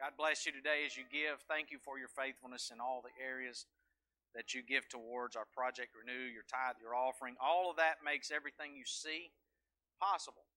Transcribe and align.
God 0.00 0.16
bless 0.16 0.48
you 0.48 0.52
today 0.56 0.88
as 0.88 0.96
you 0.96 1.04
give. 1.12 1.44
Thank 1.44 1.68
you 1.68 1.76
for 1.76 2.00
your 2.00 2.08
faithfulness 2.08 2.72
in 2.72 2.80
all 2.80 3.04
the 3.04 3.12
areas 3.20 3.68
that 4.32 4.56
you 4.56 4.64
give 4.64 4.88
towards 4.88 5.36
our 5.36 5.44
Project 5.52 5.92
Renew, 5.92 6.24
your 6.24 6.48
tithe, 6.48 6.80
your 6.80 6.96
offering. 6.96 7.36
All 7.36 7.68
of 7.68 7.76
that 7.76 8.00
makes 8.00 8.32
everything 8.32 8.72
you 8.72 8.88
see 8.88 9.28
possible. 10.00 10.48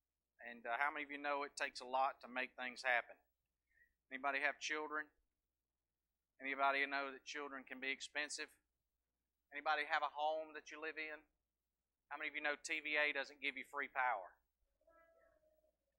And 0.48 0.64
uh, 0.64 0.79
how 0.79 0.96
many 0.96 1.04
of 1.04 1.12
you 1.12 1.20
know 1.20 1.44
it 1.44 1.52
takes 1.60 1.84
a 1.84 1.90
lot 1.92 2.24
to 2.24 2.32
make 2.32 2.56
things 2.56 2.88
happen? 2.88 3.20
Anybody 4.08 4.39
have 4.39 4.64
children? 4.64 5.11
Anybody 6.39 6.88
know 6.88 7.12
that 7.12 7.28
children 7.28 7.68
can 7.68 7.84
be 7.84 7.91
expensive? 7.91 8.48
Anybody 9.52 9.84
have 9.91 10.07
a 10.07 10.14
home 10.16 10.55
that 10.55 10.71
you 10.71 10.80
live 10.80 10.96
in? 10.96 11.20
How 12.07 12.16
many 12.16 12.32
of 12.32 12.36
you 12.39 12.44
know 12.48 12.55
TVA 12.64 13.12
doesn't 13.12 13.44
give 13.44 13.60
you 13.60 13.68
free 13.68 13.91
power? 13.91 14.32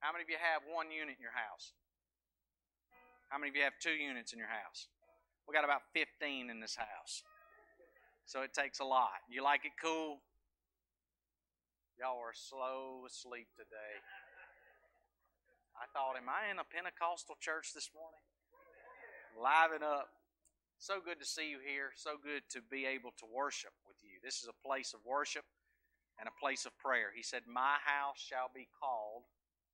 How 0.00 0.16
many 0.16 0.24
of 0.24 0.32
you 0.32 0.40
have 0.40 0.64
one 0.64 0.88
unit 0.88 1.20
in 1.20 1.22
your 1.22 1.36
house? 1.36 1.76
How 3.28 3.38
many 3.38 3.50
of 3.50 3.56
you 3.56 3.62
have 3.62 3.78
two 3.80 3.94
units 3.94 4.32
in 4.32 4.38
your 4.38 4.50
house? 4.50 4.88
We 5.48 5.52
got 5.52 5.64
about 5.64 5.82
15 5.92 6.50
in 6.50 6.60
this 6.60 6.76
house. 6.76 7.22
So 8.24 8.40
it 8.40 8.54
takes 8.54 8.80
a 8.80 8.84
lot. 8.84 9.20
You 9.28 9.44
like 9.44 9.64
it 9.64 9.76
cool? 9.80 10.20
Y'all 12.00 12.18
are 12.18 12.34
slow 12.34 13.04
asleep 13.06 13.48
today. 13.54 13.94
I 15.76 15.86
thought, 15.92 16.16
am 16.16 16.30
I 16.30 16.50
in 16.50 16.58
a 16.58 16.66
Pentecostal 16.66 17.36
church 17.40 17.74
this 17.74 17.90
morning? 17.92 18.22
Liven 19.36 19.82
up. 19.82 20.08
So 20.78 21.02
good 21.02 21.18
to 21.18 21.26
see 21.26 21.50
you 21.50 21.58
here. 21.62 21.92
So 21.94 22.16
good 22.18 22.46
to 22.54 22.62
be 22.70 22.86
able 22.86 23.10
to 23.18 23.26
worship 23.26 23.74
with 23.86 23.98
you. 24.02 24.22
This 24.22 24.42
is 24.42 24.48
a 24.48 24.56
place 24.64 24.94
of 24.94 25.00
worship 25.04 25.44
and 26.18 26.30
a 26.30 26.34
place 26.40 26.66
of 26.66 26.72
prayer. 26.78 27.10
He 27.14 27.22
said, 27.22 27.46
My 27.46 27.78
house 27.82 28.18
shall 28.18 28.50
be 28.54 28.70
called 28.80 29.26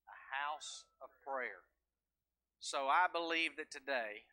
a 0.09 0.19
house 0.33 0.85
of 1.01 1.09
prayer. 1.21 1.65
So 2.61 2.93
I 2.93 3.09
believe 3.09 3.57
that 3.57 3.73
today, 3.73 4.29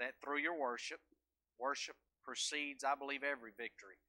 that 0.00 0.16
through 0.24 0.40
your 0.40 0.56
worship, 0.56 1.00
worship 1.60 1.96
precedes, 2.24 2.82
I 2.82 2.96
believe, 2.96 3.20
every 3.20 3.52
victory. 3.52 4.00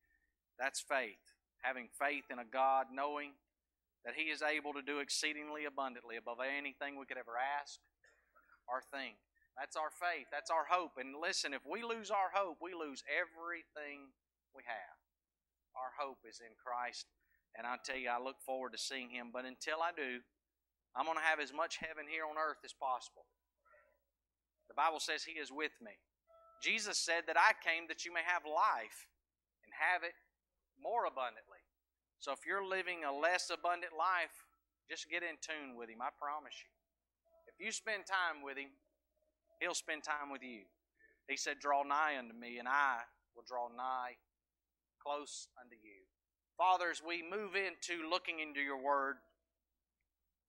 That's 0.56 0.80
faith. 0.80 1.20
Having 1.59 1.92
faith 2.00 2.31
in 2.31 2.40
a 2.40 2.48
God, 2.48 2.88
knowing 2.95 3.36
that 4.08 4.16
He 4.16 4.31
is 4.31 4.42
able 4.42 4.72
to 4.73 4.81
do 4.81 5.03
exceedingly 5.03 5.68
abundantly 5.68 6.16
above 6.16 6.40
anything 6.40 6.95
we 6.95 7.06
could 7.06 7.20
ever 7.20 7.36
ask 7.36 7.84
or 8.66 8.80
think. 8.80 9.20
That's 9.59 9.75
our 9.75 9.92
faith. 9.92 10.31
That's 10.31 10.50
our 10.50 10.72
hope. 10.72 10.96
And 10.96 11.12
listen, 11.20 11.52
if 11.52 11.68
we 11.68 11.84
lose 11.84 12.09
our 12.09 12.31
hope, 12.31 12.64
we 12.64 12.72
lose 12.72 13.03
everything 13.12 14.16
we 14.56 14.64
have. 14.64 14.98
Our 15.75 15.92
hope 16.00 16.23
is 16.23 16.40
in 16.40 16.56
Christ. 16.56 17.12
And 17.59 17.68
I 17.68 17.75
tell 17.84 18.00
you, 18.00 18.08
I 18.08 18.23
look 18.23 18.40
forward 18.40 18.72
to 18.72 18.80
seeing 18.80 19.12
Him. 19.12 19.36
But 19.36 19.44
until 19.44 19.84
I 19.84 19.92
do, 19.92 20.23
I'm 20.95 21.08
going 21.08 21.17
to 21.17 21.23
have 21.23 21.39
as 21.39 21.56
much 21.56 21.80
heaven 21.80 22.03
here 22.08 22.28
on 22.28 22.36
earth 22.36 22.64
as 22.67 22.75
possible. 22.75 23.23
The 24.67 24.75
Bible 24.75 25.00
says 25.00 25.23
He 25.23 25.39
is 25.39 25.52
with 25.52 25.75
me. 25.80 25.95
Jesus 26.64 27.00
said 27.00 27.25
that 27.28 27.39
I 27.39 27.58
came 27.59 27.88
that 27.88 28.06
you 28.06 28.14
may 28.14 28.23
have 28.23 28.44
life 28.45 29.08
and 29.66 29.72
have 29.73 30.03
it 30.03 30.16
more 30.78 31.08
abundantly. 31.08 31.59
So 32.19 32.31
if 32.31 32.45
you're 32.45 32.64
living 32.64 33.02
a 33.02 33.12
less 33.12 33.50
abundant 33.50 33.97
life, 33.97 34.36
just 34.86 35.09
get 35.09 35.23
in 35.23 35.42
tune 35.42 35.73
with 35.73 35.89
Him, 35.89 36.03
I 36.03 36.14
promise 36.19 36.53
you. 36.59 36.72
If 37.50 37.58
you 37.58 37.72
spend 37.72 38.06
time 38.06 38.44
with 38.44 38.59
Him, 38.59 38.69
He'll 39.59 39.78
spend 39.78 40.03
time 40.03 40.30
with 40.30 40.44
you. 40.44 40.67
He 41.30 41.38
said, 41.38 41.59
Draw 41.59 41.84
nigh 41.84 42.17
unto 42.19 42.36
me, 42.36 42.59
and 42.59 42.67
I 42.67 43.06
will 43.36 43.45
draw 43.47 43.69
nigh 43.69 44.19
close 45.02 45.47
unto 45.58 45.75
you. 45.75 46.06
Father, 46.58 46.92
as 46.92 47.02
we 47.02 47.25
move 47.25 47.56
into 47.56 48.06
looking 48.09 48.39
into 48.39 48.62
your 48.62 48.78
word, 48.78 49.17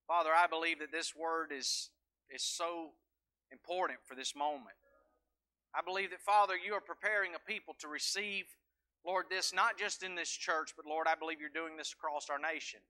Father, 0.07 0.31
I 0.31 0.47
believe 0.47 0.81
that 0.81 0.93
this 0.93 1.15
word 1.15 1.53
is, 1.57 1.91
is 2.31 2.43
so 2.43 2.91
important 3.51 4.01
for 4.05 4.15
this 4.15 4.35
moment. 4.35 4.77
I 5.75 5.81
believe 5.85 6.11
that, 6.11 6.21
Father, 6.21 6.55
you 6.57 6.75
are 6.75 6.81
preparing 6.81 7.35
a 7.35 7.51
people 7.51 7.75
to 7.81 7.89
receive, 7.89 8.45
Lord, 9.07 9.27
this 9.31 9.55
not 9.55 9.79
just 9.79 10.03
in 10.03 10.15
this 10.15 10.31
church, 10.31 10.73
but 10.77 10.87
Lord, 10.87 11.07
I 11.09 11.15
believe 11.15 11.41
you're 11.41 11.49
doing 11.49 11.77
this 11.77 11.93
across 11.93 12.29
our 12.29 12.39
nation. 12.39 12.81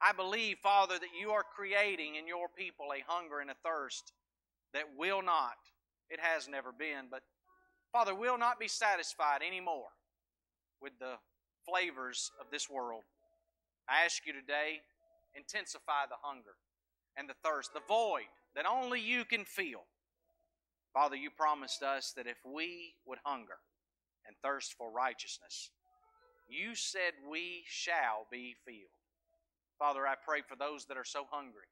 I 0.00 0.12
believe, 0.12 0.58
Father, 0.62 0.94
that 0.98 1.18
you 1.20 1.30
are 1.30 1.44
creating 1.44 2.16
in 2.16 2.26
your 2.26 2.48
people 2.56 2.86
a 2.92 3.04
hunger 3.06 3.40
and 3.40 3.50
a 3.50 3.56
thirst 3.64 4.12
that 4.72 4.96
will 4.96 5.22
not, 5.22 5.56
it 6.10 6.20
has 6.20 6.48
never 6.48 6.72
been, 6.72 7.06
but 7.10 7.22
Father, 7.92 8.14
will 8.14 8.38
not 8.38 8.60
be 8.60 8.68
satisfied 8.68 9.40
anymore 9.46 9.88
with 10.80 10.92
the 10.98 11.14
flavors 11.66 12.30
of 12.40 12.46
this 12.50 12.68
world. 12.68 13.02
I 13.88 14.04
ask 14.04 14.26
you 14.26 14.32
today 14.32 14.80
intensify 15.34 16.06
the 16.08 16.20
hunger 16.22 16.56
and 17.16 17.28
the 17.28 17.34
thirst, 17.44 17.72
the 17.74 17.80
void 17.86 18.30
that 18.54 18.66
only 18.66 19.00
you 19.00 19.24
can 19.24 19.44
feel. 19.44 19.84
Father, 20.94 21.16
you 21.16 21.30
promised 21.30 21.82
us 21.82 22.12
that 22.16 22.26
if 22.26 22.38
we 22.44 22.94
would 23.06 23.18
hunger 23.24 23.58
and 24.26 24.36
thirst 24.42 24.74
for 24.76 24.90
righteousness, 24.90 25.70
you 26.48 26.74
said 26.74 27.12
we 27.30 27.62
shall 27.66 28.26
be 28.30 28.56
filled. 28.64 28.94
Father, 29.78 30.06
I 30.06 30.14
pray 30.24 30.40
for 30.48 30.56
those 30.56 30.86
that 30.86 30.96
are 30.96 31.04
so 31.04 31.26
hungry, 31.30 31.68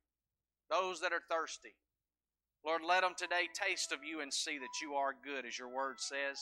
those 0.70 1.00
that 1.00 1.12
are 1.12 1.22
thirsty. 1.30 1.74
Lord, 2.64 2.82
let 2.86 3.02
them 3.02 3.14
today 3.16 3.48
taste 3.54 3.92
of 3.92 4.04
you 4.04 4.20
and 4.20 4.32
see 4.32 4.58
that 4.58 4.80
you 4.82 4.94
are 4.94 5.14
good, 5.24 5.46
as 5.46 5.58
your 5.58 5.68
word 5.68 5.98
says. 5.98 6.38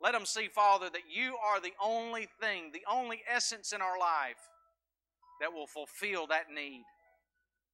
Let 0.00 0.12
them 0.12 0.24
see, 0.24 0.48
Father, 0.48 0.88
that 0.92 1.10
you 1.12 1.36
are 1.36 1.60
the 1.60 1.74
only 1.84 2.28
thing, 2.40 2.70
the 2.72 2.86
only 2.90 3.20
essence 3.28 3.72
in 3.72 3.82
our 3.82 3.98
life 3.98 4.38
that 5.40 5.52
will 5.52 5.66
fulfill 5.66 6.26
that 6.28 6.46
need. 6.54 6.84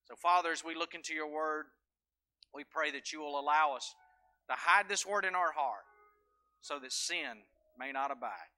So, 0.08 0.14
Father, 0.16 0.52
as 0.52 0.64
we 0.64 0.74
look 0.74 0.94
into 0.94 1.14
your 1.14 1.28
word, 1.28 1.66
we 2.54 2.64
pray 2.64 2.90
that 2.92 3.12
you 3.12 3.20
will 3.20 3.38
allow 3.38 3.74
us 3.74 3.94
to 4.48 4.54
hide 4.56 4.88
this 4.88 5.06
word 5.06 5.24
in 5.24 5.34
our 5.34 5.52
heart 5.52 5.84
so 6.60 6.78
that 6.78 6.92
sin 6.92 7.42
may 7.78 7.92
not 7.92 8.10
abide. 8.10 8.52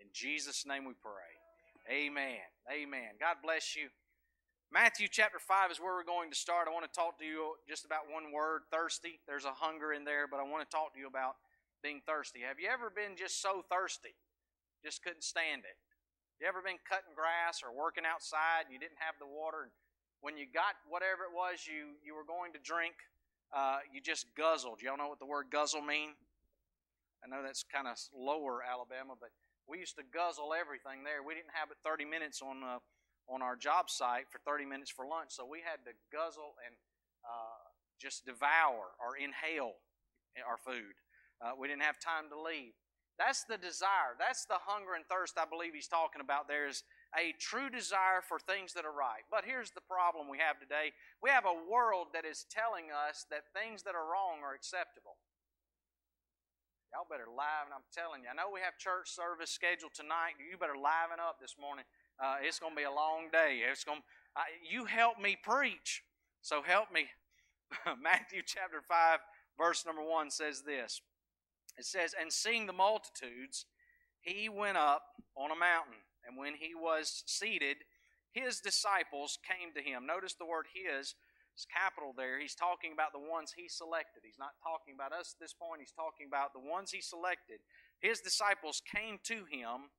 In 0.00 0.08
Jesus' 0.12 0.64
name 0.66 0.84
we 0.84 0.94
pray. 0.94 1.92
Amen. 1.92 2.42
Amen. 2.72 3.18
God 3.20 3.36
bless 3.42 3.76
you. 3.76 3.88
Matthew 4.72 5.06
chapter 5.10 5.38
5 5.38 5.70
is 5.70 5.78
where 5.78 5.94
we're 5.94 6.04
going 6.04 6.30
to 6.30 6.36
start. 6.36 6.66
I 6.66 6.74
want 6.74 6.90
to 6.90 6.90
talk 6.90 7.18
to 7.18 7.24
you 7.24 7.54
just 7.68 7.84
about 7.84 8.10
one 8.10 8.32
word 8.32 8.62
thirsty. 8.72 9.20
There's 9.26 9.44
a 9.44 9.54
hunger 9.54 9.92
in 9.92 10.04
there, 10.04 10.26
but 10.26 10.40
I 10.40 10.42
want 10.42 10.68
to 10.68 10.70
talk 10.74 10.94
to 10.94 10.98
you 10.98 11.06
about 11.06 11.38
being 11.82 12.02
thirsty. 12.02 12.40
Have 12.42 12.58
you 12.58 12.66
ever 12.66 12.90
been 12.90 13.14
just 13.16 13.40
so 13.40 13.62
thirsty? 13.70 14.18
Just 14.82 15.02
couldn't 15.04 15.22
stand 15.22 15.62
it. 15.62 15.78
You 16.36 16.44
ever 16.44 16.60
been 16.60 16.76
cutting 16.84 17.16
grass 17.16 17.64
or 17.64 17.72
working 17.72 18.04
outside 18.04 18.68
and 18.68 18.72
you 18.72 18.76
didn't 18.76 19.00
have 19.00 19.16
the 19.16 19.24
water? 19.24 19.72
When 20.20 20.36
you 20.36 20.44
got 20.44 20.76
whatever 20.84 21.24
it 21.24 21.32
was 21.32 21.64
you, 21.64 21.96
you 22.04 22.12
were 22.12 22.28
going 22.28 22.52
to 22.52 22.60
drink, 22.60 22.92
uh, 23.56 23.80
you 23.88 24.04
just 24.04 24.28
guzzled. 24.36 24.84
Y'all 24.84 25.00
know 25.00 25.08
what 25.08 25.16
the 25.16 25.28
word 25.28 25.48
guzzle 25.48 25.80
mean? 25.80 26.12
I 27.24 27.28
know 27.32 27.40
that's 27.40 27.64
kind 27.64 27.88
of 27.88 27.96
lower 28.12 28.60
Alabama, 28.60 29.16
but 29.16 29.32
we 29.64 29.80
used 29.80 29.96
to 29.96 30.04
guzzle 30.12 30.52
everything 30.52 31.08
there. 31.08 31.24
We 31.24 31.32
didn't 31.32 31.56
have 31.56 31.72
it 31.72 31.80
30 31.80 32.04
minutes 32.04 32.44
on 32.44 32.60
uh, 32.60 32.84
on 33.26 33.42
our 33.42 33.56
job 33.56 33.90
site 33.90 34.30
for 34.30 34.38
30 34.46 34.64
minutes 34.66 34.86
for 34.86 35.02
lunch, 35.02 35.34
so 35.34 35.42
we 35.42 35.58
had 35.58 35.82
to 35.82 35.90
guzzle 36.14 36.54
and 36.62 36.76
uh, 37.26 37.66
just 37.98 38.22
devour 38.22 38.94
or 39.02 39.18
inhale 39.18 39.82
our 40.46 40.60
food. 40.60 40.94
Uh, 41.42 41.58
we 41.58 41.66
didn't 41.66 41.82
have 41.82 41.98
time 41.98 42.30
to 42.30 42.38
leave. 42.38 42.76
That's 43.16 43.48
the 43.48 43.56
desire. 43.56 44.12
That's 44.20 44.44
the 44.44 44.60
hunger 44.60 44.92
and 44.92 45.04
thirst 45.08 45.40
I 45.40 45.48
believe 45.48 45.72
he's 45.72 45.88
talking 45.88 46.20
about 46.20 46.48
there 46.48 46.68
is 46.68 46.84
a 47.16 47.32
true 47.40 47.72
desire 47.72 48.20
for 48.20 48.36
things 48.36 48.76
that 48.76 48.84
are 48.84 48.92
right. 48.92 49.24
But 49.32 49.48
here's 49.48 49.72
the 49.72 49.80
problem 49.80 50.28
we 50.28 50.36
have 50.36 50.60
today. 50.60 50.92
We 51.24 51.32
have 51.32 51.48
a 51.48 51.56
world 51.64 52.12
that 52.12 52.28
is 52.28 52.44
telling 52.52 52.92
us 52.92 53.24
that 53.32 53.48
things 53.56 53.88
that 53.88 53.96
are 53.96 54.04
wrong 54.04 54.44
are 54.44 54.52
acceptable. 54.52 55.16
Y'all 56.92 57.08
better 57.08 57.28
liven. 57.28 57.72
I'm 57.72 57.88
telling 57.88 58.22
you. 58.22 58.28
I 58.28 58.36
know 58.36 58.52
we 58.52 58.60
have 58.60 58.76
church 58.76 59.08
service 59.08 59.50
scheduled 59.50 59.96
tonight. 59.96 60.36
You 60.36 60.60
better 60.60 60.76
liven 60.76 61.16
up 61.16 61.40
this 61.40 61.56
morning. 61.56 61.88
Uh, 62.20 62.36
it's 62.44 62.60
going 62.60 62.72
to 62.72 62.80
be 62.80 62.84
a 62.84 62.92
long 62.92 63.32
day. 63.32 63.64
It's 63.64 63.84
going. 63.84 64.04
Uh, 64.36 64.48
you 64.60 64.84
help 64.84 65.16
me 65.20 65.36
preach. 65.40 66.04
So 66.44 66.60
help 66.60 66.92
me. 66.92 67.08
Matthew 68.00 68.44
chapter 68.44 68.80
five, 68.80 69.18
verse 69.58 69.84
number 69.84 70.04
one 70.04 70.30
says 70.30 70.62
this. 70.62 71.00
It 71.78 71.84
says, 71.84 72.14
And 72.18 72.32
seeing 72.32 72.66
the 72.66 72.72
multitudes, 72.72 73.66
he 74.20 74.48
went 74.48 74.76
up 74.76 75.02
on 75.36 75.50
a 75.50 75.58
mountain. 75.58 76.02
And 76.26 76.36
when 76.36 76.54
he 76.54 76.74
was 76.74 77.22
seated, 77.26 77.76
his 78.32 78.60
disciples 78.60 79.38
came 79.46 79.72
to 79.74 79.82
him. 79.82 80.06
Notice 80.06 80.34
the 80.34 80.46
word 80.46 80.66
his 80.74 81.14
is 81.56 81.66
capital 81.72 82.12
there. 82.16 82.40
He's 82.40 82.54
talking 82.54 82.92
about 82.92 83.12
the 83.12 83.22
ones 83.22 83.54
he 83.56 83.68
selected. 83.68 84.22
He's 84.24 84.38
not 84.38 84.58
talking 84.60 84.94
about 84.94 85.12
us 85.12 85.34
at 85.36 85.40
this 85.40 85.54
point. 85.54 85.80
He's 85.80 85.94
talking 85.94 86.26
about 86.28 86.52
the 86.52 86.60
ones 86.60 86.90
he 86.90 87.00
selected. 87.00 87.60
His 88.00 88.20
disciples 88.20 88.82
came 88.84 89.18
to 89.24 89.48
him. 89.48 89.94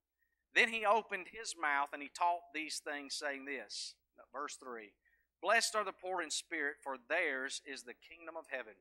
Then 0.53 0.69
he 0.69 0.85
opened 0.85 1.27
his 1.31 1.55
mouth 1.59 1.89
and 1.93 2.01
he 2.01 2.09
taught 2.13 2.53
these 2.53 2.81
things, 2.83 3.15
saying 3.15 3.45
this. 3.45 3.95
Verse 4.33 4.57
3 4.61 4.93
Blessed 5.41 5.75
are 5.75 5.85
the 5.85 5.93
poor 5.93 6.21
in 6.21 6.29
spirit, 6.29 6.77
for 6.83 6.97
theirs 7.09 7.61
is 7.65 7.83
the 7.83 7.97
kingdom 7.97 8.35
of 8.37 8.45
heaven. 8.49 8.73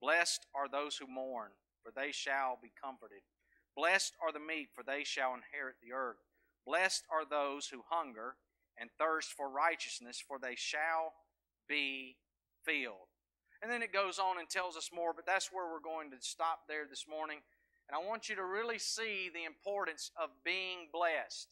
Blessed 0.00 0.46
are 0.54 0.68
those 0.68 0.96
who 0.96 1.06
mourn 1.06 1.52
for 1.86 1.92
they 1.94 2.10
shall 2.10 2.58
be 2.60 2.72
comforted. 2.82 3.22
Blessed 3.76 4.14
are 4.20 4.32
the 4.32 4.40
meek, 4.40 4.70
for 4.74 4.82
they 4.82 5.04
shall 5.04 5.34
inherit 5.34 5.76
the 5.80 5.94
earth. 5.94 6.18
Blessed 6.66 7.04
are 7.12 7.24
those 7.24 7.68
who 7.68 7.84
hunger 7.88 8.34
and 8.76 8.90
thirst 8.98 9.32
for 9.32 9.48
righteousness, 9.48 10.20
for 10.26 10.38
they 10.40 10.56
shall 10.56 11.14
be 11.68 12.16
filled. 12.64 13.06
And 13.62 13.70
then 13.70 13.82
it 13.82 13.92
goes 13.92 14.18
on 14.18 14.40
and 14.40 14.50
tells 14.50 14.76
us 14.76 14.90
more, 14.92 15.12
but 15.14 15.26
that's 15.26 15.52
where 15.52 15.70
we're 15.70 15.80
going 15.80 16.10
to 16.10 16.16
stop 16.20 16.66
there 16.68 16.86
this 16.90 17.06
morning. 17.08 17.38
And 17.88 17.94
I 17.94 18.04
want 18.04 18.28
you 18.28 18.34
to 18.34 18.44
really 18.44 18.80
see 18.80 19.30
the 19.32 19.44
importance 19.44 20.10
of 20.20 20.30
being 20.44 20.88
blessed. 20.92 21.46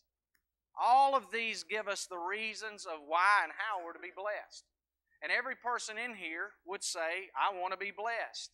All 0.75 1.15
of 1.15 1.31
these 1.33 1.63
give 1.63 1.87
us 1.87 2.07
the 2.07 2.19
reasons 2.19 2.87
of 2.87 3.07
why 3.07 3.45
and 3.45 3.53
how 3.55 3.85
we're 3.85 3.93
to 3.93 4.01
be 4.01 4.11
blessed. 4.15 4.65
And 5.23 5.31
every 5.31 5.55
person 5.55 5.97
in 5.97 6.17
here 6.17 6.51
would 6.67 6.83
say, 6.83 7.31
I 7.39 7.57
want 7.57 7.73
to 7.73 7.79
be 7.79 7.93
blessed. 7.93 8.51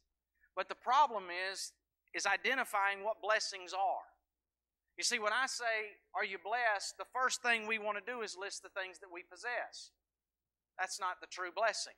But 0.57 0.69
the 0.69 0.75
problem 0.75 1.25
is, 1.31 1.73
is 2.15 2.27
identifying 2.27 3.05
what 3.05 3.23
blessings 3.23 3.73
are. 3.73 4.07
You 4.99 5.05
see, 5.05 5.19
when 5.19 5.33
I 5.33 5.47
say, 5.47 5.97
Are 6.15 6.25
you 6.25 6.39
blessed? 6.43 6.99
the 6.99 7.09
first 7.15 7.43
thing 7.43 7.67
we 7.67 7.79
want 7.79 7.99
to 7.99 8.05
do 8.05 8.23
is 8.23 8.37
list 8.39 8.63
the 8.63 8.75
things 8.75 8.99
that 8.99 9.13
we 9.13 9.23
possess. 9.23 9.91
That's 10.79 11.01
not 11.01 11.21
the 11.21 11.29
true 11.31 11.51
blessing. 11.55 11.97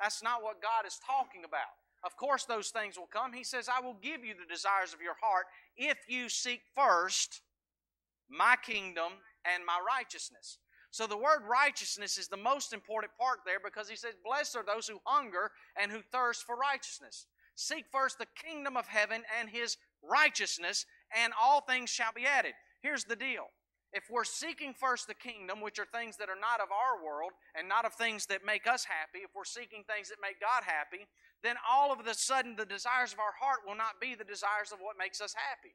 That's 0.00 0.22
not 0.22 0.42
what 0.42 0.62
God 0.62 0.86
is 0.86 1.00
talking 1.04 1.44
about. 1.44 1.74
Of 2.04 2.16
course, 2.16 2.44
those 2.44 2.70
things 2.70 2.96
will 2.96 3.10
come. 3.12 3.32
He 3.32 3.42
says, 3.42 3.68
I 3.68 3.84
will 3.84 3.96
give 4.00 4.24
you 4.24 4.34
the 4.34 4.46
desires 4.48 4.94
of 4.94 5.00
your 5.00 5.16
heart 5.20 5.46
if 5.76 5.98
you 6.08 6.28
seek 6.28 6.60
first 6.76 7.42
my 8.30 8.54
kingdom 8.64 9.12
and 9.44 9.66
my 9.66 9.80
righteousness. 9.84 10.58
So 10.90 11.06
the 11.06 11.16
word 11.16 11.42
righteousness 11.48 12.16
is 12.16 12.28
the 12.28 12.36
most 12.36 12.72
important 12.72 13.12
part 13.18 13.40
there 13.44 13.60
because 13.62 13.88
he 13.88 13.96
says, 13.96 14.14
Blessed 14.24 14.56
are 14.56 14.64
those 14.64 14.88
who 14.88 15.00
hunger 15.04 15.50
and 15.80 15.90
who 15.90 16.00
thirst 16.12 16.44
for 16.46 16.56
righteousness. 16.56 17.26
Seek 17.58 17.86
first 17.90 18.18
the 18.18 18.30
kingdom 18.38 18.76
of 18.76 18.86
heaven 18.86 19.24
and 19.36 19.50
his 19.50 19.78
righteousness, 20.00 20.86
and 21.10 21.32
all 21.34 21.60
things 21.60 21.90
shall 21.90 22.12
be 22.14 22.24
added. 22.24 22.54
Here's 22.82 23.02
the 23.02 23.16
deal. 23.16 23.50
If 23.92 24.04
we're 24.08 24.22
seeking 24.22 24.74
first 24.78 25.08
the 25.08 25.14
kingdom, 25.18 25.60
which 25.60 25.80
are 25.80 25.90
things 25.90 26.16
that 26.18 26.28
are 26.28 26.38
not 26.38 26.60
of 26.60 26.70
our 26.70 27.02
world 27.02 27.32
and 27.58 27.68
not 27.68 27.84
of 27.84 27.94
things 27.94 28.26
that 28.26 28.46
make 28.46 28.68
us 28.68 28.84
happy, 28.84 29.24
if 29.24 29.34
we're 29.34 29.42
seeking 29.42 29.82
things 29.90 30.08
that 30.08 30.22
make 30.22 30.38
God 30.38 30.62
happy, 30.62 31.08
then 31.42 31.56
all 31.68 31.90
of 31.90 31.98
a 31.98 32.14
sudden 32.14 32.54
the 32.54 32.64
desires 32.64 33.12
of 33.12 33.18
our 33.18 33.34
heart 33.40 33.66
will 33.66 33.74
not 33.74 33.98
be 34.00 34.14
the 34.14 34.22
desires 34.22 34.70
of 34.70 34.78
what 34.78 34.94
makes 34.96 35.20
us 35.20 35.34
happy. 35.34 35.74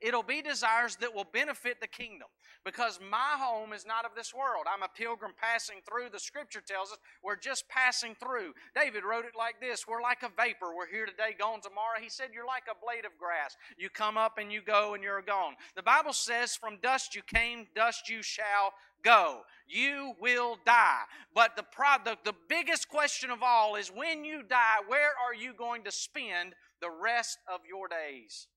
It'll 0.00 0.22
be 0.22 0.42
desires 0.42 0.96
that 0.96 1.14
will 1.14 1.26
benefit 1.32 1.80
the 1.80 1.86
kingdom 1.86 2.28
because 2.64 2.98
my 3.10 3.36
home 3.38 3.72
is 3.72 3.86
not 3.86 4.04
of 4.04 4.12
this 4.14 4.34
world. 4.34 4.66
I'm 4.72 4.82
a 4.82 4.88
pilgrim 4.88 5.32
passing 5.40 5.76
through. 5.88 6.10
The 6.10 6.18
scripture 6.18 6.60
tells 6.60 6.90
us 6.90 6.98
we're 7.22 7.36
just 7.36 7.68
passing 7.68 8.14
through. 8.14 8.52
David 8.74 9.04
wrote 9.04 9.24
it 9.24 9.36
like 9.36 9.60
this 9.60 9.86
We're 9.86 10.02
like 10.02 10.22
a 10.22 10.30
vapor. 10.36 10.74
We're 10.76 10.90
here 10.90 11.06
today, 11.06 11.34
gone 11.38 11.60
tomorrow. 11.60 12.00
He 12.00 12.10
said, 12.10 12.30
You're 12.34 12.46
like 12.46 12.64
a 12.70 12.84
blade 12.84 13.04
of 13.04 13.18
grass. 13.18 13.56
You 13.78 13.88
come 13.88 14.16
up 14.16 14.38
and 14.38 14.52
you 14.52 14.60
go 14.60 14.94
and 14.94 15.02
you're 15.02 15.22
gone. 15.22 15.54
The 15.76 15.82
Bible 15.82 16.12
says, 16.12 16.56
From 16.56 16.78
dust 16.82 17.14
you 17.14 17.22
came, 17.22 17.66
dust 17.74 18.08
you 18.08 18.22
shall 18.22 18.72
go. 19.02 19.42
You 19.68 20.14
will 20.20 20.58
die. 20.66 21.02
But 21.34 21.56
the, 21.56 21.62
pro- 21.62 22.02
the, 22.04 22.16
the 22.24 22.34
biggest 22.48 22.88
question 22.88 23.30
of 23.30 23.42
all 23.42 23.76
is 23.76 23.88
when 23.88 24.24
you 24.24 24.42
die, 24.42 24.78
where 24.86 25.10
are 25.24 25.34
you 25.34 25.52
going 25.54 25.84
to 25.84 25.92
spend 25.92 26.54
the 26.80 26.90
rest 26.90 27.38
of 27.52 27.60
your 27.68 27.88
days? 27.88 28.48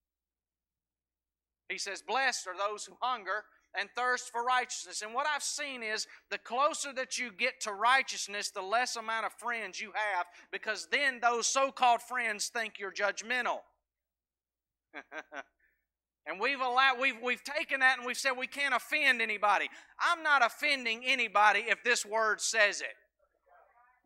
He 1.69 1.77
says, 1.77 2.01
Blessed 2.01 2.48
are 2.48 2.57
those 2.57 2.86
who 2.86 2.95
hunger 3.00 3.44
and 3.77 3.89
thirst 3.95 4.31
for 4.31 4.44
righteousness. 4.44 5.01
And 5.01 5.13
what 5.13 5.27
I've 5.33 5.44
seen 5.44 5.83
is 5.83 6.07
the 6.31 6.39
closer 6.39 6.92
that 6.94 7.18
you 7.18 7.31
get 7.31 7.62
to 7.62 7.71
righteousness, 7.71 8.50
the 8.50 8.62
less 8.62 8.95
amount 8.95 9.27
of 9.27 9.33
friends 9.33 9.80
you 9.80 9.92
have, 9.94 10.25
because 10.51 10.88
then 10.92 11.19
those 11.21 11.48
so 11.48 11.71
called 11.71 12.01
friends 12.01 12.48
think 12.48 12.80
you're 12.80 12.92
judgmental. 12.92 13.60
and 16.25 16.39
we've 16.39 16.60
allowed 16.60 17.00
we've 17.00 17.21
we've 17.24 17.44
taken 17.44 17.81
that 17.81 17.98
and 17.98 18.07
we've 18.07 18.18
said 18.18 18.31
we 18.31 18.48
can't 18.48 18.74
offend 18.74 19.22
anybody. 19.22 19.69
I'm 20.00 20.24
not 20.24 20.44
offending 20.44 21.04
anybody 21.06 21.65
if 21.68 21.83
this 21.83 22.04
word 22.04 22.42
says 22.42 22.81
it. 22.81 22.95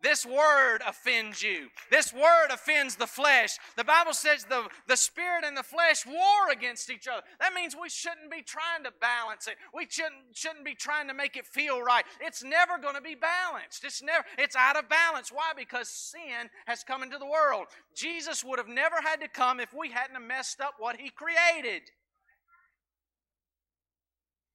This 0.03 0.25
word 0.25 0.79
offends 0.85 1.41
you. 1.41 1.69
This 1.89 2.13
word 2.13 2.47
offends 2.51 2.97
the 2.97 3.07
flesh. 3.07 3.57
The 3.77 3.85
Bible 3.85 4.11
says 4.11 4.43
the, 4.43 4.67
the 4.85 4.97
spirit 4.97 5.45
and 5.45 5.55
the 5.55 5.63
flesh 5.63 6.05
war 6.05 6.51
against 6.51 6.89
each 6.89 7.07
other. 7.07 7.21
That 7.39 7.53
means 7.53 7.73
we 7.73 7.89
shouldn't 7.89 8.29
be 8.29 8.41
trying 8.41 8.83
to 8.83 8.91
balance 8.99 9.47
it. 9.47 9.55
We 9.73 9.87
shouldn't, 9.89 10.35
shouldn't 10.35 10.65
be 10.65 10.75
trying 10.75 11.07
to 11.07 11.13
make 11.13 11.37
it 11.37 11.47
feel 11.47 11.81
right. 11.81 12.03
It's 12.19 12.43
never 12.43 12.77
going 12.77 12.95
to 12.95 13.01
be 13.01 13.15
balanced. 13.15 13.85
It's 13.85 14.03
never 14.03 14.25
it's 14.37 14.57
out 14.57 14.75
of 14.75 14.89
balance. 14.89 15.31
Why? 15.31 15.53
Because 15.55 15.87
sin 15.87 16.49
has 16.65 16.83
come 16.83 17.01
into 17.01 17.17
the 17.17 17.25
world. 17.25 17.67
Jesus 17.95 18.43
would 18.43 18.59
have 18.59 18.67
never 18.67 18.97
had 19.01 19.21
to 19.21 19.29
come 19.29 19.61
if 19.61 19.73
we 19.73 19.89
hadn't 19.89 20.27
messed 20.27 20.59
up 20.59 20.73
what 20.79 20.97
he 20.97 21.11
created. 21.11 21.83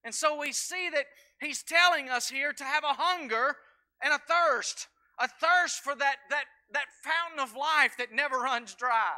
And 0.04 0.14
so 0.14 0.38
we 0.38 0.52
see 0.52 0.90
that 0.90 1.06
he's 1.40 1.62
telling 1.62 2.10
us 2.10 2.28
here 2.28 2.52
to 2.52 2.64
have 2.64 2.84
a 2.84 2.98
hunger 2.98 3.56
and 4.02 4.12
a 4.12 4.18
thirst 4.18 4.88
a 5.20 5.28
thirst 5.28 5.80
for 5.80 5.94
that, 5.94 6.16
that, 6.30 6.44
that 6.72 6.86
fountain 7.02 7.40
of 7.40 7.56
life 7.56 7.96
that 7.98 8.12
never 8.12 8.38
runs 8.38 8.74
dry. 8.74 9.16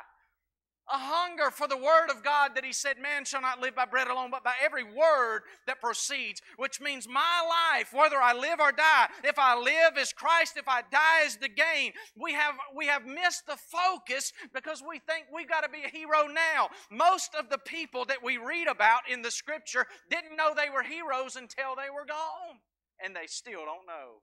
A 0.92 0.98
hunger 0.98 1.52
for 1.52 1.68
the 1.68 1.76
Word 1.76 2.10
of 2.10 2.24
God 2.24 2.56
that 2.56 2.64
He 2.64 2.72
said, 2.72 2.98
Man 2.98 3.24
shall 3.24 3.40
not 3.40 3.60
live 3.60 3.76
by 3.76 3.84
bread 3.84 4.08
alone, 4.08 4.30
but 4.32 4.42
by 4.42 4.54
every 4.60 4.82
word 4.82 5.42
that 5.68 5.80
proceeds, 5.80 6.42
which 6.56 6.80
means 6.80 7.06
my 7.06 7.70
life, 7.72 7.92
whether 7.92 8.16
I 8.16 8.32
live 8.32 8.58
or 8.58 8.72
die, 8.72 9.06
if 9.22 9.38
I 9.38 9.56
live 9.56 9.96
is 9.96 10.12
Christ, 10.12 10.56
if 10.56 10.66
I 10.66 10.82
die 10.90 11.26
is 11.26 11.36
the 11.36 11.48
gain. 11.48 11.92
We 12.20 12.32
have, 12.32 12.56
we 12.74 12.86
have 12.86 13.06
missed 13.06 13.46
the 13.46 13.56
focus 13.56 14.32
because 14.52 14.82
we 14.82 14.98
think 14.98 15.26
we've 15.32 15.48
got 15.48 15.62
to 15.62 15.68
be 15.68 15.84
a 15.84 15.96
hero 15.96 16.26
now. 16.26 16.70
Most 16.90 17.36
of 17.38 17.50
the 17.50 17.58
people 17.58 18.04
that 18.06 18.24
we 18.24 18.38
read 18.38 18.66
about 18.66 19.02
in 19.08 19.22
the 19.22 19.30
Scripture 19.30 19.86
didn't 20.10 20.36
know 20.36 20.54
they 20.56 20.70
were 20.74 20.82
heroes 20.82 21.36
until 21.36 21.76
they 21.76 21.90
were 21.90 22.06
gone, 22.06 22.58
and 23.04 23.14
they 23.14 23.28
still 23.28 23.64
don't 23.64 23.86
know. 23.86 24.22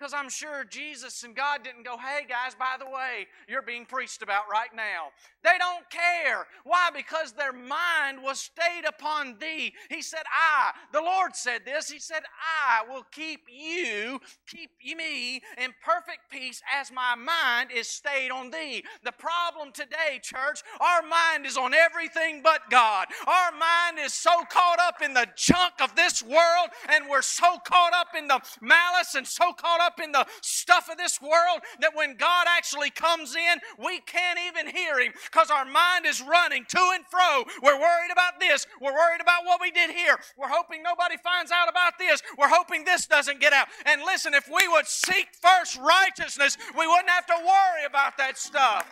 Because 0.00 0.14
I'm 0.14 0.30
sure 0.30 0.64
Jesus 0.64 1.24
and 1.24 1.36
God 1.36 1.62
didn't 1.62 1.84
go, 1.84 1.98
hey 1.98 2.24
guys, 2.26 2.54
by 2.58 2.76
the 2.78 2.86
way, 2.86 3.26
you're 3.46 3.60
being 3.60 3.84
preached 3.84 4.22
about 4.22 4.44
right 4.50 4.70
now. 4.74 5.08
They 5.44 5.58
don't 5.58 5.84
care. 5.90 6.46
Why? 6.64 6.88
Because 6.94 7.32
their 7.32 7.52
mind 7.52 8.22
was 8.22 8.40
stayed 8.40 8.86
upon 8.88 9.36
thee. 9.38 9.74
He 9.90 10.00
said, 10.00 10.22
I, 10.26 10.72
the 10.90 11.02
Lord 11.02 11.36
said 11.36 11.66
this, 11.66 11.90
He 11.90 11.98
said, 11.98 12.22
I 12.40 12.90
will 12.90 13.04
keep 13.12 13.40
you, 13.46 14.20
keep 14.48 14.70
me 14.96 15.42
in 15.58 15.74
perfect 15.84 16.30
peace 16.30 16.62
as 16.74 16.90
my 16.90 17.14
mind 17.14 17.70
is 17.70 17.86
stayed 17.86 18.30
on 18.30 18.50
thee. 18.50 18.82
The 19.04 19.12
problem 19.12 19.70
today, 19.70 20.18
church, 20.22 20.62
our 20.80 21.02
mind 21.02 21.44
is 21.44 21.58
on 21.58 21.74
everything 21.74 22.40
but 22.42 22.62
God. 22.70 23.08
Our 23.26 23.52
mind 23.52 23.98
is 24.02 24.14
so 24.14 24.44
caught 24.50 24.78
up 24.80 25.02
in 25.02 25.12
the 25.12 25.26
junk 25.36 25.74
of 25.82 25.94
this 25.94 26.22
world, 26.22 26.70
and 26.88 27.04
we're 27.06 27.20
so 27.20 27.58
caught 27.66 27.92
up 27.92 28.08
in 28.16 28.28
the 28.28 28.40
malice 28.62 29.14
and 29.14 29.26
so 29.26 29.52
caught 29.52 29.80
up 29.80 29.89
up 29.90 30.00
in 30.02 30.12
the 30.12 30.24
stuff 30.42 30.88
of 30.90 30.96
this 30.96 31.20
world 31.20 31.60
that 31.80 31.94
when 31.94 32.16
God 32.16 32.46
actually 32.48 32.90
comes 32.90 33.34
in, 33.34 33.58
we 33.82 34.00
can't 34.00 34.38
even 34.46 34.72
hear 34.72 35.00
Him 35.00 35.12
because 35.30 35.50
our 35.50 35.64
mind 35.64 36.06
is 36.06 36.22
running 36.22 36.64
to 36.68 36.90
and 36.94 37.04
fro. 37.10 37.44
We're 37.62 37.78
worried 37.78 38.12
about 38.12 38.38
this. 38.38 38.66
We're 38.80 38.94
worried 38.94 39.20
about 39.20 39.44
what 39.44 39.60
we 39.60 39.70
did 39.70 39.90
here. 39.90 40.16
We're 40.38 40.48
hoping 40.48 40.82
nobody 40.82 41.16
finds 41.16 41.50
out 41.50 41.68
about 41.68 41.98
this. 41.98 42.22
We're 42.38 42.48
hoping 42.48 42.84
this 42.84 43.06
doesn't 43.06 43.40
get 43.40 43.52
out. 43.52 43.66
And 43.84 44.02
listen, 44.02 44.34
if 44.34 44.48
we 44.48 44.68
would 44.68 44.86
seek 44.86 45.28
first 45.42 45.76
righteousness, 45.78 46.56
we 46.78 46.86
wouldn't 46.86 47.10
have 47.10 47.26
to 47.26 47.36
worry 47.36 47.84
about 47.86 48.16
that 48.18 48.38
stuff. 48.38 48.88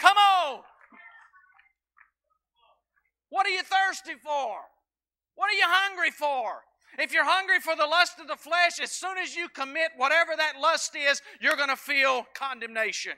Come 0.00 0.16
on. 0.16 0.60
What 3.28 3.46
are 3.46 3.50
you 3.50 3.62
thirsty 3.62 4.18
for? 4.20 4.56
What 5.36 5.48
are 5.50 5.56
you 5.56 5.66
hungry 5.66 6.10
for? 6.10 6.62
If 6.98 7.12
you're 7.12 7.24
hungry 7.24 7.60
for 7.60 7.76
the 7.76 7.86
lust 7.86 8.18
of 8.20 8.28
the 8.28 8.36
flesh, 8.36 8.80
as 8.82 8.90
soon 8.90 9.16
as 9.18 9.34
you 9.34 9.48
commit 9.48 9.90
whatever 9.96 10.32
that 10.36 10.60
lust 10.60 10.96
is, 10.96 11.22
you're 11.40 11.56
going 11.56 11.68
to 11.68 11.76
feel 11.76 12.26
condemnation. 12.34 13.12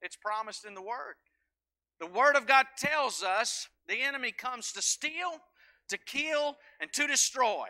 It's 0.00 0.16
promised 0.16 0.64
in 0.64 0.74
the 0.74 0.82
Word. 0.82 1.16
The 2.00 2.06
Word 2.06 2.36
of 2.36 2.46
God 2.46 2.66
tells 2.76 3.22
us 3.22 3.68
the 3.88 4.02
enemy 4.02 4.32
comes 4.32 4.72
to 4.72 4.82
steal, 4.82 5.38
to 5.88 5.98
kill, 5.98 6.56
and 6.80 6.92
to 6.92 7.06
destroy. 7.06 7.66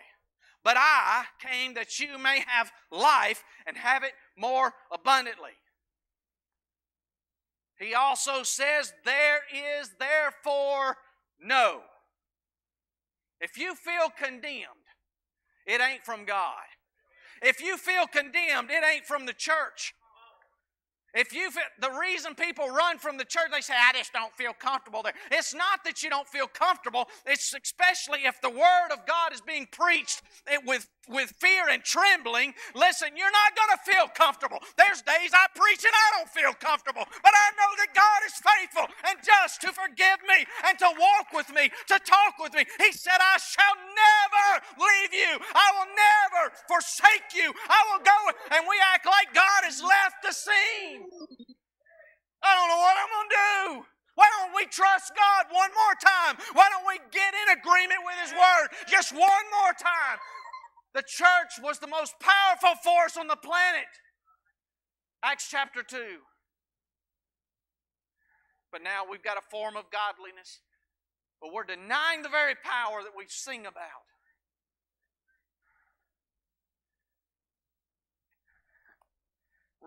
But 0.65 0.77
I 0.77 1.25
came 1.41 1.75
that 1.75 1.99
you 1.99 2.19
may 2.19 2.43
have 2.47 2.71
life 2.91 3.45
and 3.67 3.77
have 3.77 4.03
it 4.03 4.13
more 4.37 4.75
abundantly. 4.93 5.53
He 7.79 7.95
also 7.95 8.43
says, 8.43 8.93
There 9.05 9.41
is 9.55 9.93
therefore 9.99 10.97
no 11.41 11.83
if 13.41 13.59
you 13.59 13.75
feel 13.75 14.11
condemned, 14.17 14.87
it 15.67 15.81
ain't 15.81 16.05
from 16.05 16.25
God. 16.25 16.67
If 17.43 17.61
you 17.61 17.77
feel 17.77 18.07
condemned, 18.07 18.71
it 18.71 18.83
ain't 18.85 19.05
from 19.05 19.27
the 19.27 19.33
church. 19.33 19.95
If 21.15 21.33
you 21.33 21.51
feel, 21.51 21.63
the 21.81 21.91
reason 21.99 22.35
people 22.35 22.69
run 22.69 22.99
from 22.99 23.17
the 23.17 23.25
church, 23.25 23.51
they 23.51 23.61
say, 23.61 23.75
I 23.75 23.97
just 23.97 24.13
don't 24.13 24.33
feel 24.35 24.53
comfortable 24.53 25.03
there. 25.03 25.15
It's 25.31 25.55
not 25.55 25.83
that 25.85 26.03
you 26.03 26.11
don't 26.11 26.29
feel 26.29 26.47
comfortable. 26.47 27.09
It's 27.27 27.55
especially 27.55 28.21
if 28.25 28.41
the 28.43 28.51
word 28.51 28.91
of 28.93 29.07
God 29.07 29.33
is 29.33 29.41
being 29.41 29.67
preached 29.73 30.23
with, 30.67 30.87
with 31.09 31.33
fear 31.41 31.69
and 31.69 31.83
trembling. 31.85 32.55
Listen, 32.75 33.17
you're 33.17 33.33
not 33.33 33.53
going 33.57 33.73
to 33.75 33.81
feel 33.85 34.07
comfortable. 34.15 34.59
There's 34.77 35.03
days 35.03 35.33
I 35.35 35.47
preach 35.57 35.85
and 35.85 35.95
I 35.95 36.09
don't 36.19 36.31
feel 36.31 36.55
comfortable, 36.57 37.05
but 37.23 37.35
I 37.35 37.47
know 37.57 37.71
that 37.83 37.91
God 37.97 38.21
is 38.27 38.37
faithful 38.39 38.87
and 39.09 39.17
just 39.25 39.61
to 39.63 39.73
forgive 39.73 40.21
me 40.29 40.47
and 40.69 40.79
to 40.79 40.91
walk 40.99 41.33
with 41.35 41.51
me, 41.55 41.71
to 41.89 41.97
talk 42.05 42.39
with 42.41 42.55
me. 42.55 42.65
He 42.81 42.93
said, 42.93 43.19
I 43.19 43.37
shall 43.41 43.77
never 43.79 44.49
leave 44.79 45.13
you. 45.15 45.33
I 45.55 45.69
will 45.77 45.91
never 45.93 46.43
forsake 46.69 47.35
you. 47.35 47.53
I 47.69 47.81
will 47.93 48.03
go. 48.05 48.19
And 48.57 48.67
we 48.69 48.77
act 48.95 49.07
like 49.07 49.35
God 49.35 49.63
has 49.65 49.83
left 49.83 50.23
the 50.25 50.33
scene. 50.33 51.05
I 52.43 52.51
don't 52.57 52.69
know 52.71 52.83
what 52.83 52.97
I'm 52.97 53.13
going 53.13 53.29
to 53.31 53.37
do. 53.37 53.87
Why 54.17 54.29
don't 54.41 54.55
we 54.57 54.67
trust 54.67 55.13
God 55.17 55.47
one 55.53 55.71
more 55.73 55.97
time? 56.03 56.37
Why 56.55 56.69
don't 56.71 56.87
we 56.89 56.99
get 57.13 57.33
in 57.35 57.59
agreement 57.59 58.01
with 58.05 58.17
His 58.23 58.33
Word 58.35 58.67
just 58.89 59.13
one 59.13 59.47
more 59.55 59.75
time? 59.81 60.19
The 60.95 61.03
church 61.03 61.61
was 61.63 61.79
the 61.79 61.87
most 61.87 62.15
powerful 62.21 62.75
force 62.83 63.17
on 63.17 63.29
the 63.29 63.37
planet. 63.37 63.89
Acts 65.23 65.49
chapter 65.51 65.83
2. 65.83 65.97
But 68.73 68.83
now 68.83 69.03
we've 69.11 69.23
got 69.23 69.37
a 69.37 69.51
form 69.51 69.77
of 69.77 69.85
godliness, 69.91 70.61
but 71.41 71.53
we're 71.53 71.65
denying 71.65 72.23
the 72.23 72.29
very 72.29 72.55
power 72.63 73.03
that 73.03 73.13
we 73.17 73.25
sing 73.29 73.61
about. 73.61 74.09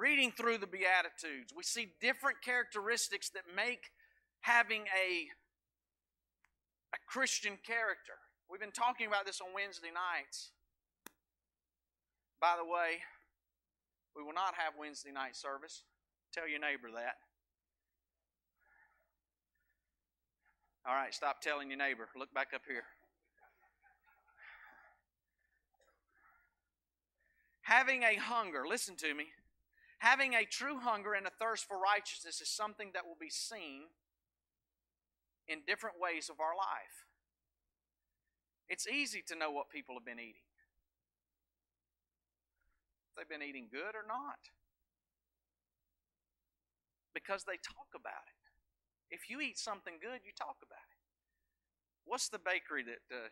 reading 0.01 0.31
through 0.31 0.57
the 0.57 0.67
Beatitudes, 0.67 1.53
we 1.55 1.61
see 1.61 1.93
different 2.01 2.41
characteristics 2.41 3.29
that 3.29 3.43
make 3.55 3.91
having 4.41 4.81
a, 4.97 5.29
a 6.93 6.97
Christian 7.07 7.57
character. 7.63 8.17
We've 8.49 8.59
been 8.59 8.71
talking 8.71 9.05
about 9.05 9.27
this 9.27 9.39
on 9.39 9.53
Wednesday 9.53 9.93
nights. 9.93 10.51
By 12.41 12.55
the 12.57 12.65
way, 12.65 13.05
we 14.15 14.23
will 14.23 14.33
not 14.33 14.55
have 14.57 14.73
Wednesday 14.77 15.11
night 15.11 15.35
service. 15.35 15.83
Tell 16.33 16.47
your 16.47 16.59
neighbor 16.59 16.89
that. 16.95 17.15
All 20.87 20.95
right, 20.95 21.13
stop 21.13 21.41
telling 21.41 21.69
your 21.69 21.77
neighbor. 21.77 22.09
Look 22.17 22.33
back 22.33 22.49
up 22.55 22.63
here. 22.67 22.83
Having 27.61 28.01
a 28.01 28.15
hunger, 28.15 28.63
listen 28.67 28.95
to 28.97 29.13
me. 29.13 29.27
Having 29.99 30.33
a 30.33 30.43
true 30.43 30.79
hunger 30.79 31.13
and 31.13 31.27
a 31.27 31.29
thirst 31.29 31.67
for 31.67 31.77
righteousness 31.79 32.41
is 32.41 32.49
something 32.49 32.89
that 32.95 33.05
will 33.05 33.17
be 33.21 33.29
seen 33.29 33.83
in 35.47 35.59
different 35.67 35.97
ways 36.01 36.27
of 36.27 36.39
our 36.39 36.55
life. 36.57 37.05
It's 38.67 38.87
easy 38.87 39.21
to 39.27 39.35
know 39.35 39.51
what 39.51 39.69
people 39.69 39.93
have 39.95 40.05
been 40.05 40.19
eating. 40.19 40.41
They've 43.15 43.27
been 43.27 43.43
eating 43.43 43.67
good 43.71 43.93
or 43.95 44.07
not. 44.07 44.51
Because 47.13 47.43
they 47.43 47.59
talk 47.59 47.91
about 47.91 48.25
it. 48.27 48.41
If 49.11 49.29
you 49.29 49.41
eat 49.41 49.59
something 49.59 49.99
good, 49.99 50.23
you 50.23 50.31
talk 50.31 50.63
about 50.63 50.87
it. 50.87 50.99
What's 52.05 52.29
the 52.29 52.39
bakery 52.39 52.83
that 52.87 53.03
uh, 53.11 53.29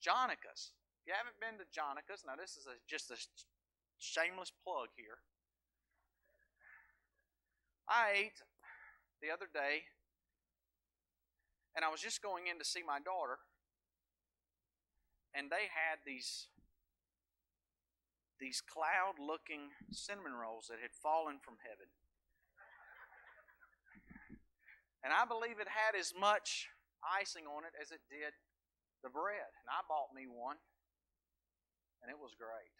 Jonica's? 0.00 0.72
If 1.04 1.12
you 1.12 1.14
haven't 1.14 1.36
been 1.36 1.60
to 1.60 1.68
Jonica's, 1.68 2.24
now 2.24 2.32
this 2.40 2.56
is 2.56 2.64
a, 2.64 2.80
just 2.88 3.12
a 3.12 3.20
shameless 4.00 4.50
plug 4.64 4.88
here. 4.96 5.20
I 7.84 8.32
ate 8.32 8.40
the 9.20 9.28
other 9.28 9.44
day, 9.52 9.84
and 11.76 11.84
I 11.84 11.92
was 11.92 12.00
just 12.00 12.22
going 12.22 12.48
in 12.48 12.58
to 12.58 12.64
see 12.64 12.80
my 12.80 12.98
daughter, 13.04 13.44
and 15.36 15.52
they 15.52 15.68
had 15.68 16.00
these 16.06 16.48
these 18.40 18.60
cloud-looking 18.60 19.70
cinnamon 19.90 20.34
rolls 20.34 20.66
that 20.68 20.82
had 20.82 20.92
fallen 20.92 21.38
from 21.38 21.62
heaven. 21.62 21.86
And 25.04 25.12
I 25.12 25.28
believe 25.28 25.60
it 25.60 25.68
had 25.68 25.92
as 25.92 26.16
much 26.16 26.72
icing 27.04 27.44
on 27.44 27.68
it 27.68 27.76
as 27.76 27.92
it 27.92 28.00
did 28.08 28.32
the 29.04 29.12
bread. 29.12 29.52
And 29.60 29.68
I 29.68 29.84
bought 29.84 30.16
me 30.16 30.24
one, 30.24 30.56
and 32.00 32.08
it 32.08 32.16
was 32.16 32.32
great. 32.32 32.72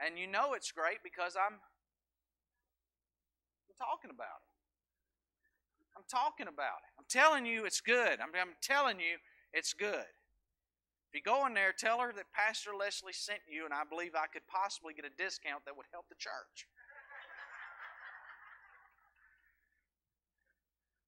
And 0.00 0.18
you 0.18 0.26
know 0.26 0.54
it's 0.54 0.72
great 0.72 1.04
because 1.04 1.36
I'm, 1.36 1.60
I'm 3.68 3.76
talking 3.76 4.10
about 4.10 4.40
it. 4.40 4.52
I'm 5.92 6.08
talking 6.08 6.48
about 6.48 6.80
it. 6.80 6.90
I'm 6.98 7.04
telling 7.08 7.44
you 7.44 7.66
it's 7.66 7.82
good. 7.84 8.16
I'm, 8.18 8.32
I'm 8.32 8.56
telling 8.62 8.98
you 8.98 9.20
it's 9.52 9.74
good. 9.74 10.08
If 11.12 11.20
you 11.20 11.28
go 11.28 11.44
in 11.44 11.52
there, 11.52 11.76
tell 11.76 12.00
her 12.00 12.08
that 12.16 12.32
Pastor 12.32 12.72
Leslie 12.72 13.12
sent 13.12 13.44
you, 13.44 13.68
and 13.68 13.76
I 13.76 13.84
believe 13.84 14.16
I 14.16 14.32
could 14.32 14.48
possibly 14.48 14.96
get 14.96 15.04
a 15.04 15.12
discount 15.12 15.68
that 15.68 15.76
would 15.76 15.84
help 15.92 16.08
the 16.08 16.16
church. 16.16 16.64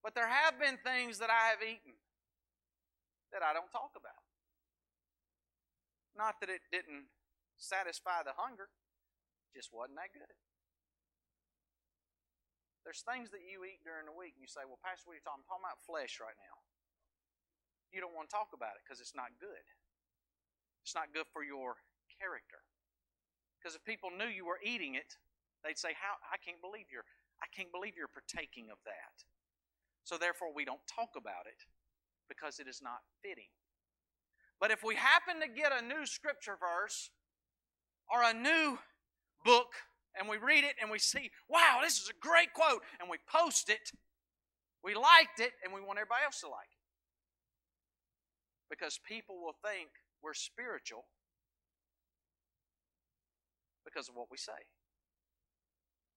But 0.04 0.12
there 0.12 0.28
have 0.28 0.60
been 0.60 0.76
things 0.84 1.16
that 1.24 1.32
I 1.32 1.56
have 1.56 1.64
eaten 1.64 1.96
that 3.32 3.40
I 3.40 3.56
don't 3.56 3.72
talk 3.72 3.96
about. 3.96 4.20
Not 6.12 6.36
that 6.44 6.52
it 6.52 6.60
didn't 6.68 7.08
satisfy 7.56 8.20
the 8.20 8.36
hunger, 8.36 8.68
just 9.56 9.72
wasn't 9.72 9.96
that 9.96 10.12
good. 10.12 10.36
There's 12.84 13.00
things 13.00 13.32
that 13.32 13.40
you 13.40 13.64
eat 13.64 13.80
during 13.88 14.04
the 14.04 14.12
week, 14.12 14.36
and 14.36 14.44
you 14.44 14.52
say, 14.52 14.68
Well, 14.68 14.76
Pastor, 14.84 15.08
what 15.08 15.16
are 15.16 15.24
you 15.24 15.24
talking? 15.24 15.40
I'm 15.40 15.48
talking 15.48 15.64
about 15.64 15.80
flesh 15.88 16.20
right 16.20 16.36
now. 16.36 16.60
You 17.88 18.04
don't 18.04 18.12
want 18.12 18.28
to 18.28 18.36
talk 18.36 18.52
about 18.52 18.76
it 18.76 18.84
because 18.84 19.00
it's 19.00 19.16
not 19.16 19.32
good. 19.40 19.64
It's 20.84 20.94
not 20.94 21.16
good 21.16 21.26
for 21.32 21.42
your 21.42 21.80
character. 22.20 22.60
Because 23.56 23.74
if 23.74 23.82
people 23.88 24.12
knew 24.12 24.28
you 24.28 24.44
were 24.44 24.60
eating 24.60 24.94
it, 24.94 25.16
they'd 25.64 25.80
say, 25.80 25.96
How 25.96 26.20
I 26.28 26.36
can't 26.36 26.60
believe 26.60 26.92
you're 26.92 27.08
I 27.40 27.48
can't 27.50 27.72
believe 27.72 27.96
you're 27.96 28.12
partaking 28.12 28.68
of 28.70 28.78
that. 28.84 29.24
So 30.04 30.20
therefore 30.20 30.52
we 30.54 30.64
don't 30.64 30.84
talk 30.84 31.16
about 31.16 31.48
it 31.48 31.64
because 32.28 32.60
it 32.60 32.68
is 32.68 32.80
not 32.84 33.00
fitting. 33.24 33.48
But 34.60 34.70
if 34.70 34.84
we 34.84 34.94
happen 34.94 35.40
to 35.40 35.48
get 35.48 35.72
a 35.72 35.84
new 35.84 36.06
scripture 36.06 36.56
verse 36.60 37.10
or 38.12 38.22
a 38.22 38.32
new 38.32 38.78
book 39.44 39.72
and 40.18 40.28
we 40.28 40.36
read 40.36 40.64
it 40.64 40.76
and 40.80 40.90
we 40.90 40.98
see, 40.98 41.30
wow, 41.48 41.80
this 41.82 41.98
is 41.98 42.08
a 42.08 42.16
great 42.20 42.52
quote, 42.52 42.82
and 43.00 43.10
we 43.10 43.18
post 43.26 43.68
it, 43.68 43.90
we 44.82 44.94
liked 44.94 45.40
it, 45.40 45.52
and 45.64 45.72
we 45.72 45.80
want 45.80 45.98
everybody 45.98 46.22
else 46.24 46.40
to 46.40 46.48
like 46.48 46.70
it. 46.70 46.84
Because 48.70 49.00
people 49.08 49.42
will 49.42 49.56
think 49.64 49.88
we're 50.24 50.32
spiritual 50.32 51.04
because 53.84 54.08
of 54.08 54.16
what 54.16 54.32
we 54.32 54.40
say. 54.40 54.56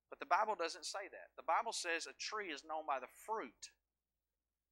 But 0.08 0.24
the 0.24 0.32
Bible 0.32 0.56
doesn't 0.56 0.88
say 0.88 1.12
that. 1.12 1.36
The 1.36 1.44
Bible 1.44 1.76
says 1.76 2.08
a 2.08 2.16
tree 2.16 2.50
is 2.50 2.64
known 2.64 2.88
by 2.88 3.04
the 3.04 3.12
fruit. 3.28 3.76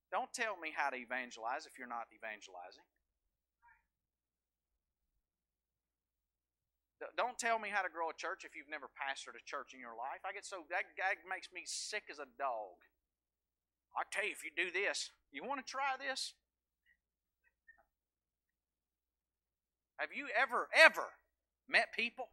Don't 0.08 0.32
tell 0.32 0.56
me 0.56 0.72
how 0.72 0.90
to 0.90 0.96
evangelize 0.96 1.68
if 1.68 1.76
you're 1.76 1.92
not 1.92 2.08
evangelizing. 2.16 2.88
Don't 7.20 7.36
tell 7.36 7.60
me 7.60 7.68
how 7.68 7.84
to 7.84 7.92
grow 7.92 8.08
a 8.08 8.16
church 8.16 8.48
if 8.48 8.56
you've 8.56 8.72
never 8.72 8.88
pastored 8.96 9.36
a 9.36 9.44
church 9.44 9.76
in 9.76 9.84
your 9.84 10.00
life. 10.00 10.24
I 10.24 10.32
get 10.32 10.48
so 10.48 10.64
that, 10.72 10.88
that 10.96 11.20
makes 11.28 11.52
me 11.52 11.68
sick 11.68 12.08
as 12.08 12.24
a 12.24 12.30
dog. 12.40 12.80
I 14.00 14.08
tell 14.08 14.24
you, 14.24 14.32
if 14.32 14.44
you 14.48 14.56
do 14.56 14.72
this, 14.72 15.12
you 15.32 15.44
want 15.44 15.60
to 15.60 15.68
try 15.68 16.00
this? 16.00 16.34
Have 19.98 20.10
you 20.16 20.28
ever, 20.36 20.68
ever 20.76 21.08
met 21.70 21.94
people? 21.96 22.28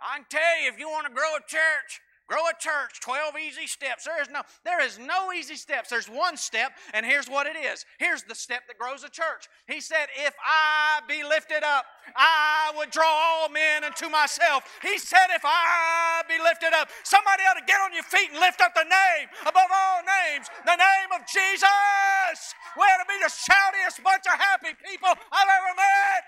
I 0.00 0.16
can 0.16 0.26
tell 0.30 0.62
you, 0.62 0.72
if 0.72 0.78
you 0.78 0.88
want 0.88 1.06
to 1.06 1.12
grow 1.12 1.36
a 1.36 1.44
church, 1.46 2.00
Grow 2.30 2.46
a 2.46 2.54
church, 2.54 3.00
12 3.00 3.34
easy 3.42 3.66
steps. 3.66 4.04
There 4.04 4.22
is 4.22 4.30
no 4.30 4.42
there 4.62 4.80
is 4.80 5.00
no 5.00 5.32
easy 5.32 5.56
steps. 5.56 5.90
There's 5.90 6.06
one 6.06 6.36
step 6.36 6.70
and 6.94 7.04
here's 7.04 7.26
what 7.26 7.48
it 7.48 7.56
is. 7.56 7.84
Here's 7.98 8.22
the 8.22 8.36
step 8.36 8.68
that 8.68 8.78
grows 8.78 9.02
a 9.02 9.10
church. 9.10 9.50
He 9.66 9.80
said, 9.80 10.06
"If 10.14 10.32
I 10.38 11.00
be 11.08 11.24
lifted 11.24 11.64
up, 11.64 11.86
I 12.14 12.70
would 12.76 12.90
draw 12.90 13.10
all 13.10 13.48
men 13.48 13.82
unto 13.82 14.08
myself." 14.08 14.62
He 14.80 14.96
said, 14.98 15.26
"If 15.30 15.42
I 15.44 16.22
be 16.28 16.38
lifted 16.38 16.72
up." 16.72 16.88
Somebody 17.02 17.42
ought 17.46 17.58
to 17.58 17.66
get 17.66 17.80
on 17.80 17.92
your 17.92 18.04
feet 18.04 18.30
and 18.30 18.38
lift 18.38 18.60
up 18.60 18.74
the 18.74 18.84
name 18.84 19.28
above 19.44 19.70
all 19.72 20.00
names, 20.04 20.48
the 20.64 20.76
name 20.76 21.10
of 21.10 21.26
Jesus. 21.26 22.54
We 22.76 22.84
ought 22.84 23.02
to 23.02 23.10
be 23.10 23.18
the 23.18 23.28
shoutiest 23.28 24.04
bunch 24.04 24.26
of 24.26 24.38
happy 24.38 24.74
people 24.74 25.18
I've 25.32 25.48
ever 25.48 25.74
met. 25.74 26.24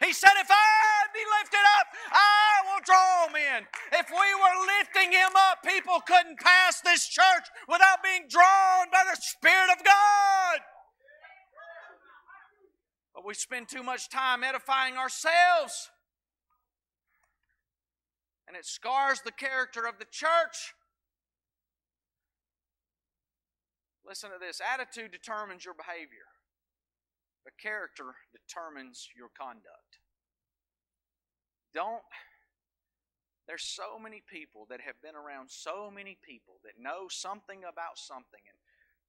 He 0.00 0.12
said, 0.12 0.32
If 0.40 0.48
I 0.50 0.90
be 1.12 1.20
lifted 1.40 1.64
up, 1.78 1.86
I 2.10 2.62
will 2.64 2.80
draw 2.84 3.32
men. 3.32 3.66
If 3.92 4.08
we 4.08 4.16
were 4.16 4.66
lifting 4.78 5.12
him 5.12 5.30
up, 5.50 5.62
people 5.62 6.00
couldn't 6.06 6.40
pass 6.40 6.80
this 6.80 7.06
church 7.06 7.46
without 7.68 8.02
being 8.02 8.26
drawn 8.28 8.86
by 8.90 9.04
the 9.04 9.20
Spirit 9.20 9.70
of 9.76 9.84
God. 9.84 10.60
But 13.14 13.26
we 13.26 13.34
spend 13.34 13.68
too 13.68 13.82
much 13.82 14.08
time 14.08 14.42
edifying 14.42 14.96
ourselves. 14.96 15.90
And 18.48 18.56
it 18.56 18.64
scars 18.64 19.20
the 19.24 19.32
character 19.32 19.86
of 19.86 19.98
the 19.98 20.06
church. 20.10 20.74
Listen 24.06 24.30
to 24.30 24.38
this 24.40 24.60
attitude 24.60 25.12
determines 25.12 25.64
your 25.64 25.74
behavior, 25.74 26.29
but 27.44 27.56
character 27.60 28.14
determines 28.32 29.08
your 29.16 29.28
conduct. 29.36 30.00
Don't. 31.72 32.02
There's 33.46 33.64
so 33.64 33.98
many 33.98 34.22
people 34.30 34.66
that 34.70 34.80
have 34.80 35.00
been 35.02 35.16
around 35.16 35.50
so 35.50 35.90
many 35.90 36.18
people 36.22 36.62
that 36.62 36.78
know 36.78 37.10
something 37.10 37.66
about 37.66 37.98
something 37.98 38.42
and 38.46 38.58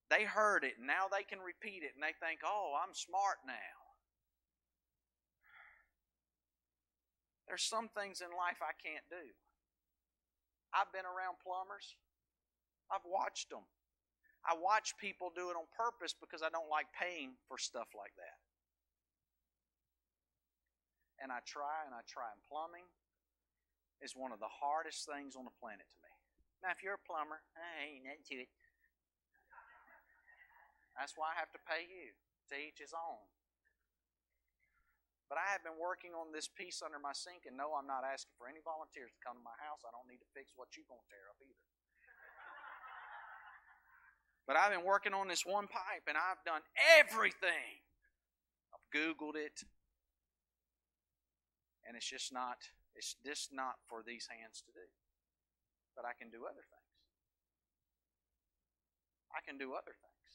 they 0.09 0.25
heard 0.25 0.63
it 0.63 0.81
and 0.81 0.87
now 0.87 1.05
they 1.07 1.23
can 1.23 1.39
repeat 1.39 1.85
it 1.85 1.93
and 1.93 2.01
they 2.01 2.17
think, 2.17 2.41
oh, 2.43 2.73
I'm 2.73 2.93
smart 2.93 3.37
now. 3.45 3.77
There's 7.47 7.63
some 7.63 7.89
things 7.93 8.21
in 8.23 8.31
life 8.31 8.63
I 8.63 8.73
can't 8.79 9.03
do. 9.11 9.27
I've 10.73 10.91
been 10.95 11.05
around 11.05 11.37
plumbers, 11.43 11.95
I've 12.89 13.05
watched 13.05 13.51
them. 13.51 13.67
I 14.41 14.57
watch 14.57 14.97
people 14.97 15.29
do 15.29 15.53
it 15.53 15.55
on 15.55 15.69
purpose 15.77 16.17
because 16.17 16.41
I 16.41 16.49
don't 16.49 16.69
like 16.69 16.89
paying 16.97 17.37
for 17.45 17.61
stuff 17.61 17.93
like 17.93 18.13
that. 18.17 18.37
And 21.21 21.29
I 21.29 21.45
try 21.45 21.85
and 21.85 21.93
I 21.93 22.01
try. 22.09 22.25
And 22.33 22.41
plumbing 22.49 22.89
is 24.01 24.17
one 24.17 24.33
of 24.33 24.41
the 24.41 24.49
hardest 24.49 25.05
things 25.05 25.37
on 25.37 25.45
the 25.45 25.53
planet 25.61 25.85
to 25.85 25.97
me. 26.01 26.09
Now, 26.65 26.73
if 26.73 26.81
you're 26.81 26.97
a 26.97 27.05
plumber, 27.05 27.45
I 27.53 27.85
ain't 27.85 28.09
into 28.09 28.41
it. 28.41 28.49
That's 30.97 31.13
why 31.13 31.29
I 31.33 31.37
have 31.37 31.53
to 31.53 31.61
pay 31.61 31.85
you. 31.85 32.17
To 32.51 32.59
each 32.59 32.83
his 32.83 32.91
own. 32.91 33.23
But 35.31 35.39
I 35.39 35.47
have 35.55 35.63
been 35.63 35.79
working 35.79 36.11
on 36.11 36.35
this 36.35 36.51
piece 36.51 36.83
under 36.83 36.99
my 36.99 37.15
sink, 37.15 37.47
and 37.47 37.55
no, 37.55 37.71
I'm 37.79 37.87
not 37.87 38.03
asking 38.03 38.35
for 38.35 38.51
any 38.51 38.59
volunteers 38.59 39.15
to 39.15 39.23
come 39.23 39.39
to 39.39 39.45
my 39.45 39.55
house. 39.63 39.87
I 39.87 39.95
don't 39.95 40.03
need 40.11 40.19
to 40.19 40.27
fix 40.35 40.51
what 40.59 40.75
you're 40.75 40.89
going 40.91 40.99
to 40.99 41.07
tear 41.07 41.31
up 41.31 41.39
either. 41.39 41.70
But 44.51 44.59
I've 44.59 44.75
been 44.75 44.83
working 44.83 45.15
on 45.15 45.31
this 45.31 45.47
one 45.47 45.71
pipe 45.71 46.11
and 46.11 46.19
I've 46.19 46.43
done 46.43 46.59
everything. 46.99 47.79
I've 48.75 48.83
Googled 48.91 49.39
it. 49.39 49.63
And 51.87 51.95
it's 51.95 52.03
just 52.03 52.35
not, 52.35 52.59
it's 52.91 53.15
just 53.23 53.55
not 53.55 53.79
for 53.87 54.03
these 54.03 54.27
hands 54.27 54.59
to 54.67 54.75
do. 54.75 54.83
But 55.95 56.03
I 56.03 56.11
can 56.19 56.27
do 56.27 56.43
other 56.43 56.67
things. 56.67 56.91
I 59.31 59.39
can 59.39 59.55
do 59.55 59.71
other 59.71 59.95
things. 59.95 60.29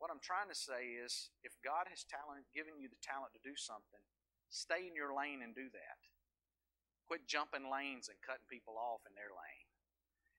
What 0.00 0.08
I'm 0.08 0.24
trying 0.24 0.48
to 0.48 0.56
say 0.56 0.96
is 0.96 1.28
if 1.44 1.52
God 1.60 1.84
has 1.92 2.08
talent 2.08 2.48
given 2.56 2.80
you 2.80 2.88
the 2.88 2.96
talent 3.04 3.36
to 3.36 3.44
do 3.44 3.60
something, 3.60 4.00
stay 4.48 4.88
in 4.88 4.96
your 4.96 5.12
lane 5.12 5.44
and 5.44 5.52
do 5.52 5.68
that. 5.68 6.00
Quit 7.12 7.28
jumping 7.28 7.68
lanes 7.68 8.08
and 8.08 8.16
cutting 8.24 8.48
people 8.48 8.80
off 8.80 9.04
in 9.04 9.12
their 9.12 9.36
lane. 9.36 9.65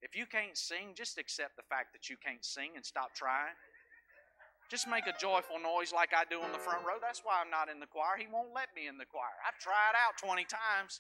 If 0.02 0.16
you 0.16 0.26
can't 0.30 0.58
sing, 0.58 0.94
just 0.94 1.18
accept 1.18 1.58
the 1.58 1.66
fact 1.66 1.94
that 1.94 2.10
you 2.10 2.18
can't 2.22 2.46
sing 2.46 2.78
and 2.78 2.86
stop 2.86 3.16
trying. 3.18 3.58
Just 4.70 4.86
make 4.86 5.08
a 5.08 5.16
joyful 5.16 5.58
noise 5.64 5.96
like 5.96 6.12
I 6.12 6.28
do 6.28 6.44
on 6.44 6.52
the 6.52 6.60
front 6.60 6.84
row. 6.84 7.00
That's 7.00 7.24
why 7.24 7.40
I'm 7.40 7.50
not 7.50 7.72
in 7.72 7.80
the 7.80 7.88
choir. 7.88 8.20
He 8.20 8.28
won't 8.28 8.52
let 8.54 8.68
me 8.76 8.86
in 8.86 9.00
the 9.00 9.08
choir. 9.08 9.32
I've 9.48 9.58
tried 9.64 9.96
out 9.96 10.20
20 10.20 10.44
times. 10.44 11.00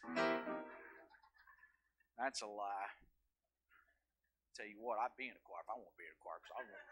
That's 2.18 2.42
a 2.42 2.50
lie. 2.50 2.90
Tell 4.56 4.66
you 4.66 4.82
what, 4.82 4.98
I'd 4.98 5.14
be 5.20 5.30
in 5.30 5.38
a 5.38 5.44
choir 5.46 5.62
if 5.62 5.70
I 5.70 5.78
want 5.78 5.94
to 5.94 6.00
be 6.00 6.08
in 6.10 6.16
a 6.16 6.22
choir 6.24 6.42
because 6.42 6.56
I 6.58 6.66
want. 6.66 6.88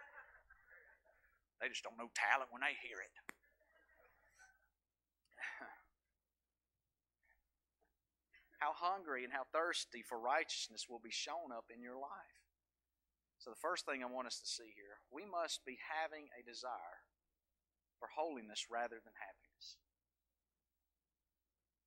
They 1.64 1.72
just 1.72 1.82
don't 1.82 1.98
know 1.98 2.12
talent 2.14 2.54
when 2.54 2.62
they 2.62 2.78
hear 2.84 3.02
it. 3.02 3.10
How 8.60 8.74
hungry 8.74 9.24
and 9.24 9.34
how 9.34 9.46
thirsty 9.52 10.02
for 10.02 10.20
righteousness 10.20 10.88
will 10.90 11.02
be 11.02 11.14
shown 11.14 11.52
up 11.52 11.68
in 11.74 11.82
your 11.82 12.00
life. 12.00 12.44
So, 13.38 13.52
the 13.52 13.60
first 13.60 13.86
thing 13.86 14.02
I 14.02 14.10
want 14.10 14.32
us 14.32 14.40
to 14.40 14.48
see 14.48 14.72
here 14.74 15.04
we 15.12 15.28
must 15.28 15.66
be 15.68 15.78
having 15.82 16.32
a 16.34 16.42
desire 16.42 17.04
for 18.00 18.12
holiness 18.16 18.68
rather 18.72 19.00
than 19.00 19.16
happiness. 19.16 19.80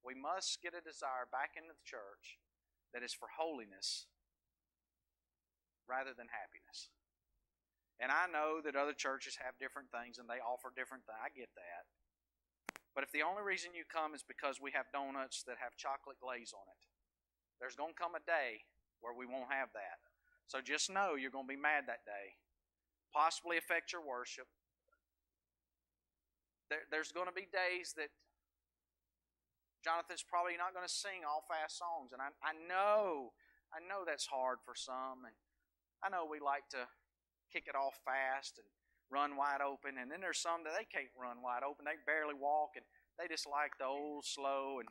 We 0.04 0.14
must 0.14 0.62
get 0.62 0.76
a 0.76 0.84
desire 0.84 1.26
back 1.28 1.58
into 1.58 1.75
the 1.75 1.84
church 1.84 2.40
that 2.94 3.04
is 3.04 3.12
for 3.12 3.28
holiness 3.37 4.08
rather 5.88 6.12
than 6.16 6.32
happiness. 6.32 6.92
And 7.98 8.14
I 8.14 8.30
know 8.30 8.62
that 8.62 8.78
other 8.78 8.94
churches 8.94 9.42
have 9.42 9.58
different 9.58 9.90
things 9.90 10.22
and 10.22 10.30
they 10.30 10.38
offer 10.38 10.70
different 10.70 11.02
things. 11.04 11.18
I 11.18 11.34
get 11.34 11.50
that. 11.58 11.84
But 12.99 13.07
if 13.07 13.14
the 13.14 13.23
only 13.23 13.47
reason 13.47 13.78
you 13.78 13.87
come 13.87 14.11
is 14.11 14.26
because 14.26 14.59
we 14.59 14.75
have 14.75 14.90
donuts 14.90 15.47
that 15.47 15.62
have 15.62 15.78
chocolate 15.78 16.19
glaze 16.19 16.50
on 16.50 16.67
it, 16.67 16.82
there's 17.63 17.78
going 17.78 17.95
to 17.95 18.00
come 18.02 18.19
a 18.19 18.25
day 18.26 18.67
where 18.99 19.15
we 19.15 19.23
won't 19.23 19.54
have 19.54 19.71
that. 19.78 20.02
So 20.50 20.58
just 20.58 20.91
know 20.91 21.15
you're 21.15 21.30
going 21.30 21.47
to 21.47 21.54
be 21.54 21.63
mad 21.63 21.87
that 21.87 22.02
day. 22.02 22.34
Possibly 23.15 23.54
affect 23.54 23.95
your 23.95 24.02
worship. 24.02 24.50
There, 26.75 26.91
there's 26.91 27.15
going 27.15 27.30
to 27.30 27.37
be 27.39 27.47
days 27.47 27.95
that 27.95 28.11
Jonathan's 29.87 30.26
probably 30.26 30.58
not 30.58 30.75
going 30.75 30.82
to 30.82 30.91
sing 30.91 31.23
all 31.23 31.47
fast 31.47 31.78
songs. 31.78 32.11
And 32.11 32.19
I, 32.19 32.34
I 32.43 32.50
know, 32.67 33.30
I 33.71 33.78
know 33.78 34.02
that's 34.02 34.26
hard 34.26 34.58
for 34.67 34.75
some. 34.75 35.23
And 35.23 35.39
I 36.02 36.11
know 36.11 36.26
we 36.26 36.43
like 36.43 36.67
to 36.75 36.91
kick 37.54 37.71
it 37.71 37.78
off 37.78 38.02
fast 38.02 38.58
and 38.58 38.67
run 39.10 39.36
wide 39.36 39.60
open. 39.60 39.97
And 40.00 40.10
then 40.10 40.21
there's 40.21 40.38
some 40.38 40.64
that 40.64 40.75
they 40.76 40.86
can't 40.88 41.12
run 41.18 41.42
wide 41.42 41.64
open. 41.64 41.84
They 41.84 41.99
barely 42.04 42.34
walk 42.34 42.76
and 42.76 42.84
they 43.18 43.28
just 43.28 43.49
like 43.49 43.76
the 43.78 43.86
old 43.86 44.25
slow. 44.25 44.80
And 44.80 44.88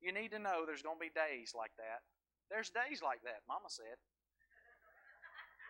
you 0.00 0.12
need 0.12 0.32
to 0.32 0.40
know 0.40 0.64
there's 0.66 0.82
going 0.82 0.98
to 0.98 1.06
be 1.06 1.14
days 1.14 1.54
like 1.56 1.72
that. 1.78 2.02
There's 2.50 2.68
days 2.68 3.00
like 3.00 3.22
that, 3.24 3.46
Mama 3.48 3.68
said. 3.68 3.96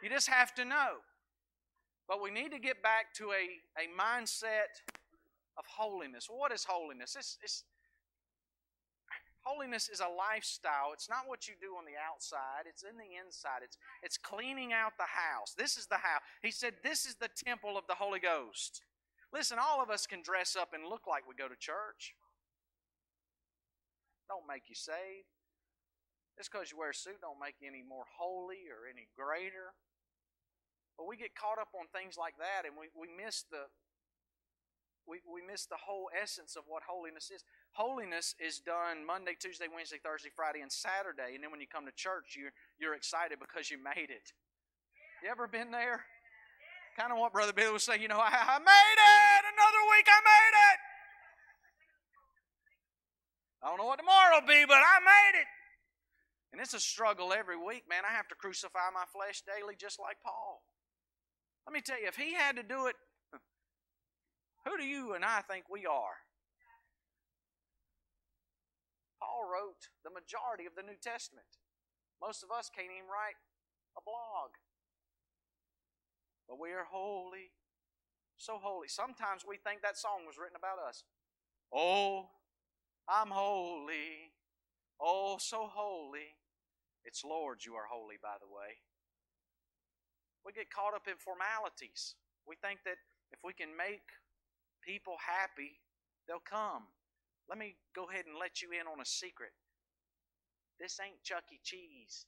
You 0.03 0.11
just 0.11 0.29
have 0.29 0.55
to 0.57 0.65
know. 0.65 1.05
But 2.09 2.21
we 2.21 2.31
need 2.31 2.51
to 2.51 2.59
get 2.59 2.83
back 2.83 3.15
to 3.23 3.31
a, 3.31 3.45
a 3.79 3.87
mindset 3.95 4.83
of 5.57 5.65
holiness. 5.69 6.27
What 6.29 6.51
is 6.51 6.65
holiness? 6.65 7.15
It's, 7.17 7.39
it's, 7.43 7.65
Holiness 9.43 9.89
is 9.89 9.99
a 9.99 10.07
lifestyle. 10.07 10.95
It's 10.95 11.11
not 11.11 11.27
what 11.27 11.49
you 11.49 11.55
do 11.61 11.75
on 11.75 11.85
the 11.85 11.99
outside, 11.99 12.67
it's 12.67 12.83
in 12.83 12.95
the 12.97 13.19
inside. 13.19 13.63
It's, 13.63 13.77
it's 14.03 14.17
cleaning 14.17 14.73
out 14.73 14.95
the 14.99 15.11
house. 15.11 15.55
This 15.59 15.77
is 15.77 15.87
the 15.87 15.99
house. 15.99 16.23
He 16.43 16.51
said, 16.51 16.75
This 16.83 17.05
is 17.05 17.17
the 17.17 17.31
temple 17.31 17.77
of 17.77 17.87
the 17.89 17.99
Holy 17.99 18.21
Ghost. 18.21 18.83
Listen, 19.33 19.59
all 19.59 19.83
of 19.83 19.91
us 19.91 20.07
can 20.07 20.23
dress 20.23 20.55
up 20.55 20.71
and 20.75 20.87
look 20.87 21.09
like 21.09 21.27
we 21.27 21.35
go 21.35 21.49
to 21.49 21.57
church. 21.57 22.15
Don't 24.29 24.47
make 24.47 24.69
you 24.69 24.77
saved. 24.77 25.27
Just 26.39 26.53
because 26.53 26.71
you 26.71 26.79
wear 26.79 26.91
a 26.91 26.97
suit 26.97 27.21
don't 27.21 27.41
make 27.41 27.61
you 27.61 27.69
any 27.69 27.85
more 27.85 28.09
holy 28.09 28.69
or 28.73 28.89
any 28.89 29.09
greater. 29.13 29.77
But 30.97 31.09
we 31.09 31.17
get 31.17 31.37
caught 31.37 31.61
up 31.61 31.73
on 31.77 31.89
things 31.93 32.17
like 32.17 32.37
that 32.41 32.65
and 32.69 32.77
we, 32.77 32.89
we 32.93 33.09
miss 33.09 33.45
the 33.51 33.69
we, 35.03 35.19
we 35.27 35.43
miss 35.43 35.67
the 35.67 35.83
whole 35.83 36.07
essence 36.15 36.55
of 36.55 36.63
what 36.71 36.87
holiness 36.87 37.31
is. 37.35 37.43
Holiness 37.73 38.35
is 38.37 38.61
done 38.61 39.07
Monday, 39.07 39.33
Tuesday, 39.33 39.65
Wednesday, 39.65 39.97
Thursday, 39.97 40.29
Friday, 40.35 40.61
and 40.61 40.71
Saturday. 40.71 41.33
And 41.35 41.43
then 41.43 41.51
when 41.51 41.61
you 41.61 41.67
come 41.67 41.87
to 41.89 41.93
church, 41.97 42.37
you're, 42.37 42.53
you're 42.77 42.95
excited 42.95 43.41
because 43.41 43.71
you 43.71 43.81
made 43.81 44.13
it. 44.13 44.29
You 45.25 45.33
ever 45.33 45.49
been 45.49 45.71
there? 45.71 46.05
Kind 47.01 47.13
of 47.13 47.17
what 47.17 47.33
Brother 47.33 47.57
Bill 47.57 47.73
was 47.73 47.85
saying, 47.85 48.03
you 48.03 48.09
know, 48.09 48.21
I, 48.21 48.29
I 48.29 48.59
made 48.61 48.99
it! 49.01 49.43
Another 49.49 49.83
week, 49.89 50.05
I 50.05 50.21
made 50.21 50.57
it! 50.69 50.79
I 53.65 53.69
don't 53.69 53.79
know 53.79 53.89
what 53.89 53.97
tomorrow 53.97 54.41
will 54.41 54.49
be, 54.49 54.65
but 54.69 54.77
I 54.77 55.01
made 55.01 55.41
it. 55.41 55.49
And 56.53 56.61
it's 56.61 56.75
a 56.75 56.81
struggle 56.81 57.33
every 57.33 57.57
week, 57.57 57.85
man. 57.89 58.03
I 58.05 58.13
have 58.13 58.29
to 58.29 58.35
crucify 58.35 58.93
my 58.93 59.09
flesh 59.09 59.41
daily 59.49 59.75
just 59.81 59.99
like 59.99 60.17
Paul. 60.21 60.61
Let 61.67 61.73
me 61.73 61.81
tell 61.81 61.99
you, 61.99 62.09
if 62.09 62.17
he 62.17 62.35
had 62.35 62.57
to 62.57 62.63
do 62.63 62.87
it 62.87 62.97
who 64.67 64.77
do 64.77 64.85
you 64.85 65.15
and 65.15 65.25
I 65.25 65.41
think 65.49 65.65
we 65.71 65.87
are? 65.87 66.21
Paul 69.23 69.47
wrote 69.47 69.87
the 70.03 70.11
majority 70.11 70.67
of 70.67 70.75
the 70.75 70.83
New 70.83 70.99
Testament. 70.99 71.47
Most 72.19 72.43
of 72.43 72.51
us 72.51 72.67
can't 72.75 72.91
even 72.91 73.07
write 73.07 73.39
a 73.95 74.03
blog. 74.03 74.59
But 76.51 76.59
we 76.59 76.75
are 76.75 76.91
holy, 76.91 77.55
so 78.35 78.59
holy. 78.59 78.91
Sometimes 78.91 79.47
we 79.47 79.63
think 79.63 79.79
that 79.83 79.95
song 79.95 80.27
was 80.27 80.43
written 80.43 80.59
about 80.59 80.83
us. 80.83 81.07
Oh, 81.71 82.35
I'm 83.07 83.31
holy. 83.31 84.35
Oh, 84.99 85.39
so 85.39 85.71
holy. 85.71 86.35
It's 87.05 87.23
Lord, 87.23 87.63
you 87.63 87.75
are 87.79 87.87
holy, 87.87 88.19
by 88.19 88.43
the 88.43 88.51
way. 88.51 88.83
We 90.45 90.51
get 90.51 90.75
caught 90.75 90.99
up 90.99 91.07
in 91.07 91.15
formalities. 91.15 92.19
We 92.43 92.57
think 92.59 92.81
that 92.87 92.99
if 93.31 93.39
we 93.47 93.55
can 93.55 93.71
make 93.79 94.03
people 94.83 95.15
happy, 95.23 95.79
they'll 96.27 96.43
come. 96.43 96.91
Let 97.49 97.59
me 97.59 97.77
go 97.95 98.05
ahead 98.11 98.27
and 98.27 98.39
let 98.39 98.63
you 98.63 98.71
in 98.73 98.87
on 98.87 99.01
a 99.01 99.05
secret. 99.05 99.51
This 100.81 100.99
ain't 101.03 101.23
Chuck 101.23 101.45
E. 101.53 101.61
Cheese. 101.63 102.27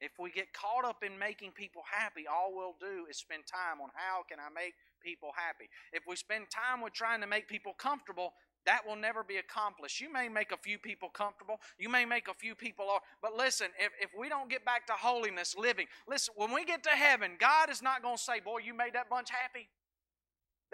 If 0.00 0.12
we 0.18 0.30
get 0.30 0.52
caught 0.52 0.84
up 0.84 1.02
in 1.02 1.18
making 1.18 1.52
people 1.52 1.82
happy, 1.90 2.26
all 2.26 2.52
we'll 2.54 2.76
do 2.80 3.06
is 3.08 3.16
spend 3.16 3.44
time 3.46 3.80
on 3.80 3.88
how 3.94 4.22
can 4.28 4.38
I 4.38 4.52
make 4.52 4.74
people 5.02 5.30
happy. 5.34 5.70
If 5.92 6.02
we 6.06 6.16
spend 6.16 6.46
time 6.50 6.82
with 6.82 6.92
trying 6.92 7.20
to 7.20 7.26
make 7.26 7.48
people 7.48 7.72
comfortable, 7.72 8.34
that 8.66 8.86
will 8.86 8.96
never 8.96 9.22
be 9.22 9.36
accomplished. 9.36 10.00
You 10.00 10.12
may 10.12 10.28
make 10.28 10.52
a 10.52 10.56
few 10.56 10.78
people 10.78 11.08
comfortable, 11.08 11.60
you 11.78 11.88
may 11.88 12.04
make 12.04 12.28
a 12.28 12.34
few 12.34 12.54
people, 12.54 12.86
but 13.22 13.34
listen, 13.36 13.68
if, 13.78 13.92
if 14.00 14.10
we 14.18 14.28
don't 14.28 14.50
get 14.50 14.64
back 14.64 14.86
to 14.88 14.92
holiness 14.92 15.54
living, 15.56 15.86
listen, 16.08 16.34
when 16.36 16.52
we 16.52 16.64
get 16.64 16.82
to 16.84 16.90
heaven, 16.90 17.32
God 17.38 17.70
is 17.70 17.82
not 17.82 18.02
going 18.02 18.16
to 18.16 18.22
say, 18.22 18.40
Boy, 18.40 18.58
you 18.64 18.74
made 18.74 18.94
that 18.94 19.08
bunch 19.08 19.28
happy. 19.30 19.68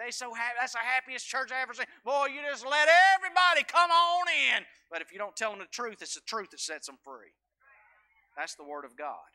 They 0.01 0.09
so 0.09 0.33
happy. 0.33 0.57
That's 0.59 0.73
the 0.73 0.81
happiest 0.81 1.29
church 1.29 1.51
I 1.53 1.61
ever 1.61 1.73
seen. 1.73 1.85
Boy, 2.03 2.33
you 2.33 2.41
just 2.41 2.65
let 2.65 2.89
everybody 3.13 3.61
come 3.61 3.91
on 3.91 4.25
in. 4.49 4.65
But 4.89 5.01
if 5.01 5.13
you 5.13 5.19
don't 5.19 5.35
tell 5.35 5.51
them 5.51 5.59
the 5.59 5.69
truth, 5.69 6.01
it's 6.01 6.15
the 6.15 6.25
truth 6.25 6.49
that 6.51 6.59
sets 6.59 6.87
them 6.87 6.97
free. 7.05 7.37
That's 8.35 8.55
the 8.55 8.65
Word 8.65 8.83
of 8.83 8.97
God. 8.97 9.29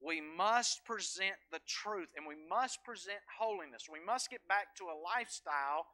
We 0.00 0.24
must 0.24 0.84
present 0.88 1.36
the 1.52 1.60
truth 1.68 2.08
and 2.16 2.24
we 2.26 2.34
must 2.48 2.82
present 2.82 3.20
holiness. 3.38 3.92
We 3.92 4.00
must 4.00 4.30
get 4.30 4.40
back 4.48 4.74
to 4.80 4.88
a 4.88 4.96
lifestyle 4.96 5.86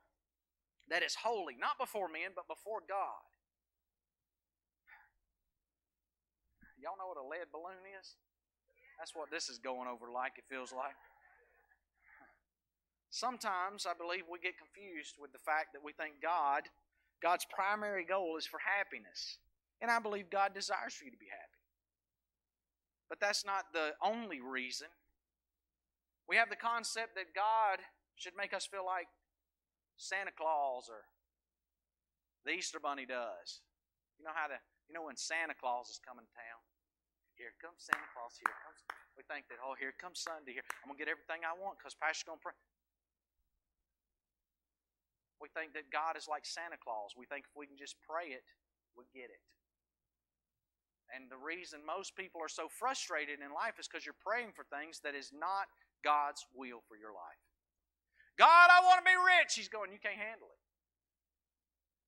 that 0.89 1.03
is 1.03 1.19
holy, 1.19 1.59
not 1.59 1.83
before 1.83 2.09
men, 2.09 2.31
but 2.33 2.47
before 2.47 2.81
God. 2.89 3.27
Y'all 6.79 6.97
know 6.97 7.11
what 7.11 7.19
a 7.19 7.27
lead 7.27 7.51
balloon 7.51 7.83
is? 8.01 8.15
That's 9.03 9.15
what 9.19 9.31
this 9.35 9.51
is 9.51 9.59
going 9.59 9.91
over 9.91 10.11
like, 10.15 10.39
it 10.39 10.47
feels 10.49 10.73
like. 10.73 10.95
Sometimes 13.11 13.87
I 13.87 13.97
believe 13.97 14.25
we 14.29 14.39
get 14.39 14.59
confused 14.59 15.17
with 15.21 15.33
the 15.33 15.41
fact 15.41 15.73
that 15.73 15.83
we 15.83 15.93
think 15.93 16.21
God, 16.23 16.69
God's 17.23 17.47
primary 17.49 18.05
goal 18.05 18.37
is 18.37 18.47
for 18.47 18.61
happiness. 18.61 19.39
And 19.81 19.91
I 19.91 19.99
believe 19.99 20.29
God 20.29 20.53
desires 20.55 20.95
for 20.95 21.05
you 21.05 21.11
to 21.11 21.17
be 21.17 21.31
happy. 21.31 21.63
But 23.09 23.21
that's 23.21 23.47
not 23.47 23.73
the 23.73 23.97
only 24.03 24.41
reason. 24.41 24.89
We 26.29 26.37
have 26.37 26.51
the 26.51 26.61
concept 26.61 27.17
that 27.17 27.33
God 27.33 27.81
should 28.17 28.37
make 28.37 28.53
us 28.53 28.69
feel 28.69 28.85
like 28.85 29.09
Santa 29.97 30.35
Claus 30.37 30.93
or 30.93 31.09
the 32.45 32.53
Easter 32.53 32.77
Bunny 32.77 33.07
does. 33.09 33.65
You 34.21 34.27
know 34.29 34.37
how 34.37 34.51
the 34.51 34.61
you 34.89 34.93
know 34.93 35.09
when 35.09 35.17
Santa 35.17 35.57
Claus 35.57 35.89
is 35.89 36.01
coming 36.05 36.27
to 36.29 36.33
town? 36.37 36.61
Here 37.37 37.55
comes 37.63 37.81
Santa 37.81 38.09
Claus, 38.13 38.37
here 38.37 38.53
comes 38.67 38.83
we 39.19 39.27
think 39.27 39.51
that, 39.51 39.59
oh, 39.59 39.75
here 39.75 39.91
comes 39.99 40.23
Sunday 40.23 40.55
here. 40.55 40.63
I'm 40.79 40.95
gonna 40.95 41.03
get 41.03 41.11
everything 41.11 41.43
I 41.43 41.51
want 41.51 41.83
because 41.83 41.99
Pastor's 41.99 42.23
gonna 42.31 42.39
pray. 42.39 42.55
We 45.39 45.49
think 45.55 45.73
that 45.79 45.95
God 45.95 46.19
is 46.19 46.27
like 46.27 46.43
Santa 46.43 46.79
Claus. 46.79 47.15
We 47.15 47.27
think 47.27 47.47
if 47.47 47.55
we 47.55 47.67
can 47.67 47.79
just 47.79 47.95
pray 48.03 48.35
it, 48.35 48.43
we 48.99 49.07
get 49.15 49.31
it. 49.31 49.43
And 51.15 51.31
the 51.33 51.41
reason 51.41 51.81
most 51.87 52.17
people 52.17 52.43
are 52.43 52.53
so 52.53 52.69
frustrated 52.69 53.41
in 53.41 53.55
life 53.55 53.81
is 53.81 53.89
because 53.89 54.05
you're 54.05 54.19
praying 54.21 54.53
for 54.53 54.67
things 54.69 55.01
that 55.05 55.17
is 55.17 55.33
not 55.33 55.71
God's 56.05 56.45
will 56.53 56.85
for 56.85 57.01
your 57.01 57.17
life. 57.17 57.43
God, 58.37 58.69
I 58.71 58.85
want 58.85 59.01
to 59.01 59.09
be 59.09 59.17
rich. 59.17 59.57
He's 59.57 59.73
going, 59.73 59.91
You 59.91 59.99
can't 59.99 60.21
handle 60.21 60.53
it. 60.53 60.63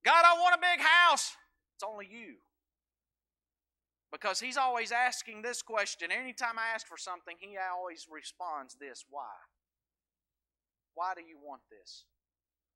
God, 0.04 0.24
I 0.24 0.38
want 0.38 0.54
a 0.54 0.62
big 0.62 0.84
house. 0.84 1.32
It's 1.74 1.84
only 1.84 2.06
you. 2.06 2.38
Because 4.12 4.38
He's 4.38 4.56
always 4.56 4.92
asking 4.92 5.42
this 5.42 5.62
question. 5.62 6.12
Anytime 6.12 6.58
I 6.58 6.74
ask 6.74 6.86
for 6.86 6.98
something, 6.98 7.36
He 7.40 7.56
always 7.56 8.06
responds 8.10 8.76
this 8.76 9.04
Why? 9.08 9.32
Why 10.94 11.14
do 11.16 11.22
you 11.22 11.38
want 11.40 11.62
this? 11.70 12.04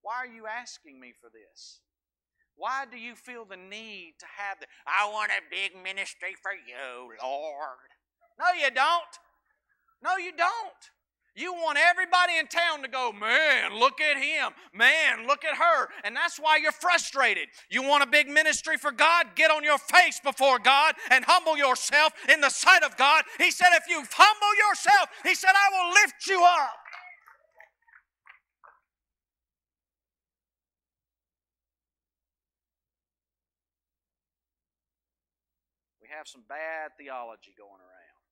Why 0.04 0.16
are 0.20 0.28
you 0.28 0.44
asking 0.46 1.00
me 1.00 1.14
for 1.18 1.30
this? 1.32 1.80
Why 2.56 2.84
do 2.88 2.98
you 2.98 3.16
feel 3.16 3.46
the 3.46 3.56
need 3.56 4.14
to 4.20 4.26
have 4.36 4.60
the, 4.60 4.66
I 4.86 5.10
want 5.10 5.32
a 5.32 5.40
big 5.50 5.72
ministry 5.82 6.36
for 6.40 6.52
you, 6.52 7.16
Lord? 7.22 7.88
No, 8.38 8.52
you 8.52 8.70
don't. 8.70 9.14
No, 10.02 10.16
you 10.18 10.32
don't. 10.36 10.92
You 11.36 11.52
want 11.52 11.78
everybody 11.78 12.36
in 12.38 12.46
town 12.46 12.82
to 12.82 12.88
go, 12.88 13.10
man, 13.10 13.76
look 13.76 14.00
at 14.00 14.16
him. 14.16 14.52
Man, 14.72 15.26
look 15.26 15.44
at 15.44 15.56
her. 15.56 15.88
And 16.04 16.14
that's 16.14 16.38
why 16.38 16.58
you're 16.58 16.70
frustrated. 16.70 17.48
You 17.70 17.82
want 17.82 18.04
a 18.04 18.06
big 18.06 18.28
ministry 18.28 18.76
for 18.76 18.92
God? 18.92 19.26
Get 19.34 19.50
on 19.50 19.64
your 19.64 19.78
face 19.78 20.20
before 20.22 20.60
God 20.60 20.94
and 21.10 21.24
humble 21.24 21.56
yourself 21.56 22.12
in 22.32 22.40
the 22.40 22.50
sight 22.50 22.84
of 22.84 22.96
God. 22.96 23.24
He 23.38 23.50
said, 23.50 23.70
if 23.72 23.88
you 23.88 24.04
humble 24.12 24.68
yourself, 24.68 25.08
He 25.24 25.34
said, 25.34 25.50
I 25.50 25.70
will 25.72 25.94
lift 25.94 26.26
you 26.28 26.44
up. 26.44 26.83
Have 36.16 36.30
some 36.30 36.46
bad 36.48 36.94
theology 36.98 37.54
going 37.58 37.82
around. 37.82 38.22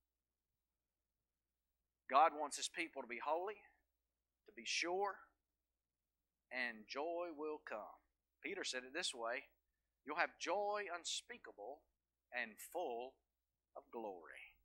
God 2.11 2.33
wants 2.39 2.57
His 2.57 2.69
people 2.69 3.03
to 3.03 3.09
be 3.09 3.19
holy, 3.19 3.59
to 4.47 4.53
be 4.55 4.65
sure, 4.65 5.19
and 6.53 6.87
joy 6.87 7.33
will 7.35 7.59
come. 7.67 7.99
Peter 8.43 8.65
said 8.65 8.83
it 8.85 8.95
this 8.95 9.15
way 9.15 9.49
You'll 10.05 10.19
have 10.19 10.35
joy 10.41 10.91
unspeakable 10.91 11.83
and 12.35 12.59
full 12.59 13.15
of 13.79 13.87
glory. 13.95 14.59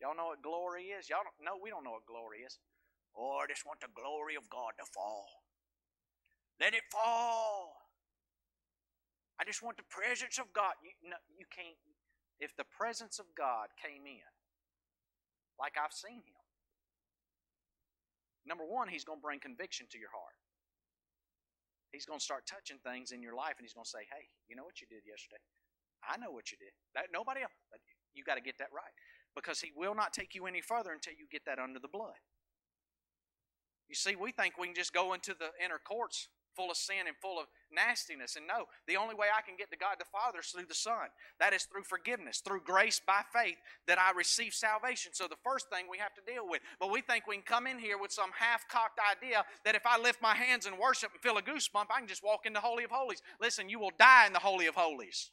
Y'all 0.00 0.16
know 0.16 0.32
what 0.32 0.40
glory 0.40 0.96
is? 0.96 1.12
Y'all 1.12 1.20
don't, 1.28 1.36
no, 1.44 1.60
we 1.60 1.68
don't 1.68 1.84
know 1.84 2.00
what 2.00 2.08
glory 2.08 2.40
is. 2.40 2.56
Oh, 3.12 3.36
I 3.36 3.44
just 3.52 3.68
want 3.68 3.84
the 3.84 3.92
glory 3.92 4.32
of 4.32 4.48
God 4.48 4.72
to 4.80 4.86
fall. 4.88 5.28
Let 6.56 6.72
it 6.72 6.88
fall. 6.88 7.76
I 9.36 9.44
just 9.44 9.60
want 9.60 9.76
the 9.76 9.88
presence 9.92 10.40
of 10.40 10.48
God. 10.56 10.72
You, 10.80 10.92
no, 11.04 11.16
you 11.36 11.44
can't 11.52 11.76
if 12.40 12.56
the 12.56 12.64
presence 12.64 13.20
of 13.20 13.26
God 13.36 13.68
came 13.76 14.08
in, 14.08 14.30
like 15.60 15.76
I've 15.76 15.92
seen 15.92 16.24
Him, 16.24 16.40
number 18.48 18.64
one, 18.64 18.88
He's 18.88 19.04
going 19.04 19.20
to 19.20 19.24
bring 19.24 19.38
conviction 19.38 19.86
to 19.92 19.98
your 20.00 20.10
heart. 20.10 20.34
He's 21.92 22.08
going 22.08 22.18
to 22.18 22.24
start 22.24 22.48
touching 22.48 22.80
things 22.80 23.12
in 23.12 23.20
your 23.20 23.36
life 23.36 23.60
and 23.60 23.64
He's 23.68 23.76
going 23.76 23.84
to 23.84 23.92
say, 23.92 24.08
hey, 24.08 24.24
you 24.48 24.56
know 24.56 24.64
what 24.64 24.80
you 24.80 24.88
did 24.88 25.04
yesterday? 25.04 25.42
I 26.00 26.16
know 26.16 26.32
what 26.32 26.48
you 26.48 26.56
did. 26.56 26.72
That, 26.96 27.12
nobody 27.12 27.44
else. 27.44 27.52
You 28.16 28.24
got 28.24 28.40
to 28.40 28.44
get 28.44 28.56
that 28.58 28.72
right. 28.72 28.94
Because 29.36 29.60
He 29.60 29.70
will 29.76 29.94
not 29.94 30.16
take 30.16 30.34
you 30.34 30.48
any 30.48 30.64
further 30.64 30.90
until 30.96 31.12
you 31.12 31.28
get 31.30 31.44
that 31.44 31.60
under 31.60 31.78
the 31.78 31.92
blood. 31.92 32.18
You 33.90 33.94
see, 33.94 34.16
we 34.16 34.32
think 34.32 34.56
we 34.56 34.68
can 34.68 34.74
just 34.74 34.94
go 34.94 35.12
into 35.12 35.34
the 35.34 35.50
inner 35.62 35.78
courts 35.82 36.28
full 36.54 36.70
of 36.70 36.76
sin 36.76 37.06
and 37.06 37.16
full 37.20 37.38
of 37.38 37.46
nastiness. 37.72 38.36
And 38.36 38.46
no, 38.46 38.66
the 38.86 38.96
only 38.96 39.14
way 39.14 39.26
I 39.30 39.42
can 39.42 39.56
get 39.56 39.70
to 39.70 39.76
God 39.76 39.96
the 39.98 40.04
Father 40.10 40.40
is 40.40 40.48
through 40.48 40.66
the 40.66 40.74
Son. 40.74 41.08
That 41.38 41.52
is 41.52 41.64
through 41.64 41.84
forgiveness, 41.84 42.40
through 42.44 42.62
grace 42.62 43.00
by 43.04 43.22
faith 43.32 43.56
that 43.86 43.98
I 43.98 44.12
receive 44.16 44.54
salvation. 44.54 45.12
So 45.14 45.26
the 45.26 45.40
first 45.44 45.70
thing 45.70 45.86
we 45.90 45.98
have 45.98 46.14
to 46.14 46.32
deal 46.32 46.48
with. 46.48 46.60
But 46.78 46.90
we 46.90 47.00
think 47.00 47.26
we 47.26 47.36
can 47.36 47.44
come 47.44 47.66
in 47.66 47.78
here 47.78 47.98
with 47.98 48.12
some 48.12 48.30
half 48.38 48.68
cocked 48.68 49.00
idea 49.00 49.44
that 49.64 49.74
if 49.74 49.86
I 49.86 49.98
lift 49.98 50.22
my 50.22 50.34
hands 50.34 50.66
and 50.66 50.78
worship 50.78 51.10
and 51.12 51.20
feel 51.20 51.38
a 51.38 51.42
goosebump, 51.42 51.86
I 51.90 51.98
can 51.98 52.08
just 52.08 52.24
walk 52.24 52.46
in 52.46 52.52
the 52.52 52.60
Holy 52.60 52.84
of 52.84 52.90
Holies. 52.90 53.22
Listen, 53.40 53.68
you 53.68 53.78
will 53.78 53.92
die 53.98 54.26
in 54.26 54.32
the 54.32 54.38
Holy 54.38 54.66
of 54.66 54.74
Holies. 54.74 55.30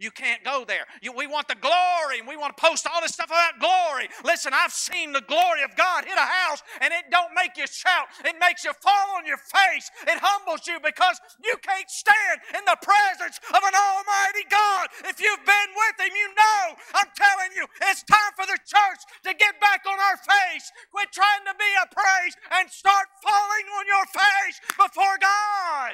You 0.00 0.10
can't 0.10 0.40
go 0.40 0.64
there. 0.64 0.88
You, 1.04 1.12
we 1.12 1.28
want 1.28 1.44
the 1.46 1.60
glory 1.60 2.24
and 2.24 2.26
we 2.26 2.32
want 2.32 2.56
to 2.56 2.60
post 2.60 2.88
all 2.88 3.04
this 3.04 3.12
stuff 3.12 3.28
about 3.28 3.60
glory. 3.60 4.08
Listen, 4.24 4.56
I've 4.56 4.72
seen 4.72 5.12
the 5.12 5.20
glory 5.28 5.60
of 5.60 5.76
God 5.76 6.08
hit 6.08 6.16
a 6.16 6.24
house 6.24 6.64
and 6.80 6.88
it 6.88 7.12
don't 7.12 7.36
make 7.36 7.60
you 7.60 7.68
shout. 7.68 8.08
It 8.24 8.40
makes 8.40 8.64
you 8.64 8.72
fall 8.80 9.20
on 9.20 9.28
your 9.28 9.36
face. 9.36 9.92
It 10.08 10.16
humbles 10.16 10.64
you 10.64 10.80
because 10.80 11.20
you 11.44 11.52
can't 11.60 11.84
stand 11.92 12.40
in 12.56 12.64
the 12.64 12.80
presence 12.80 13.44
of 13.52 13.60
an 13.60 13.76
almighty 13.76 14.48
God. 14.48 14.88
If 15.04 15.20
you've 15.20 15.44
been 15.44 15.70
with 15.76 15.96
him, 16.00 16.16
you 16.16 16.32
know. 16.32 16.64
I'm 16.96 17.12
telling 17.12 17.52
you, 17.52 17.68
it's 17.92 18.00
time 18.08 18.32
for 18.40 18.48
the 18.48 18.56
church 18.64 19.04
to 19.28 19.36
get 19.36 19.60
back 19.60 19.84
on 19.84 20.00
our 20.00 20.16
face. 20.16 20.72
Quit 20.96 21.12
trying 21.12 21.44
to 21.44 21.52
be 21.60 21.70
a 21.76 21.84
praise 21.92 22.40
and 22.56 22.72
start 22.72 23.04
falling 23.20 23.66
on 23.76 23.84
your 23.84 24.06
face 24.08 24.56
before 24.80 25.20
God. 25.20 25.92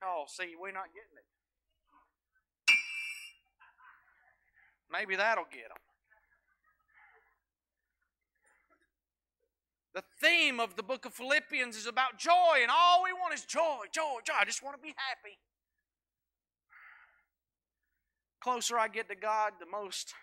Oh, 0.00 0.24
see, 0.24 0.56
we're 0.56 0.72
not 0.72 0.88
getting 0.96 1.20
it. 1.20 1.33
Maybe 4.96 5.16
that'll 5.16 5.44
get 5.50 5.68
them. 5.68 5.78
The 9.94 10.02
theme 10.20 10.60
of 10.60 10.76
the 10.76 10.82
book 10.82 11.04
of 11.04 11.14
Philippians 11.14 11.76
is 11.76 11.86
about 11.86 12.18
joy, 12.18 12.62
and 12.62 12.70
all 12.70 13.02
we 13.02 13.12
want 13.12 13.34
is 13.34 13.44
joy, 13.44 13.86
joy, 13.92 14.18
joy. 14.24 14.34
I 14.38 14.44
just 14.44 14.62
want 14.62 14.76
to 14.76 14.82
be 14.82 14.94
happy. 14.94 15.38
Closer 18.40 18.78
I 18.78 18.88
get 18.88 19.08
to 19.08 19.14
God, 19.14 19.52
the 19.58 19.66
most 19.70 20.14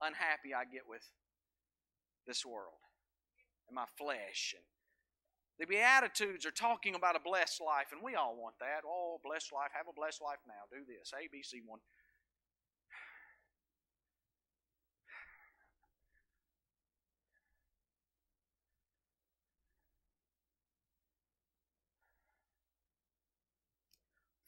unhappy 0.00 0.54
I 0.54 0.64
get 0.64 0.82
with 0.88 1.02
this 2.26 2.44
world 2.44 2.78
and 3.68 3.74
my 3.74 3.86
flesh. 3.98 4.54
And 4.56 4.64
the 5.58 5.66
Beatitudes 5.66 6.46
are 6.46 6.54
talking 6.54 6.94
about 6.94 7.16
a 7.16 7.20
blessed 7.20 7.60
life, 7.60 7.90
and 7.92 8.02
we 8.02 8.14
all 8.14 8.34
want 8.36 8.54
that. 8.60 8.82
Oh, 8.86 9.18
blessed 9.22 9.52
life, 9.52 9.70
have 9.74 9.86
a 9.88 9.94
blessed 9.94 10.22
life 10.22 10.42
now. 10.46 10.66
Do 10.70 10.84
this. 10.86 11.12
A, 11.14 11.28
B, 11.30 11.42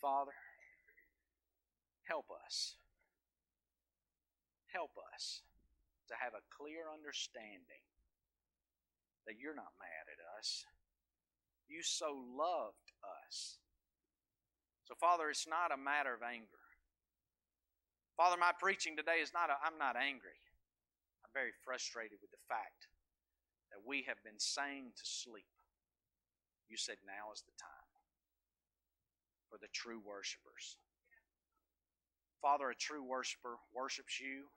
Father, 0.06 0.38
help 2.06 2.30
us. 2.30 2.78
help 4.70 4.94
us 5.10 5.42
to 6.06 6.14
have 6.14 6.30
a 6.30 6.46
clear 6.54 6.86
understanding 6.86 7.82
that 9.26 9.34
you're 9.34 9.58
not 9.58 9.74
mad 9.82 10.06
at 10.06 10.22
us. 10.38 10.62
You 11.66 11.82
so 11.82 12.14
loved 12.14 12.94
us. 13.02 13.58
So, 14.86 14.94
Father, 14.94 15.26
it's 15.26 15.50
not 15.50 15.74
a 15.74 15.80
matter 15.80 16.14
of 16.14 16.22
anger. 16.22 16.62
Father, 18.14 18.38
my 18.38 18.54
preaching 18.54 18.94
today 18.94 19.18
is 19.18 19.34
not, 19.34 19.50
I'm 19.50 19.74
not 19.74 19.98
angry. 19.98 20.38
I'm 21.26 21.34
very 21.34 21.50
frustrated 21.66 22.22
with 22.22 22.30
the 22.30 22.46
fact 22.46 22.86
that 23.74 23.82
we 23.82 24.06
have 24.06 24.22
been 24.22 24.38
saying 24.38 24.94
to 24.94 25.02
sleep. 25.02 25.50
You 26.70 26.78
said 26.78 27.02
now 27.02 27.34
is 27.34 27.42
the 27.42 27.58
time 27.58 27.85
for 29.56 29.64
the 29.64 29.72
true 29.72 30.04
worshipers. 30.04 30.76
Father, 32.44 32.68
a 32.68 32.76
true 32.76 33.00
worshiper 33.00 33.56
worships 33.72 34.20
you 34.20 34.52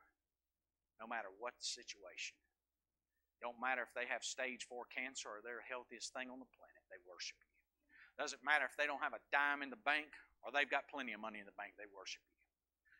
no 0.99 1.07
matter 1.07 1.31
what 1.39 1.55
the 1.55 1.63
situation. 1.63 2.35
Don't 3.39 3.55
matter 3.63 3.79
if 3.79 3.95
they 3.95 4.03
have 4.11 4.19
stage 4.19 4.67
four 4.67 4.83
cancer 4.91 5.31
or 5.31 5.39
they're 5.39 5.63
the 5.63 5.71
healthiest 5.71 6.11
thing 6.11 6.27
on 6.27 6.43
the 6.43 6.51
planet, 6.51 6.83
they 6.91 6.99
worship 7.07 7.39
you. 7.39 7.55
Doesn't 8.19 8.43
matter 8.43 8.67
if 8.67 8.75
they 8.75 8.83
don't 8.83 8.99
have 8.99 9.15
a 9.15 9.23
dime 9.31 9.63
in 9.63 9.71
the 9.71 9.79
bank 9.87 10.11
or 10.43 10.51
they've 10.51 10.67
got 10.67 10.91
plenty 10.91 11.15
of 11.15 11.23
money 11.23 11.39
in 11.39 11.47
the 11.47 11.55
bank, 11.55 11.79
they 11.79 11.87
worship 11.87 12.19
you. 12.27 12.35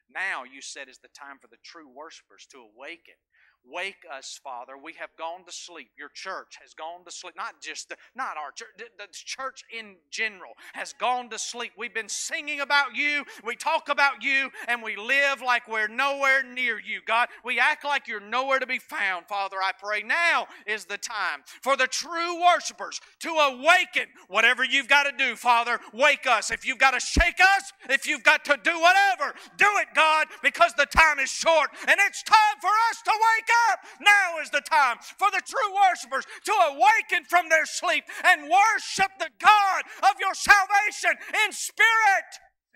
Now, 0.07 0.47
you 0.47 0.63
said, 0.63 0.87
is 0.87 1.03
the 1.03 1.11
time 1.11 1.43
for 1.43 1.51
the 1.51 1.59
true 1.67 1.91
worshipers 1.91 2.47
to 2.55 2.63
awaken 2.63 3.19
Wake 3.67 4.05
us, 4.11 4.39
Father. 4.43 4.73
We 4.81 4.93
have 4.93 5.09
gone 5.17 5.43
to 5.45 5.51
sleep. 5.51 5.89
Your 5.97 6.09
church 6.09 6.57
has 6.61 6.73
gone 6.73 7.03
to 7.05 7.11
sleep. 7.11 7.35
Not 7.37 7.61
just 7.61 7.89
the, 7.89 7.97
not 8.15 8.35
our 8.37 8.51
church, 8.51 8.69
the 8.77 9.07
church 9.11 9.63
in 9.71 9.95
general 10.09 10.53
has 10.73 10.93
gone 10.93 11.29
to 11.29 11.37
sleep. 11.37 11.73
We've 11.77 11.93
been 11.93 12.09
singing 12.09 12.61
about 12.61 12.95
you. 12.95 13.25
We 13.45 13.55
talk 13.55 13.89
about 13.89 14.23
you, 14.23 14.49
and 14.67 14.81
we 14.81 14.95
live 14.95 15.41
like 15.41 15.67
we're 15.67 15.87
nowhere 15.87 16.41
near 16.41 16.79
you, 16.79 17.01
God. 17.05 17.27
We 17.43 17.59
act 17.59 17.85
like 17.85 18.07
you're 18.07 18.19
nowhere 18.19 18.59
to 18.59 18.65
be 18.65 18.79
found, 18.79 19.27
Father. 19.27 19.57
I 19.57 19.71
pray 19.79 20.01
now 20.01 20.47
is 20.65 20.85
the 20.85 20.97
time 20.97 21.41
for 21.61 21.77
the 21.77 21.87
true 21.87 22.41
worshipers 22.41 22.99
to 23.19 23.29
awaken. 23.29 24.07
Whatever 24.29 24.63
you've 24.63 24.87
got 24.87 25.03
to 25.03 25.11
do, 25.15 25.35
Father, 25.35 25.79
wake 25.93 26.25
us. 26.25 26.49
If 26.49 26.65
you've 26.65 26.79
got 26.79 26.91
to 26.91 26.99
shake 26.99 27.39
us, 27.39 27.71
if 27.89 28.07
you've 28.07 28.23
got 28.23 28.45
to 28.45 28.57
do 28.63 28.79
whatever, 28.79 29.35
do 29.57 29.67
it, 29.77 29.89
God, 29.93 30.27
because 30.41 30.73
the 30.77 30.87
time 30.87 31.19
is 31.19 31.29
short, 31.29 31.69
and 31.87 31.99
it's 32.07 32.23
time 32.23 32.57
for 32.61 32.71
us 32.89 33.01
to 33.03 33.11
wake 33.11 33.48
up. 33.69 33.79
Now 34.01 34.41
is 34.41 34.49
the 34.49 34.61
time 34.61 34.97
for 35.17 35.29
the 35.31 35.41
true 35.45 35.75
worshipers 35.75 36.25
to 36.45 36.53
awaken 36.69 37.25
from 37.27 37.49
their 37.49 37.65
sleep 37.65 38.03
and 38.25 38.43
worship 38.43 39.11
the 39.19 39.29
God 39.39 39.83
of 40.03 40.19
your 40.19 40.33
salvation 40.33 41.11
in 41.45 41.51
spirit 41.51 42.29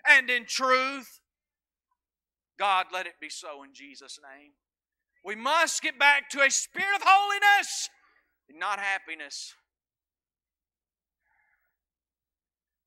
and 0.08 0.30
in 0.30 0.44
truth. 0.46 1.20
God, 2.58 2.86
let 2.92 3.06
it 3.06 3.14
be 3.20 3.30
so 3.30 3.62
in 3.62 3.72
Jesus' 3.72 4.18
name. 4.22 4.52
We 5.24 5.34
must 5.34 5.82
get 5.82 5.98
back 5.98 6.28
to 6.30 6.42
a 6.42 6.50
spirit 6.50 6.96
of 6.96 7.02
holiness, 7.04 7.88
not 8.52 8.78
happiness. 8.78 9.54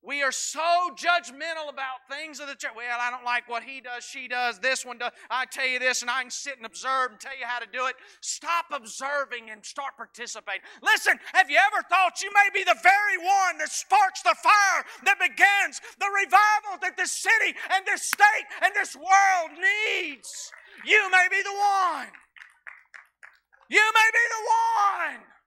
We 0.08 0.22
are 0.22 0.32
so 0.32 0.88
judgmental 0.96 1.68
about 1.68 2.08
things 2.08 2.40
of 2.40 2.48
the 2.48 2.54
church. 2.54 2.72
Well, 2.74 2.96
I 2.98 3.10
don't 3.10 3.26
like 3.28 3.46
what 3.46 3.62
he 3.62 3.82
does, 3.82 4.04
she 4.04 4.26
does, 4.26 4.58
this 4.58 4.80
one 4.80 4.96
does. 4.96 5.12
I 5.28 5.44
tell 5.44 5.68
you 5.68 5.78
this, 5.78 6.00
and 6.00 6.10
I 6.10 6.22
can 6.22 6.30
sit 6.30 6.56
and 6.56 6.64
observe 6.64 7.10
and 7.10 7.20
tell 7.20 7.36
you 7.38 7.44
how 7.44 7.58
to 7.58 7.68
do 7.70 7.84
it. 7.84 7.94
Stop 8.22 8.72
observing 8.72 9.50
and 9.52 9.60
start 9.60 9.98
participating. 9.98 10.64
Listen, 10.80 11.20
have 11.34 11.50
you 11.50 11.60
ever 11.60 11.84
thought 11.90 12.22
you 12.22 12.30
may 12.32 12.48
be 12.56 12.64
the 12.64 12.80
very 12.82 13.18
one 13.20 13.58
that 13.58 13.68
sparks 13.68 14.22
the 14.22 14.34
fire 14.40 14.80
that 15.04 15.20
begins 15.20 15.84
the 16.00 16.08
revival 16.08 16.80
that 16.80 16.96
this 16.96 17.12
city 17.12 17.52
and 17.76 17.84
this 17.84 18.08
state 18.08 18.48
and 18.64 18.72
this 18.74 18.96
world 18.96 19.60
needs? 19.60 20.32
You 20.88 21.04
may 21.12 21.28
be 21.28 21.42
the 21.44 21.52
one. 21.52 22.08
You 23.68 23.84
may 23.92 24.08
be 24.08 24.24
the 24.32 24.42
one. 25.20 25.37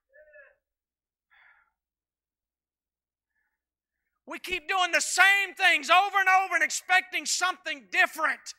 We 4.31 4.39
keep 4.39 4.69
doing 4.69 4.93
the 4.93 5.01
same 5.01 5.53
things 5.57 5.89
over 5.89 6.17
and 6.17 6.29
over 6.29 6.55
and 6.55 6.63
expecting 6.63 7.25
something 7.25 7.83
different. 7.91 8.55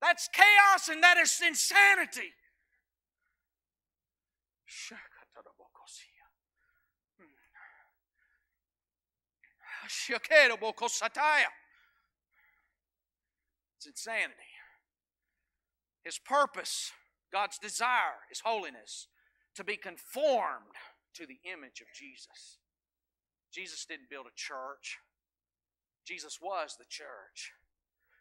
That's 0.00 0.28
chaos 0.34 0.88
and 0.88 1.00
that 1.04 1.18
is 1.18 1.40
insanity. 1.40 2.32
It's 13.76 13.86
insanity. 13.86 14.34
His 16.02 16.18
purpose, 16.18 16.90
God's 17.32 17.58
desire, 17.58 18.18
is 18.32 18.40
holiness, 18.44 19.06
to 19.54 19.62
be 19.62 19.76
conformed 19.76 20.74
to 21.14 21.24
the 21.24 21.38
image 21.48 21.80
of 21.80 21.86
Jesus. 21.94 22.58
Jesus 23.52 23.84
didn't 23.84 24.08
build 24.10 24.26
a 24.26 24.34
church. 24.34 24.98
Jesus 26.04 26.38
was 26.40 26.76
the 26.78 26.84
church. 26.88 27.52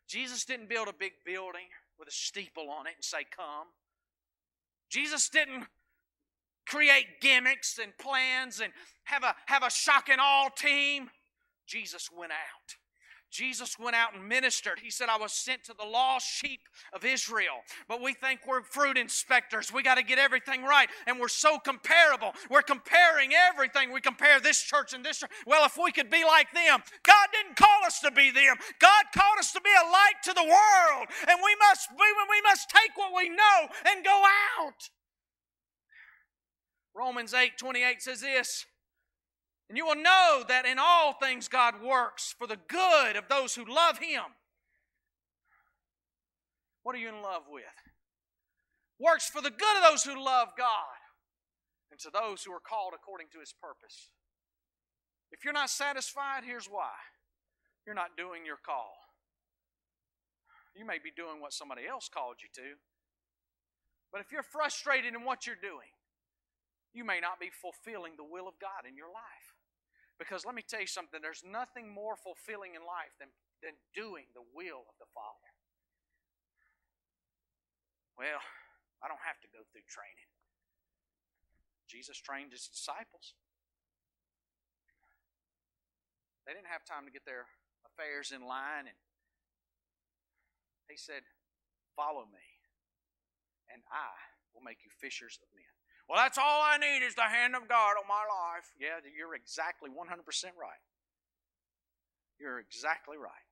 Jesus 0.07 0.45
didn't 0.45 0.69
build 0.69 0.87
a 0.87 0.93
big 0.93 1.13
building 1.25 1.67
with 1.97 2.07
a 2.07 2.11
steeple 2.11 2.69
on 2.69 2.87
it 2.87 2.93
and 2.97 3.03
say, 3.03 3.25
Come. 3.35 3.67
Jesus 4.89 5.29
didn't 5.29 5.65
create 6.67 7.21
gimmicks 7.21 7.79
and 7.81 7.97
plans 7.97 8.59
and 8.59 8.73
have 9.05 9.23
a, 9.23 9.35
have 9.45 9.63
a 9.63 9.69
shock 9.69 10.09
and 10.09 10.19
all 10.19 10.49
team. 10.49 11.09
Jesus 11.65 12.09
went 12.15 12.33
out. 12.33 12.75
Jesus 13.31 13.79
went 13.79 13.95
out 13.95 14.13
and 14.13 14.27
ministered. 14.27 14.79
He 14.83 14.89
said, 14.91 15.07
I 15.09 15.17
was 15.17 15.31
sent 15.31 15.63
to 15.65 15.73
the 15.73 15.85
lost 15.85 16.27
sheep 16.27 16.59
of 16.93 17.05
Israel. 17.05 17.63
But 17.87 18.01
we 18.01 18.13
think 18.13 18.41
we're 18.45 18.61
fruit 18.61 18.97
inspectors. 18.97 19.71
We 19.73 19.83
got 19.83 19.95
to 19.95 20.03
get 20.03 20.19
everything 20.19 20.63
right. 20.63 20.89
And 21.07 21.17
we're 21.17 21.29
so 21.29 21.57
comparable. 21.57 22.33
We're 22.49 22.61
comparing 22.61 23.31
everything. 23.33 23.93
We 23.93 24.01
compare 24.01 24.41
this 24.41 24.61
church 24.61 24.93
and 24.93 25.03
this 25.03 25.19
church. 25.19 25.31
Well, 25.47 25.65
if 25.65 25.77
we 25.81 25.93
could 25.93 26.09
be 26.09 26.25
like 26.25 26.51
them, 26.53 26.83
God 27.03 27.27
didn't 27.31 27.55
call 27.55 27.85
us 27.85 28.01
to 28.01 28.11
be 28.11 28.31
them. 28.31 28.57
God 28.79 29.05
called 29.15 29.39
us 29.39 29.53
to 29.53 29.61
be 29.61 29.71
a 29.71 29.89
light 29.89 30.19
to 30.25 30.33
the 30.33 30.43
world. 30.43 31.07
And 31.29 31.39
we 31.43 31.55
must, 31.69 31.89
we, 31.91 32.05
we 32.29 32.41
must 32.43 32.69
take 32.69 32.91
what 32.97 33.15
we 33.15 33.29
know 33.29 33.67
and 33.87 34.03
go 34.03 34.23
out. 34.59 34.89
Romans 36.93 37.33
8 37.33 37.57
28 37.57 38.01
says 38.01 38.21
this 38.21 38.65
and 39.71 39.77
you 39.77 39.85
will 39.85 39.95
know 39.95 40.43
that 40.49 40.65
in 40.65 40.75
all 40.77 41.13
things 41.13 41.47
God 41.47 41.81
works 41.81 42.35
for 42.37 42.45
the 42.45 42.59
good 42.67 43.15
of 43.15 43.29
those 43.29 43.55
who 43.55 43.63
love 43.63 43.99
Him. 43.99 44.35
What 46.83 46.93
are 46.93 46.99
you 46.99 47.07
in 47.07 47.21
love 47.21 47.43
with? 47.49 47.63
Works 48.99 49.29
for 49.29 49.41
the 49.41 49.49
good 49.49 49.77
of 49.77 49.83
those 49.89 50.03
who 50.03 50.21
love 50.21 50.49
God 50.57 50.99
and 51.89 51.97
to 52.01 52.09
those 52.11 52.43
who 52.43 52.51
are 52.51 52.59
called 52.59 52.91
according 52.93 53.27
to 53.31 53.39
His 53.39 53.53
purpose. 53.53 54.11
If 55.31 55.45
you're 55.45 55.53
not 55.53 55.69
satisfied, 55.69 56.43
here's 56.43 56.67
why 56.67 56.91
you're 57.85 57.95
not 57.95 58.17
doing 58.17 58.45
your 58.45 58.59
call. 58.59 58.91
You 60.75 60.85
may 60.85 60.97
be 60.97 61.15
doing 61.15 61.39
what 61.39 61.53
somebody 61.53 61.87
else 61.87 62.09
called 62.13 62.43
you 62.43 62.49
to, 62.61 62.75
but 64.11 64.19
if 64.19 64.33
you're 64.33 64.43
frustrated 64.43 65.15
in 65.15 65.23
what 65.23 65.47
you're 65.47 65.55
doing, 65.55 65.95
you 66.93 67.05
may 67.05 67.21
not 67.21 67.39
be 67.39 67.47
fulfilling 67.49 68.17
the 68.17 68.27
will 68.27 68.49
of 68.49 68.59
God 68.59 68.83
in 68.85 68.97
your 68.97 69.07
life. 69.07 69.50
Because 70.21 70.45
let 70.45 70.53
me 70.53 70.61
tell 70.61 70.77
you 70.77 70.85
something, 70.85 71.17
there's 71.17 71.41
nothing 71.41 71.89
more 71.89 72.13
fulfilling 72.13 72.77
in 72.77 72.85
life 72.85 73.09
than, 73.17 73.33
than 73.65 73.73
doing 73.89 74.29
the 74.37 74.45
will 74.53 74.85
of 74.85 74.93
the 75.01 75.09
Father. 75.17 75.49
Well, 78.13 78.37
I 79.01 79.09
don't 79.09 79.25
have 79.25 79.41
to 79.41 79.49
go 79.49 79.65
through 79.73 79.89
training. 79.89 80.29
Jesus 81.89 82.21
trained 82.21 82.53
his 82.53 82.69
disciples. 82.69 83.33
They 86.45 86.53
didn't 86.53 86.69
have 86.69 86.85
time 86.85 87.09
to 87.09 87.11
get 87.11 87.25
their 87.25 87.49
affairs 87.89 88.29
in 88.29 88.45
line, 88.45 88.85
and 88.85 88.99
he 90.85 91.01
said, 91.01 91.25
Follow 91.97 92.29
me, 92.29 92.45
and 93.73 93.81
I 93.89 94.13
will 94.53 94.61
make 94.61 94.85
you 94.85 94.93
fishers 94.93 95.41
of 95.41 95.49
men. 95.57 95.80
Well, 96.11 96.19
that's 96.19 96.35
all 96.35 96.59
I 96.59 96.75
need 96.75 97.07
is 97.07 97.15
the 97.15 97.23
hand 97.23 97.55
of 97.55 97.71
God 97.71 97.95
on 97.95 98.03
my 98.03 98.27
life. 98.27 98.67
Yeah, 98.75 98.99
you're 99.15 99.31
exactly 99.31 99.87
100% 99.87 99.95
right. 100.59 100.83
You're 102.35 102.59
exactly 102.59 103.15
right. 103.15 103.47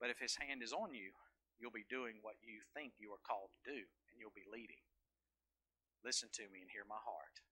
But 0.00 0.08
if 0.08 0.16
His 0.16 0.40
hand 0.40 0.64
is 0.64 0.72
on 0.72 0.96
you, 0.96 1.12
you'll 1.60 1.76
be 1.76 1.84
doing 1.84 2.24
what 2.24 2.40
you 2.40 2.64
think 2.72 2.96
you 2.96 3.12
are 3.12 3.20
called 3.20 3.52
to 3.52 3.76
do, 3.76 3.76
and 4.08 4.16
you'll 4.16 4.32
be 4.32 4.48
leading. 4.48 4.80
Listen 6.00 6.32
to 6.32 6.48
me 6.48 6.64
and 6.64 6.72
hear 6.72 6.88
my 6.88 6.96
heart. 6.96 7.44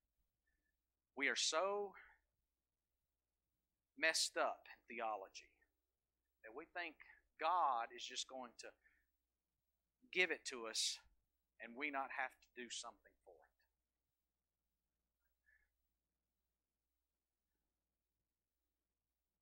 We 1.12 1.28
are 1.28 1.36
so 1.36 1.92
messed 4.00 4.40
up 4.40 4.64
in 4.72 4.80
theology 4.88 5.52
that 6.48 6.56
we 6.56 6.64
think 6.72 6.96
God 7.36 7.92
is 7.92 8.00
just 8.00 8.24
going 8.24 8.56
to 8.64 8.72
give 10.16 10.32
it 10.32 10.48
to 10.48 10.64
us 10.64 10.96
and 11.60 11.76
we 11.76 11.92
not 11.92 12.08
have 12.16 12.32
to 12.40 12.48
do 12.56 12.72
something 12.72 13.15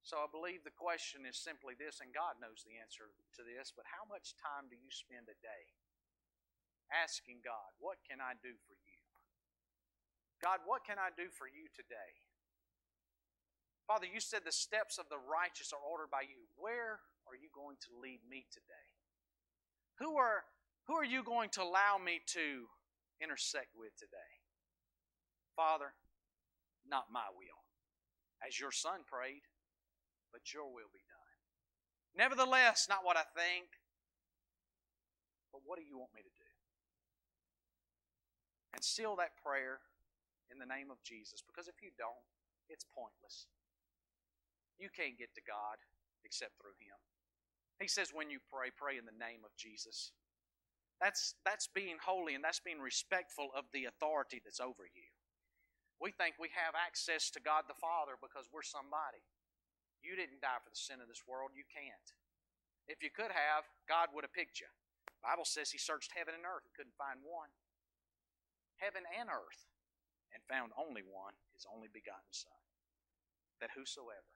So 0.04 0.20
I 0.20 0.28
believe 0.28 0.60
the 0.60 0.76
question 0.76 1.24
is 1.24 1.40
simply 1.40 1.72
this, 1.72 2.04
and 2.04 2.12
God 2.12 2.36
knows 2.36 2.60
the 2.60 2.76
answer 2.76 3.08
to 3.40 3.42
this, 3.42 3.72
but 3.72 3.88
how 3.88 4.04
much 4.04 4.36
time 4.36 4.68
do 4.68 4.76
you 4.76 4.92
spend 4.92 5.32
a 5.32 5.38
day 5.40 5.64
asking 6.92 7.40
God, 7.40 7.72
What 7.80 8.04
can 8.04 8.20
I 8.20 8.36
do 8.36 8.52
for 8.68 8.76
you? 8.76 9.00
God, 10.44 10.60
what 10.68 10.84
can 10.84 11.00
I 11.00 11.08
do 11.16 11.32
for 11.32 11.48
you 11.48 11.72
today? 11.72 12.12
Father, 13.88 14.04
you 14.04 14.20
said 14.20 14.44
the 14.44 14.52
steps 14.52 15.00
of 15.00 15.08
the 15.08 15.20
righteous 15.20 15.72
are 15.72 15.80
ordered 15.80 16.12
by 16.12 16.28
you. 16.28 16.44
Where 16.60 17.00
are 17.24 17.36
you 17.36 17.48
going 17.56 17.80
to 17.88 17.90
lead 17.96 18.20
me 18.28 18.44
today? 18.52 18.88
Who 20.04 20.20
are, 20.20 20.44
who 20.84 21.00
are 21.00 21.04
you 21.04 21.24
going 21.24 21.48
to 21.56 21.64
allow 21.64 21.96
me 21.96 22.20
to 22.36 22.68
intersect 23.24 23.72
with 23.72 23.96
today? 23.96 24.32
Father, 25.56 25.96
not 26.84 27.08
my 27.08 27.28
will, 27.32 27.64
as 28.44 28.60
your 28.60 28.72
son 28.72 29.00
prayed, 29.08 29.44
but 30.34 30.50
your 30.50 30.66
will 30.66 30.90
be 30.90 31.06
done. 31.06 31.38
Nevertheless, 32.18 32.90
not 32.90 33.06
what 33.06 33.14
I 33.14 33.22
think, 33.38 33.70
but 35.54 35.62
what 35.62 35.78
do 35.78 35.86
you 35.86 35.94
want 35.94 36.10
me 36.10 36.26
to 36.26 36.34
do? 36.34 36.50
And 38.74 38.82
seal 38.82 39.14
that 39.22 39.38
prayer 39.38 39.78
in 40.50 40.58
the 40.58 40.66
name 40.66 40.90
of 40.90 40.98
Jesus, 41.06 41.38
because 41.46 41.70
if 41.70 41.78
you 41.78 41.94
don't, 41.94 42.26
it's 42.66 42.82
pointless. 42.90 43.46
You 44.74 44.90
can't 44.90 45.14
get 45.14 45.30
to 45.38 45.42
God 45.46 45.78
except 46.26 46.58
through 46.58 46.74
Him. 46.82 46.98
He 47.78 47.86
says, 47.86 48.10
when 48.10 48.26
you 48.26 48.42
pray, 48.50 48.74
pray 48.74 48.98
in 48.98 49.06
the 49.06 49.14
name 49.14 49.46
of 49.46 49.54
Jesus. 49.54 50.10
That's, 50.98 51.38
that's 51.46 51.70
being 51.70 52.02
holy 52.02 52.34
and 52.34 52.42
that's 52.42 52.62
being 52.62 52.82
respectful 52.82 53.54
of 53.54 53.70
the 53.70 53.86
authority 53.86 54.42
that's 54.42 54.58
over 54.58 54.86
you. 54.86 55.10
We 56.02 56.10
think 56.10 56.38
we 56.38 56.50
have 56.54 56.74
access 56.74 57.30
to 57.34 57.40
God 57.42 57.70
the 57.70 57.78
Father 57.78 58.18
because 58.18 58.50
we're 58.50 58.66
somebody. 58.66 59.22
You 60.04 60.20
didn't 60.20 60.44
die 60.44 60.60
for 60.60 60.68
the 60.68 60.76
sin 60.76 61.00
of 61.00 61.08
this 61.08 61.24
world. 61.24 61.56
You 61.56 61.64
can't. 61.64 62.08
If 62.84 63.00
you 63.00 63.08
could 63.08 63.32
have, 63.32 63.64
God 63.88 64.12
would 64.12 64.28
have 64.28 64.36
picked 64.36 64.60
you. 64.60 64.68
The 65.08 65.24
Bible 65.24 65.48
says 65.48 65.72
He 65.72 65.80
searched 65.80 66.12
heaven 66.12 66.36
and 66.36 66.44
earth 66.44 66.68
and 66.68 66.76
couldn't 66.76 67.00
find 67.00 67.24
one. 67.24 67.48
Heaven 68.76 69.08
and 69.08 69.32
earth, 69.32 69.64
and 70.36 70.44
found 70.44 70.76
only 70.76 71.00
one, 71.00 71.40
His 71.56 71.64
only 71.64 71.88
begotten 71.88 72.28
Son. 72.28 72.60
That 73.64 73.72
whosoever. 73.72 74.28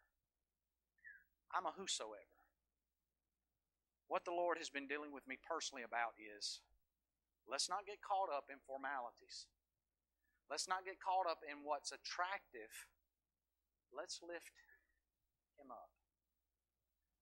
I'm 1.53 1.69
a 1.69 1.77
whosoever. 1.77 2.39
What 4.09 4.25
the 4.25 4.33
Lord 4.33 4.57
has 4.57 4.73
been 4.73 4.89
dealing 4.89 5.13
with 5.13 5.29
me 5.29 5.37
personally 5.37 5.85
about 5.85 6.17
is 6.17 6.65
let's 7.45 7.69
not 7.69 7.85
get 7.85 8.01
caught 8.01 8.33
up 8.33 8.49
in 8.49 8.57
formalities. 8.65 9.45
Let's 10.49 10.65
not 10.65 10.89
get 10.89 10.97
caught 10.97 11.29
up 11.29 11.45
in 11.45 11.61
what's 11.61 11.93
attractive. 11.93 12.73
Let's 13.93 14.25
lift 14.25 14.49
him 15.59 15.75
up. 15.75 15.91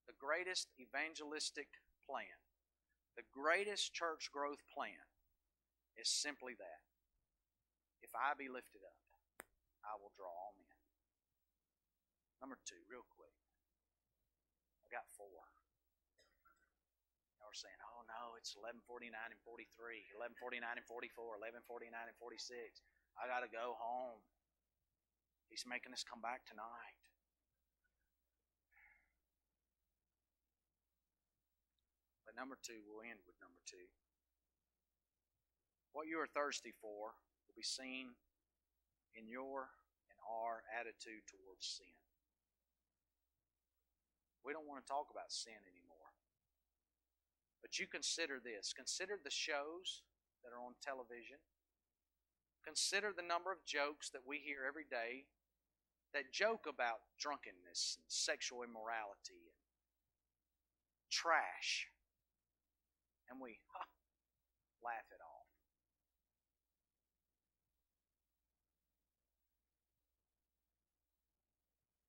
The 0.07 0.17
greatest 0.17 0.71
evangelistic 0.79 1.83
plan, 2.05 2.39
the 3.17 3.27
greatest 3.33 3.97
church 3.97 4.31
growth 4.31 4.63
plan 4.71 5.03
is 5.97 6.07
simply 6.13 6.55
that. 6.57 6.85
If 8.05 8.13
I 8.13 8.37
be 8.37 8.53
lifted 8.53 8.85
up, 8.85 9.01
I 9.83 9.97
will 9.99 10.13
draw 10.15 10.31
all 10.31 10.55
men. 10.61 10.77
Number 12.39 12.61
two, 12.69 12.79
real 12.87 13.09
quick. 13.09 13.33
I 14.85 14.93
got 14.93 15.09
four. 15.17 15.43
Now 17.41 17.51
we're 17.51 17.59
saying, 17.59 17.81
oh 17.83 18.07
no, 18.07 18.39
it's 18.39 18.55
1149 18.55 19.11
and 19.11 19.41
43, 19.43 20.15
1149 20.15 20.61
and 20.63 20.87
44, 20.87 21.43
1149 21.67 21.91
and 21.91 22.19
46. 22.19 22.83
I 23.17 23.27
got 23.27 23.43
to 23.43 23.51
go 23.51 23.75
home. 23.81 24.21
He's 25.49 25.65
making 25.67 25.95
us 25.95 26.03
come 26.03 26.21
back 26.21 26.43
tonight. 26.45 27.01
Number 32.37 32.61
two, 32.61 32.85
we'll 32.85 33.03
end 33.03 33.25
with 33.25 33.41
number 33.41 33.59
two. 33.65 33.89
What 35.97 36.07
you 36.07 36.21
are 36.21 36.29
thirsty 36.29 36.77
for 36.77 37.17
will 37.49 37.57
be 37.57 37.65
seen 37.65 38.13
in 39.17 39.25
your 39.25 39.73
and 40.13 40.19
our 40.29 40.61
attitude 40.77 41.25
towards 41.25 41.65
sin. 41.65 41.97
We 44.45 44.53
don't 44.53 44.69
want 44.69 44.85
to 44.85 44.87
talk 44.87 45.09
about 45.09 45.33
sin 45.33 45.57
anymore. 45.65 46.13
But 47.65 47.81
you 47.81 47.89
consider 47.89 48.37
this. 48.37 48.77
Consider 48.77 49.17
the 49.17 49.33
shows 49.33 50.05
that 50.45 50.53
are 50.53 50.61
on 50.61 50.77
television 50.85 51.41
Consider 52.67 53.15
the 53.15 53.23
number 53.23 53.53
of 53.55 53.65
jokes 53.65 54.11
that 54.11 54.27
we 54.27 54.43
hear 54.43 54.67
every 54.67 54.83
day 54.91 55.31
that 56.13 56.35
joke 56.35 56.67
about 56.67 57.07
drunkenness 57.15 57.95
and 58.03 58.11
sexual 58.11 58.67
immorality 58.67 59.55
and 60.99 61.07
trash. 61.15 61.87
And 63.31 63.41
we 63.41 63.59
ha, 63.75 63.85
laugh 64.83 65.09
it 65.11 65.23
off. 65.23 65.51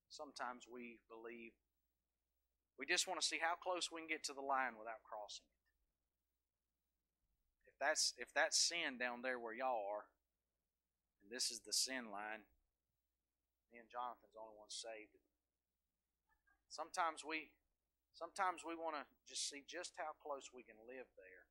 Sometimes 0.08 0.66
we 0.66 0.98
believe 1.06 1.54
we 2.78 2.86
just 2.86 3.06
want 3.06 3.20
to 3.20 3.26
see 3.26 3.38
how 3.42 3.58
close 3.58 3.90
we 3.90 4.02
can 4.02 4.10
get 4.10 4.22
to 4.30 4.34
the 4.34 4.42
line 4.42 4.78
without 4.78 5.02
crossing 5.02 5.46
it. 5.46 5.58
If 7.70 7.74
that's 7.78 8.14
if 8.18 8.30
that's 8.34 8.58
sin 8.58 8.98
down 8.98 9.22
there 9.22 9.38
where 9.38 9.54
y'all 9.54 9.82
are, 9.82 10.06
and 11.22 11.30
this 11.30 11.50
is 11.50 11.62
the 11.66 11.72
sin 11.74 12.10
line. 12.10 12.46
Me 13.70 13.78
and 13.78 13.90
Jonathan's 13.90 14.32
the 14.32 14.40
only 14.40 14.56
one 14.56 14.70
saved. 14.70 15.18
Sometimes 16.70 17.22
we 17.22 17.50
sometimes 18.18 18.66
we 18.66 18.74
want 18.74 18.98
to 18.98 19.06
just 19.30 19.46
see 19.46 19.62
just 19.62 19.94
how 19.94 20.10
close 20.18 20.50
we 20.50 20.66
can 20.66 20.74
live 20.90 21.06
there. 21.14 21.46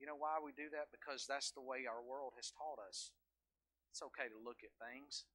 You 0.00 0.08
know 0.08 0.16
why 0.16 0.40
we 0.40 0.56
do 0.56 0.72
that? 0.72 0.88
Because 0.88 1.28
that's 1.28 1.52
the 1.52 1.60
way 1.64 1.84
our 1.84 2.00
world 2.00 2.32
has 2.40 2.48
taught 2.56 2.80
us. 2.80 3.12
It's 3.92 4.00
okay 4.12 4.28
to 4.32 4.38
look 4.40 4.64
at 4.64 4.72
things. 4.80 5.28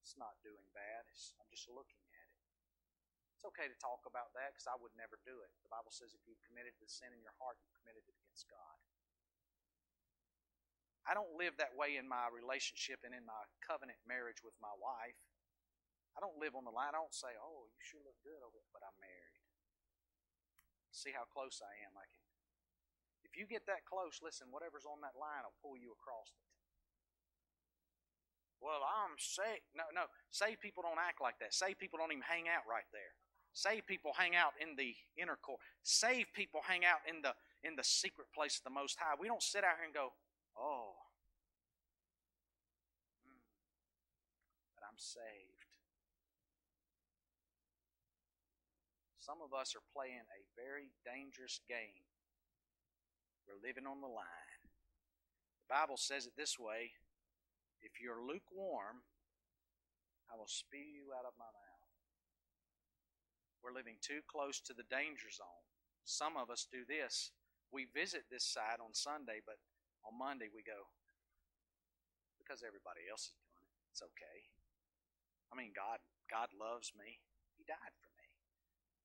It's 0.00 0.16
not 0.16 0.40
doing 0.40 0.64
bad. 0.72 1.04
It's, 1.12 1.36
I'm 1.36 1.48
just 1.52 1.68
looking 1.68 2.04
at 2.12 2.26
it. 2.32 2.40
It's 3.36 3.44
okay 3.52 3.68
to 3.68 3.76
talk 3.76 4.04
about 4.08 4.32
that 4.36 4.56
because 4.56 4.68
I 4.68 4.76
would 4.76 4.92
never 4.96 5.20
do 5.24 5.40
it. 5.44 5.52
The 5.64 5.72
Bible 5.72 5.92
says 5.92 6.16
if 6.16 6.24
you've 6.24 6.40
committed 6.44 6.76
the 6.80 6.88
sin 6.88 7.12
in 7.12 7.20
your 7.20 7.36
heart, 7.40 7.60
you've 7.60 7.76
committed 7.76 8.04
it 8.04 8.16
against 8.24 8.48
God. 8.48 8.76
I 11.08 11.14
don't 11.14 11.38
live 11.38 11.56
that 11.60 11.76
way 11.76 11.96
in 11.96 12.04
my 12.08 12.28
relationship 12.28 13.04
and 13.04 13.14
in 13.14 13.22
my 13.24 13.40
covenant 13.62 13.98
marriage 14.04 14.42
with 14.44 14.56
my 14.58 14.72
wife. 14.74 15.16
I 16.16 16.24
don't 16.24 16.40
live 16.40 16.56
on 16.56 16.64
the 16.64 16.72
line. 16.72 16.96
I 16.96 16.98
don't 16.98 17.14
say, 17.14 17.36
"Oh, 17.36 17.68
you 17.68 17.80
sure 17.84 18.00
look 18.00 18.16
good 18.24 18.40
over," 18.40 18.64
but 18.72 18.82
I'm 18.82 18.96
married. 18.98 19.44
See 20.90 21.12
how 21.12 21.28
close 21.28 21.60
I 21.60 21.76
am. 21.84 21.92
I 21.96 22.08
can. 22.08 22.24
If 23.22 23.36
you 23.36 23.44
get 23.44 23.66
that 23.66 23.84
close, 23.84 24.22
listen. 24.22 24.50
Whatever's 24.50 24.86
on 24.86 25.02
that 25.02 25.16
line 25.18 25.44
will 25.44 25.60
pull 25.60 25.76
you 25.76 25.92
across 25.92 26.32
it. 26.32 26.46
Well, 28.60 28.80
I'm 28.80 29.18
saved. 29.18 29.68
No, 29.76 29.84
no. 29.92 30.08
Saved 30.30 30.60
people 30.60 30.82
don't 30.82 30.98
act 30.98 31.20
like 31.20 31.38
that. 31.40 31.52
Saved 31.52 31.78
people 31.78 31.98
don't 31.98 32.12
even 32.12 32.24
hang 32.24 32.48
out 32.48 32.64
right 32.64 32.88
there. 32.92 33.12
Saved 33.52 33.86
people 33.86 34.12
hang 34.16 34.34
out 34.34 34.52
in 34.60 34.76
the 34.76 34.96
inner 35.16 35.36
court. 35.36 35.60
Saved 35.82 36.32
people 36.32 36.62
hang 36.64 36.84
out 36.84 37.00
in 37.08 37.20
the 37.20 37.34
in 37.62 37.76
the 37.76 37.84
secret 37.84 38.28
place 38.32 38.56
of 38.58 38.64
the 38.64 38.70
Most 38.70 38.96
High. 38.98 39.16
We 39.20 39.28
don't 39.28 39.42
sit 39.42 39.64
out 39.64 39.76
here 39.76 39.84
and 39.84 39.94
go, 39.94 40.12
Oh. 40.56 40.96
Mm. 43.28 43.44
But 44.74 44.84
I'm 44.88 44.98
saved. 44.98 45.55
Some 49.26 49.42
of 49.42 49.50
us 49.50 49.74
are 49.74 49.82
playing 49.90 50.22
a 50.22 50.46
very 50.54 50.94
dangerous 51.02 51.58
game. 51.66 52.06
We're 53.42 53.58
living 53.58 53.82
on 53.82 53.98
the 53.98 54.06
line. 54.06 54.62
The 55.66 55.66
Bible 55.66 55.98
says 55.98 56.30
it 56.30 56.38
this 56.38 56.62
way 56.62 56.94
if 57.82 57.98
you're 57.98 58.22
lukewarm, 58.22 59.02
I 60.30 60.38
will 60.38 60.46
spew 60.46 60.78
you 60.78 61.10
out 61.10 61.26
of 61.26 61.34
my 61.34 61.50
mouth. 61.50 61.90
We're 63.66 63.74
living 63.74 63.98
too 63.98 64.22
close 64.30 64.62
to 64.62 64.74
the 64.78 64.86
danger 64.86 65.26
zone. 65.34 65.66
Some 66.06 66.38
of 66.38 66.46
us 66.46 66.70
do 66.70 66.86
this. 66.86 67.34
We 67.74 67.90
visit 67.90 68.30
this 68.30 68.46
side 68.46 68.78
on 68.78 68.94
Sunday, 68.94 69.42
but 69.42 69.58
on 70.06 70.14
Monday 70.14 70.46
we 70.54 70.62
go, 70.62 70.86
because 72.38 72.62
everybody 72.62 73.10
else 73.10 73.34
is 73.34 73.42
doing 73.42 73.66
it, 73.74 73.82
it's 73.90 74.06
okay. 74.06 74.38
I 75.50 75.58
mean, 75.58 75.74
God, 75.74 75.98
God 76.30 76.54
loves 76.54 76.94
me. 76.94 77.18
He 77.58 77.66
died 77.66 77.90
for 77.98 78.06
me. 78.14 78.15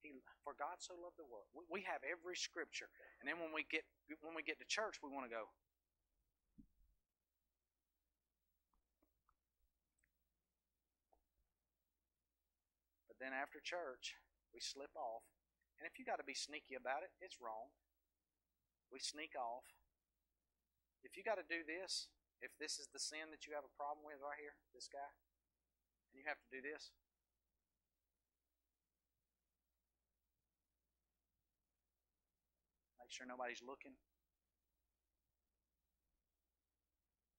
He, 0.02 0.18
for 0.42 0.58
God 0.58 0.82
so 0.82 0.98
loved 0.98 1.22
the 1.22 1.30
world. 1.30 1.46
We, 1.54 1.66
we 1.70 1.82
have 1.86 2.02
every 2.02 2.34
scripture, 2.34 2.90
and 3.22 3.30
then 3.30 3.38
when 3.38 3.54
we 3.54 3.66
get 3.70 3.86
when 4.26 4.34
we 4.34 4.42
get 4.42 4.58
to 4.58 4.68
church, 4.68 4.98
we 5.02 5.14
want 5.14 5.30
to 5.30 5.34
go. 5.34 5.54
But 13.06 13.22
then 13.22 13.30
after 13.32 13.62
church, 13.62 14.18
we 14.50 14.60
slip 14.60 14.92
off, 14.98 15.22
and 15.78 15.86
if 15.86 16.02
you 16.02 16.06
got 16.06 16.18
to 16.18 16.26
be 16.26 16.34
sneaky 16.34 16.74
about 16.74 17.06
it, 17.06 17.14
it's 17.22 17.38
wrong. 17.38 17.70
We 18.90 18.98
sneak 19.00 19.38
off, 19.38 19.70
if 21.02 21.18
you 21.18 21.26
got 21.26 21.42
to 21.42 21.48
do 21.50 21.66
this, 21.66 22.10
if 22.42 22.54
this 22.58 22.78
is 22.78 22.90
the 22.94 23.02
sin 23.02 23.30
that 23.34 23.46
you 23.46 23.54
have 23.54 23.66
a 23.66 23.78
problem 23.78 24.06
with 24.06 24.22
right 24.22 24.38
here, 24.38 24.58
this 24.74 24.90
guy, 24.90 25.12
and 26.10 26.18
you 26.18 26.26
have 26.26 26.42
to 26.42 26.50
do 26.50 26.62
this, 26.62 26.94
Make 33.12 33.20
sure 33.20 33.28
nobody's 33.28 33.60
looking. 33.60 33.92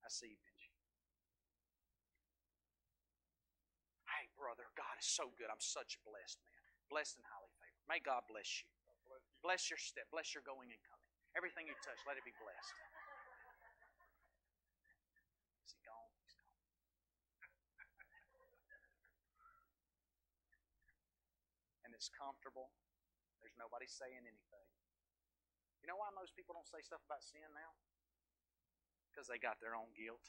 I 0.05 0.12
see 0.12 0.29
you, 0.29 0.37
Benji. 0.37 0.68
Hey, 4.05 4.29
brother, 4.37 4.68
God 4.77 5.01
is 5.01 5.09
so 5.09 5.33
good. 5.33 5.49
I'm 5.49 5.64
such 5.64 5.97
a 5.97 6.01
blessed 6.05 6.45
man. 6.45 6.61
Blessed 6.93 7.16
and 7.16 7.25
highly 7.25 7.49
favored. 7.57 7.89
May 7.89 8.05
God 8.05 8.20
bless 8.29 8.61
you. 8.61 8.68
Bless 9.41 9.73
your 9.73 9.81
step. 9.81 10.12
Bless 10.12 10.37
your 10.37 10.45
going 10.45 10.68
and 10.68 10.83
coming. 10.85 11.09
Everything 11.33 11.64
you 11.64 11.73
touch, 11.81 12.05
let 12.05 12.20
it 12.20 12.25
be 12.29 12.37
blessed. 12.37 12.77
Is 15.64 15.73
he 15.73 15.81
gone? 15.89 16.12
He's 16.20 16.37
gone. 16.37 16.53
and 21.89 21.97
it's 21.97 22.12
comfortable. 22.12 22.77
There's 23.41 23.57
nobody 23.57 23.89
saying 23.89 24.20
anything. 24.20 24.68
You 25.83 25.91
know 25.91 25.99
why 25.99 26.14
most 26.14 26.39
people 26.39 26.55
don't 26.55 26.70
say 26.70 26.78
stuff 26.87 27.03
about 27.03 27.26
sin 27.26 27.43
now? 27.59 27.74
Because 29.11 29.26
they 29.26 29.43
got 29.43 29.59
their 29.59 29.74
own 29.74 29.91
guilt. 29.99 30.22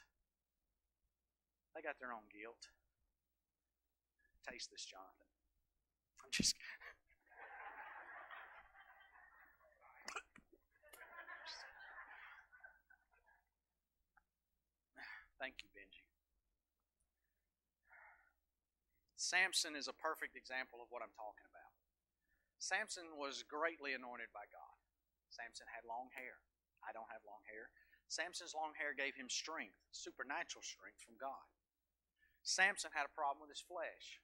They 1.78 1.86
got 1.86 2.02
their 2.02 2.10
own 2.10 2.26
guilt. 2.34 2.74
Taste 4.50 4.74
this, 4.74 4.84
Jonathan. 4.84 5.30
I'm 6.26 6.34
just. 6.34 6.58
Thank 15.38 15.62
you, 15.62 15.70
Benji. 15.76 16.02
Samson 19.16 19.76
is 19.76 19.88
a 19.88 19.94
perfect 19.94 20.36
example 20.36 20.80
of 20.82 20.88
what 20.90 21.02
I'm 21.04 21.14
talking 21.16 21.46
about. 21.48 21.72
Samson 22.60 23.16
was 23.20 23.44
greatly 23.44 23.92
anointed 23.92 24.32
by 24.34 24.48
God. 24.52 24.73
Samson 25.34 25.66
had 25.74 25.82
long 25.90 26.14
hair. 26.14 26.38
I 26.86 26.94
don't 26.94 27.10
have 27.10 27.26
long 27.26 27.42
hair. 27.50 27.74
Samson's 28.06 28.54
long 28.54 28.78
hair 28.78 28.94
gave 28.94 29.18
him 29.18 29.26
strength, 29.26 29.82
supernatural 29.90 30.62
strength 30.62 31.02
from 31.02 31.18
God. 31.18 31.50
Samson 32.46 32.94
had 32.94 33.10
a 33.10 33.18
problem 33.18 33.42
with 33.42 33.50
his 33.50 33.66
flesh. 33.66 34.22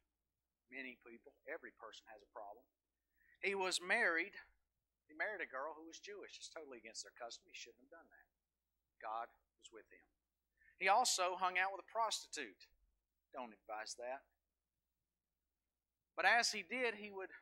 Many 0.69 1.01
people, 1.01 1.33
every 1.49 1.73
person 1.73 2.05
has 2.13 2.21
a 2.21 2.29
problem. 2.29 2.61
He 3.41 3.57
was 3.57 3.81
married. 3.81 4.37
He 5.09 5.17
married 5.17 5.41
a 5.41 5.49
girl 5.49 5.73
who 5.73 5.89
was 5.89 5.97
Jewish. 5.97 6.37
It's 6.37 6.53
totally 6.53 6.77
against 6.77 7.01
their 7.01 7.15
custom. 7.17 7.49
He 7.49 7.57
shouldn't 7.57 7.81
have 7.89 7.97
done 7.97 8.09
that. 8.13 8.27
God 9.01 9.31
was 9.57 9.73
with 9.73 9.89
him. 9.89 10.05
He 10.77 10.91
also 10.91 11.33
hung 11.39 11.57
out 11.57 11.73
with 11.73 11.81
a 11.81 11.89
prostitute. 11.89 12.69
Don't 13.33 13.55
advise 13.55 13.97
that. 13.97 14.21
But 16.13 16.29
as 16.29 16.51
he 16.51 16.61
did, 16.61 16.99
he 16.99 17.09
would 17.09 17.33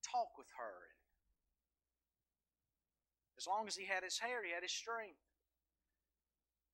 talk 0.00 0.38
with 0.38 0.48
her. 0.56 0.93
As 3.44 3.46
long 3.46 3.68
as 3.68 3.76
he 3.76 3.84
had 3.84 4.02
his 4.02 4.18
hair, 4.18 4.42
he 4.42 4.52
had 4.52 4.62
his 4.62 4.72
strength. 4.72 5.20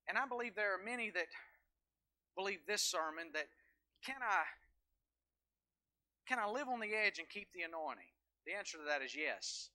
And 0.07 0.16
I 0.16 0.23
believe 0.25 0.55
there 0.55 0.73
are 0.73 0.79
many 0.79 1.11
that 1.11 1.27
believe 2.37 2.61
this 2.68 2.81
sermon 2.81 3.35
that 3.35 3.49
can 4.07 4.23
I 4.23 4.47
can 6.29 6.39
I 6.39 6.49
live 6.49 6.68
on 6.68 6.79
the 6.79 6.95
edge 6.95 7.18
and 7.18 7.29
keep 7.29 7.49
the 7.53 7.62
anointing? 7.62 8.14
The 8.47 8.55
answer 8.55 8.79
to 8.79 8.85
that 8.87 9.03
is 9.03 9.16
yes, 9.18 9.71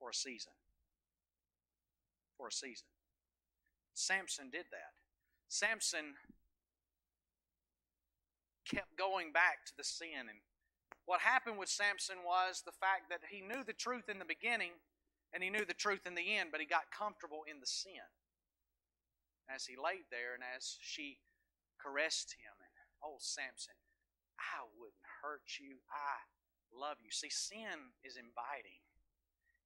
for 0.00 0.08
a 0.08 0.14
season. 0.14 0.52
For 2.38 2.48
a 2.48 2.52
season. 2.52 2.88
Samson 3.92 4.48
did 4.48 4.64
that. 4.72 4.96
Samson 5.48 6.16
kept 8.64 8.96
going 8.96 9.32
back 9.32 9.66
to 9.66 9.76
the 9.76 9.84
sin. 9.84 10.32
And 10.32 10.40
what 11.04 11.20
happened 11.20 11.58
with 11.58 11.68
Samson 11.68 12.24
was 12.24 12.62
the 12.64 12.72
fact 12.72 13.10
that 13.10 13.20
he 13.28 13.42
knew 13.42 13.62
the 13.62 13.74
truth 13.74 14.08
in 14.08 14.18
the 14.18 14.24
beginning 14.24 14.80
and 15.32 15.42
he 15.42 15.50
knew 15.50 15.64
the 15.64 15.76
truth 15.76 16.06
in 16.06 16.14
the 16.14 16.36
end, 16.36 16.50
but 16.50 16.60
he 16.60 16.66
got 16.66 16.90
comfortable 16.94 17.44
in 17.44 17.60
the 17.60 17.68
sin. 17.68 18.08
As 19.48 19.64
he 19.64 19.76
laid 19.76 20.08
there 20.12 20.36
and 20.36 20.44
as 20.44 20.76
she 20.80 21.20
caressed 21.80 22.36
him, 22.36 22.52
and 22.60 22.72
oh, 23.04 23.16
Samson, 23.20 23.76
I 24.36 24.64
wouldn't 24.76 25.08
hurt 25.22 25.56
you. 25.60 25.80
I 25.88 26.20
love 26.72 27.00
you. 27.00 27.10
See, 27.10 27.32
sin 27.32 27.96
is 28.04 28.16
inviting. 28.16 28.80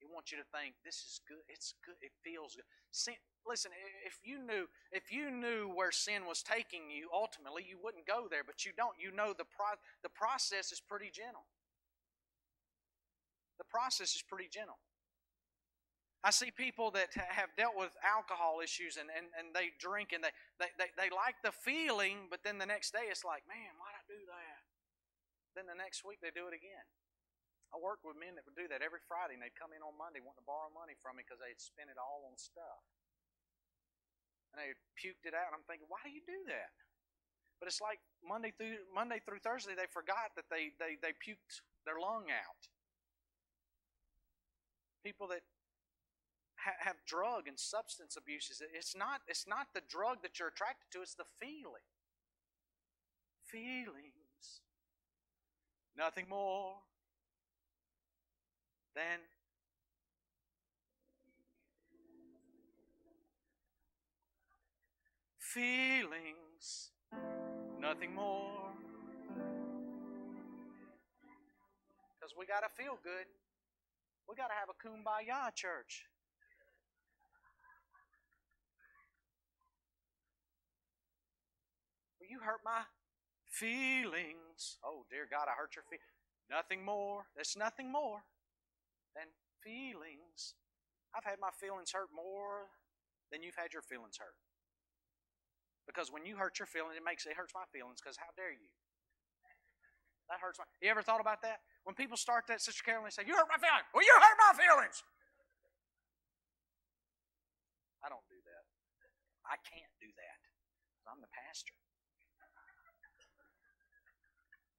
He 0.03 0.11
wants 0.11 0.35
you 0.35 0.39
to 0.39 0.49
think 0.51 0.75
this 0.83 0.99
is 1.07 1.23
good. 1.31 1.47
It's 1.47 1.75
good. 1.87 1.95
It 2.03 2.11
feels 2.27 2.59
good. 2.59 2.67
Sin, 2.91 3.15
listen, 3.47 3.71
if 4.03 4.19
you 4.27 4.43
knew 4.43 4.67
if 4.91 5.15
you 5.15 5.31
knew 5.31 5.71
where 5.71 5.95
sin 5.95 6.27
was 6.27 6.43
taking 6.43 6.91
you, 6.91 7.07
ultimately 7.15 7.63
you 7.63 7.79
wouldn't 7.79 8.07
go 8.07 8.27
there. 8.27 8.43
But 8.43 8.67
you 8.67 8.75
don't. 8.75 8.99
You 8.99 9.15
know 9.15 9.31
the 9.31 9.47
pro, 9.47 9.79
the 10.03 10.11
process 10.11 10.75
is 10.75 10.83
pretty 10.83 11.11
gentle. 11.15 11.47
The 13.59 13.71
process 13.71 14.19
is 14.19 14.23
pretty 14.27 14.51
gentle. 14.51 14.83
I 16.23 16.31
see 16.31 16.55
people 16.55 16.95
that 16.95 17.11
have 17.19 17.51
dealt 17.59 17.75
with 17.75 17.91
alcohol 18.07 18.63
issues 18.63 18.95
and, 18.95 19.11
and, 19.11 19.27
and 19.35 19.51
they 19.51 19.75
drink 19.83 20.15
and 20.15 20.23
they, 20.23 20.31
they, 20.63 20.71
they, 20.79 20.91
they 20.95 21.11
like 21.11 21.43
the 21.43 21.51
feeling, 21.51 22.31
but 22.31 22.47
then 22.47 22.63
the 22.63 22.69
next 22.69 22.95
day 22.95 23.11
it's 23.11 23.27
like, 23.27 23.43
man, 23.51 23.75
why'd 23.83 23.99
I 23.99 24.07
do 24.07 24.23
that? 24.31 24.63
Then 25.59 25.67
the 25.67 25.75
next 25.75 26.07
week 26.07 26.23
they 26.23 26.31
do 26.31 26.47
it 26.47 26.55
again. 26.55 26.87
I 27.73 27.81
worked 27.81 28.05
with 28.05 28.21
men 28.21 28.37
that 28.37 28.45
would 28.45 28.55
do 28.55 28.69
that 28.69 28.85
every 28.85 29.01
Friday, 29.09 29.35
and 29.35 29.43
they'd 29.43 29.57
come 29.57 29.73
in 29.73 29.81
on 29.81 29.97
Monday 29.97 30.21
wanting 30.21 30.45
to 30.45 30.49
borrow 30.49 30.69
money 30.69 30.93
from 31.01 31.17
me 31.17 31.25
because 31.25 31.41
they 31.41 31.57
had 31.57 31.61
spent 31.61 31.89
it 31.89 31.97
all 31.97 32.29
on 32.29 32.37
stuff. 32.37 32.85
And 34.53 34.61
they 34.61 34.77
puked 35.01 35.25
it 35.25 35.33
out, 35.33 35.49
and 35.49 35.57
I'm 35.57 35.65
thinking, 35.65 35.89
why 35.89 36.05
do 36.05 36.13
you 36.13 36.21
do 36.21 36.37
that? 36.53 36.77
But 37.57 37.73
it's 37.73 37.81
like 37.81 38.03
Monday 38.21 38.53
through 38.53 38.85
Monday 38.93 39.25
through 39.25 39.41
Thursday, 39.41 39.73
they 39.73 39.89
forgot 39.89 40.37
that 40.37 40.51
they 40.53 40.77
they, 40.77 41.01
they 41.01 41.17
puked 41.17 41.65
their 41.89 41.97
lung 41.97 42.29
out. 42.29 42.61
People 45.01 45.31
that 45.33 45.47
ha- 46.65 46.79
have 46.81 46.97
drug 47.07 47.49
and 47.49 47.59
substance 47.59 48.17
abuses, 48.17 48.63
it's 48.75 48.97
not 48.97 49.21
it's 49.27 49.47
not 49.47 49.69
the 49.75 49.83
drug 49.89 50.23
that 50.23 50.39
you're 50.39 50.49
attracted 50.49 50.91
to; 50.93 51.03
it's 51.03 51.15
the 51.15 51.25
feeling. 51.39 51.87
Feelings, 53.45 54.63
nothing 55.97 56.27
more 56.29 56.77
than 58.95 59.19
feelings, 65.39 66.91
nothing 67.79 68.15
more. 68.15 68.73
Because 72.19 72.35
we 72.39 72.47
got 72.47 72.61
to 72.61 72.71
feel 72.71 72.99
good. 73.03 73.27
We 74.29 74.37
got 74.37 74.49
to 74.49 74.55
have 74.55 74.71
a 74.71 74.79
kumbaya 74.79 75.55
church. 75.55 76.07
You 82.33 82.41
hurt 82.41 82.65
my 82.65 82.89
feelings? 83.45 84.81
Oh, 84.81 85.05
dear 85.13 85.29
God, 85.29 85.53
I 85.53 85.55
hurt 85.61 85.77
your 85.77 85.85
feelings. 85.85 86.09
Nothing 86.49 86.81
more. 86.81 87.29
There's 87.37 87.53
nothing 87.53 87.93
more 87.93 88.25
than 89.13 89.29
feelings. 89.61 90.57
I've 91.13 91.29
had 91.29 91.37
my 91.37 91.53
feelings 91.61 91.93
hurt 91.93 92.09
more 92.09 92.73
than 93.29 93.45
you've 93.45 93.61
had 93.61 93.77
your 93.77 93.85
feelings 93.85 94.17
hurt. 94.17 94.41
Because 95.85 96.09
when 96.09 96.25
you 96.25 96.41
hurt 96.41 96.57
your 96.57 96.67
feelings, 96.69 96.97
it 96.97 97.05
makes 97.05 97.29
it 97.29 97.37
hurts 97.37 97.53
my 97.53 97.69
feelings. 97.69 98.01
Because 98.01 98.17
how 98.17 98.33
dare 98.33 98.57
you? 98.57 98.73
That 100.31 100.41
hurts 100.41 100.57
my. 100.57 100.65
You 100.81 100.89
ever 100.89 101.05
thought 101.05 101.21
about 101.21 101.45
that? 101.45 101.61
When 101.85 101.93
people 101.93 102.17
start 102.17 102.49
that, 102.49 102.65
Sister 102.65 102.81
Carolyn, 102.81 103.11
say, 103.13 103.27
"You 103.27 103.37
hurt 103.37 103.51
my 103.53 103.61
feelings." 103.61 103.85
Well, 103.93 104.07
you 104.07 104.17
hurt 104.17 104.39
my 104.39 104.55
feelings. 104.57 105.05
I 108.01 108.09
don't 108.09 108.25
do 108.31 108.41
that. 108.41 108.65
I 109.45 109.59
can't 109.67 109.93
do 110.01 110.09
that. 110.09 110.41
I'm 111.11 111.21
the 111.21 111.29
pastor. 111.29 111.75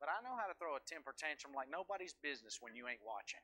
But 0.04 0.12
I 0.12 0.20
know 0.20 0.36
how 0.36 0.52
to 0.52 0.58
throw 0.60 0.76
a 0.76 0.84
temper 0.84 1.16
tantrum 1.16 1.56
like 1.56 1.72
nobody's 1.72 2.12
business 2.12 2.60
when 2.60 2.76
you 2.76 2.92
ain't 2.92 3.00
watching. 3.08 3.40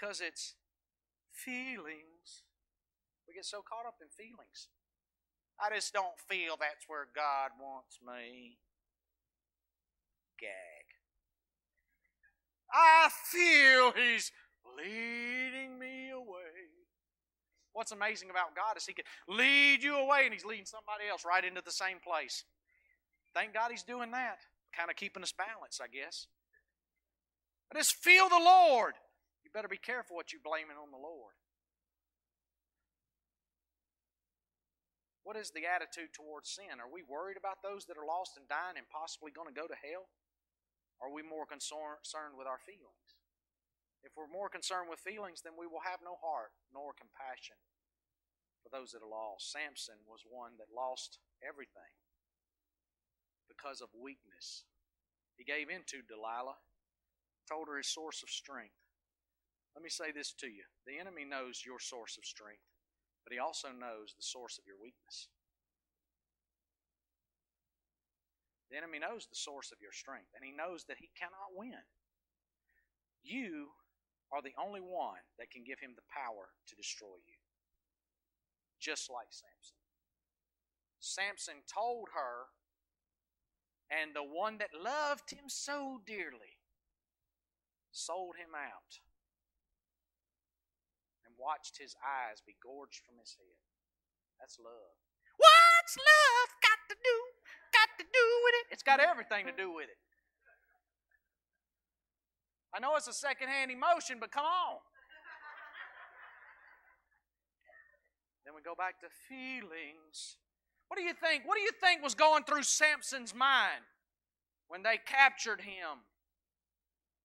because 0.00 0.20
it's 0.20 0.54
feelings. 1.32 2.46
We 3.28 3.34
get 3.34 3.44
so 3.44 3.62
caught 3.66 3.86
up 3.86 3.96
in 4.00 4.08
feelings. 4.08 4.68
I 5.60 5.74
just 5.74 5.92
don't 5.92 6.18
feel 6.28 6.54
that's 6.54 6.86
where 6.86 7.06
God 7.14 7.50
wants 7.60 7.98
me. 8.00 8.56
Gag. 10.38 10.86
I 12.72 13.10
feel 13.26 13.92
He's 13.92 14.32
leading 14.78 15.78
me. 15.78 16.09
What's 17.72 17.92
amazing 17.92 18.30
about 18.30 18.56
God 18.56 18.76
is 18.76 18.86
He 18.86 18.92
can 18.92 19.04
lead 19.28 19.82
you 19.82 19.96
away 19.96 20.24
and 20.24 20.32
He's 20.34 20.44
leading 20.44 20.66
somebody 20.66 21.06
else 21.08 21.24
right 21.24 21.44
into 21.44 21.62
the 21.64 21.72
same 21.72 21.98
place. 22.02 22.44
Thank 23.34 23.54
God 23.54 23.70
He's 23.70 23.84
doing 23.84 24.10
that. 24.10 24.38
Kind 24.76 24.90
of 24.90 24.96
keeping 24.96 25.22
us 25.22 25.32
balanced, 25.32 25.80
I 25.82 25.86
guess. 25.86 26.26
I 27.72 27.78
just 27.78 27.94
feel 28.02 28.28
the 28.28 28.42
Lord. 28.42 28.94
You 29.44 29.50
better 29.54 29.70
be 29.70 29.78
careful 29.78 30.16
what 30.16 30.32
you're 30.32 30.42
blaming 30.42 30.76
on 30.76 30.90
the 30.90 30.98
Lord. 30.98 31.34
What 35.22 35.38
is 35.38 35.54
the 35.54 35.62
attitude 35.62 36.10
towards 36.10 36.50
sin? 36.50 36.82
Are 36.82 36.90
we 36.90 37.06
worried 37.06 37.38
about 37.38 37.62
those 37.62 37.86
that 37.86 37.94
are 37.94 38.06
lost 38.06 38.34
and 38.34 38.50
dying 38.50 38.74
and 38.74 38.88
possibly 38.90 39.30
going 39.30 39.46
to 39.46 39.54
go 39.54 39.70
to 39.70 39.78
hell? 39.78 40.10
Are 40.98 41.12
we 41.12 41.22
more 41.22 41.46
concerned 41.46 42.34
with 42.34 42.50
our 42.50 42.58
feelings? 42.58 43.19
If 44.02 44.16
we're 44.16 44.30
more 44.30 44.48
concerned 44.48 44.88
with 44.88 45.04
feelings, 45.04 45.42
then 45.44 45.54
we 45.58 45.68
will 45.68 45.84
have 45.84 46.00
no 46.00 46.16
heart 46.16 46.56
nor 46.72 46.96
compassion 46.96 47.60
for 48.62 48.72
those 48.72 48.92
that 48.92 49.04
are 49.04 49.08
lost. 49.08 49.52
Samson 49.52 50.00
was 50.08 50.24
one 50.24 50.56
that 50.56 50.72
lost 50.72 51.20
everything 51.44 51.96
because 53.48 53.80
of 53.80 53.92
weakness. 53.92 54.64
He 55.36 55.44
gave 55.44 55.68
in 55.68 55.84
to 55.92 56.04
Delilah, 56.04 56.60
told 57.48 57.68
her 57.68 57.76
his 57.76 57.92
source 57.92 58.22
of 58.22 58.28
strength. 58.28 58.76
Let 59.74 59.84
me 59.84 59.90
say 59.90 60.12
this 60.12 60.32
to 60.40 60.48
you 60.48 60.64
the 60.86 60.98
enemy 60.98 61.24
knows 61.24 61.62
your 61.64 61.80
source 61.80 62.16
of 62.16 62.24
strength, 62.24 62.64
but 63.24 63.32
he 63.32 63.38
also 63.38 63.68
knows 63.68 64.16
the 64.16 64.24
source 64.24 64.58
of 64.58 64.66
your 64.66 64.80
weakness. 64.80 65.28
The 68.70 68.78
enemy 68.78 69.00
knows 69.00 69.26
the 69.26 69.34
source 69.34 69.72
of 69.72 69.82
your 69.82 69.92
strength, 69.92 70.30
and 70.34 70.44
he 70.44 70.54
knows 70.54 70.84
that 70.86 71.02
he 71.02 71.10
cannot 71.18 71.58
win. 71.58 71.82
You 73.22 73.74
are 74.32 74.42
the 74.42 74.54
only 74.54 74.80
one 74.80 75.22
that 75.38 75.50
can 75.50 75.64
give 75.66 75.80
him 75.80 75.94
the 75.94 76.06
power 76.06 76.54
to 76.70 76.78
destroy 76.78 77.18
you, 77.26 77.38
just 78.78 79.10
like 79.10 79.30
Samson. 79.30 79.78
Samson 81.00 81.66
told 81.66 82.14
her, 82.14 82.54
and 83.90 84.14
the 84.14 84.22
one 84.22 84.58
that 84.58 84.70
loved 84.70 85.34
him 85.34 85.50
so 85.50 85.98
dearly 86.06 86.62
sold 87.90 88.38
him 88.38 88.54
out 88.54 89.02
and 91.26 91.34
watched 91.34 91.82
his 91.82 91.98
eyes 91.98 92.38
be 92.46 92.54
gorged 92.62 93.02
from 93.02 93.18
his 93.18 93.34
head. 93.34 93.58
That's 94.38 94.62
love. 94.62 94.94
What's 95.34 95.98
love 95.98 96.50
got 96.62 96.80
to 96.86 96.96
do? 97.02 97.16
Got 97.74 97.90
to 97.98 98.06
do 98.06 98.26
with 98.46 98.54
it? 98.62 98.66
It's 98.70 98.86
got 98.86 99.00
everything 99.02 99.50
to 99.50 99.56
do 99.56 99.74
with 99.74 99.90
it. 99.90 99.98
I 102.74 102.78
know 102.78 102.94
it's 102.96 103.08
a 103.08 103.12
secondhand 103.12 103.70
emotion, 103.70 104.18
but 104.20 104.30
come 104.30 104.44
on. 104.44 104.78
then 108.44 108.54
we 108.54 108.62
go 108.62 108.74
back 108.74 109.00
to 109.00 109.08
feelings. 109.28 110.36
What 110.88 110.98
do 110.98 111.02
you 111.02 111.14
think? 111.14 111.46
What 111.46 111.56
do 111.56 111.62
you 111.62 111.72
think 111.80 112.02
was 112.02 112.14
going 112.14 112.44
through 112.44 112.62
Samson's 112.62 113.34
mind 113.34 113.82
when 114.68 114.82
they 114.82 114.98
captured 115.04 115.60
him, 115.60 116.06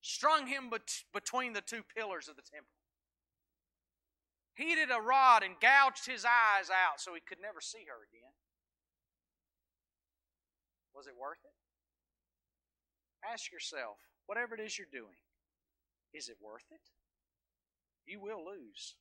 strung 0.01 0.47
him 0.47 0.69
bet- 0.69 1.03
between 1.13 1.53
the 1.53 1.61
two 1.61 1.81
pillars 1.95 2.27
of 2.27 2.35
the 2.35 2.43
temple? 2.43 2.73
Heated 4.55 4.89
a 4.89 5.01
rod 5.01 5.43
and 5.43 5.55
gouged 5.59 6.05
his 6.05 6.25
eyes 6.25 6.69
out 6.69 7.01
so 7.01 7.13
he 7.13 7.21
could 7.21 7.41
never 7.41 7.59
see 7.59 7.85
her 7.87 8.01
again. 8.09 8.33
Was 10.95 11.07
it 11.07 11.13
worth 11.19 11.43
it? 11.43 11.51
Ask 13.31 13.51
yourself, 13.51 13.97
whatever 14.27 14.55
it 14.55 14.61
is 14.61 14.77
you're 14.77 14.87
doing, 14.91 15.17
is 16.15 16.29
it 16.29 16.37
worth 16.41 16.71
it? 16.71 16.81
You 18.07 18.21
will 18.21 18.39
lose. 18.39 18.95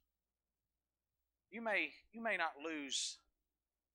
You 1.51 1.62
may 1.62 1.95
you 2.12 2.21
may 2.21 2.37
not 2.37 2.59
lose 2.59 3.19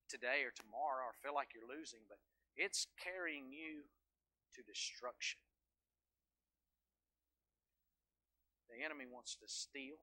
today 0.08 0.48
or 0.48 0.56
tomorrow 0.56 1.12
or 1.12 1.14
feel 1.22 1.36
like 1.36 1.50
you're 1.54 1.68
losing, 1.68 2.00
but 2.08 2.18
it's 2.56 2.88
carrying 3.04 3.52
you 3.52 3.84
to 4.56 4.64
destruction. 4.64 5.40
The 8.70 8.86
enemy 8.86 9.06
wants 9.12 9.36
to 9.36 9.48
steal, 9.48 10.00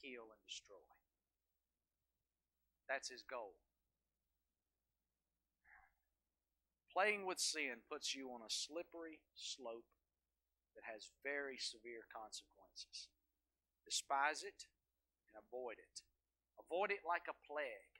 kill, 0.00 0.32
and 0.32 0.40
destroy. 0.48 0.88
That's 2.88 3.10
his 3.10 3.22
goal. 3.22 3.52
Playing 6.92 7.26
with 7.26 7.40
sin 7.40 7.82
puts 7.90 8.14
you 8.14 8.30
on 8.30 8.40
a 8.40 8.48
slippery 8.48 9.18
slope 9.34 9.84
that 10.74 10.86
has 10.86 11.14
very 11.22 11.56
severe 11.58 12.06
consequences. 12.10 13.08
Despise 13.86 14.42
it 14.42 14.66
and 15.30 15.38
avoid 15.38 15.78
it. 15.78 16.02
Avoid 16.58 16.90
it 16.90 17.06
like 17.06 17.26
a 17.30 17.36
plague. 17.46 17.94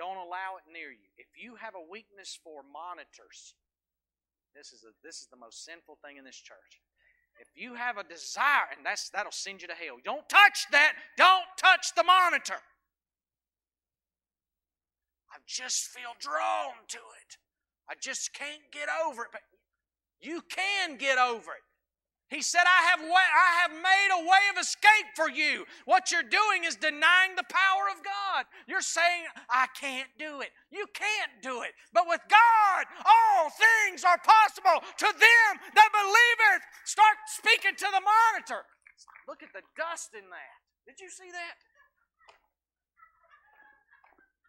Don't 0.00 0.16
allow 0.16 0.56
it 0.56 0.66
near 0.68 0.90
you. 0.90 1.08
If 1.16 1.36
you 1.36 1.56
have 1.60 1.76
a 1.76 1.90
weakness 1.90 2.38
for 2.42 2.64
monitors, 2.64 3.54
this 4.56 4.72
is, 4.72 4.84
a, 4.84 4.92
this 5.04 5.20
is 5.20 5.28
the 5.28 5.36
most 5.36 5.64
sinful 5.64 5.98
thing 6.04 6.16
in 6.16 6.24
this 6.24 6.40
church. 6.40 6.80
If 7.40 7.48
you 7.56 7.74
have 7.74 7.96
a 7.96 8.04
desire, 8.04 8.68
and 8.76 8.84
that's 8.84 9.08
that'll 9.10 9.32
send 9.32 9.62
you 9.62 9.68
to 9.68 9.74
hell. 9.74 9.96
Don't 10.04 10.28
touch 10.28 10.66
that. 10.70 10.92
Don't 11.16 11.48
touch 11.56 11.94
the 11.96 12.04
monitor. 12.04 12.60
I 15.30 15.38
just 15.46 15.88
feel 15.88 16.12
drawn 16.20 16.84
to 16.88 16.98
it. 16.98 17.38
I 17.88 17.94
just 18.00 18.34
can't 18.34 18.70
get 18.70 18.88
over 19.06 19.22
it. 19.22 19.28
But 19.32 19.40
you 20.20 20.42
can 20.48 20.96
get 20.96 21.18
over 21.18 21.52
it. 21.52 21.64
He 22.32 22.40
said, 22.40 22.64
I 22.64 22.80
have, 22.88 23.04
way, 23.04 23.28
I 23.28 23.50
have 23.60 23.76
made 23.76 24.10
a 24.16 24.24
way 24.24 24.44
of 24.48 24.56
escape 24.56 25.12
for 25.12 25.28
you. 25.28 25.68
What 25.84 26.08
you're 26.08 26.24
doing 26.24 26.64
is 26.64 26.80
denying 26.80 27.36
the 27.36 27.44
power 27.44 27.92
of 27.92 28.00
God. 28.00 28.48
You're 28.64 28.80
saying, 28.80 29.28
I 29.52 29.68
can't 29.76 30.08
do 30.16 30.40
it. 30.40 30.48
You 30.72 30.88
can't 30.96 31.44
do 31.44 31.60
it. 31.60 31.76
But 31.92 32.08
with 32.08 32.24
God, 32.32 32.88
all 33.04 33.52
things 33.52 34.00
are 34.00 34.16
possible 34.16 34.80
to 34.80 35.08
them 35.12 35.50
that 35.76 35.90
believeth. 35.92 36.64
Start 36.88 37.20
speaking 37.28 37.76
to 37.76 37.88
the 37.92 38.00
monitor. 38.00 38.64
Look 39.28 39.44
at 39.44 39.52
the 39.52 39.60
dust 39.76 40.16
in 40.16 40.24
that. 40.32 40.56
Did 40.88 41.04
you 41.04 41.12
see 41.12 41.28
that? 41.36 41.60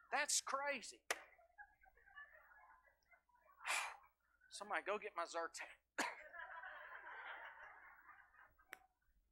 That's 0.08 0.40
crazy. 0.40 1.04
Somebody 4.56 4.88
go 4.88 4.96
get 4.96 5.12
my 5.20 5.28
Zyrtec. 5.28 5.83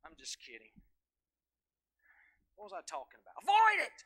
I'm 0.05 0.17
just 0.17 0.37
kidding. 0.41 0.73
What 2.55 2.69
was 2.69 2.75
I 2.77 2.83
talking 2.85 3.21
about? 3.21 3.37
Avoid 3.41 3.79
it. 3.85 3.97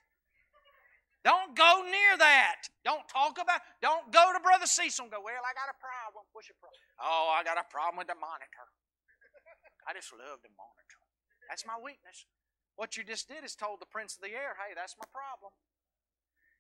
Don't 1.26 1.58
go 1.58 1.82
near 1.90 2.14
that. 2.22 2.70
Don't 2.86 3.02
talk 3.10 3.42
about. 3.42 3.60
Don't 3.82 4.14
go 4.14 4.30
to 4.30 4.40
Brother 4.40 4.70
Cecil 4.70 5.10
and 5.10 5.12
go. 5.12 5.20
Well, 5.26 5.42
I 5.42 5.58
got 5.58 5.74
a 5.74 5.78
problem. 5.82 6.30
What's 6.38 6.46
your 6.46 6.60
problem? 6.62 6.78
Oh, 7.02 7.34
I 7.34 7.42
got 7.42 7.58
a 7.58 7.66
problem 7.66 7.98
with 7.98 8.06
the 8.06 8.16
monitor. 8.16 8.68
I 9.90 9.98
just 9.98 10.14
love 10.14 10.46
the 10.46 10.54
monitor. 10.54 11.02
That's 11.50 11.66
my 11.66 11.82
weakness. 11.82 12.30
What 12.78 12.94
you 12.94 13.02
just 13.02 13.26
did 13.26 13.42
is 13.42 13.58
told 13.58 13.82
the 13.82 13.90
prince 13.90 14.16
of 14.18 14.22
the 14.22 14.38
air, 14.38 14.54
"Hey, 14.62 14.78
that's 14.78 14.94
my 15.02 15.08
problem." 15.10 15.54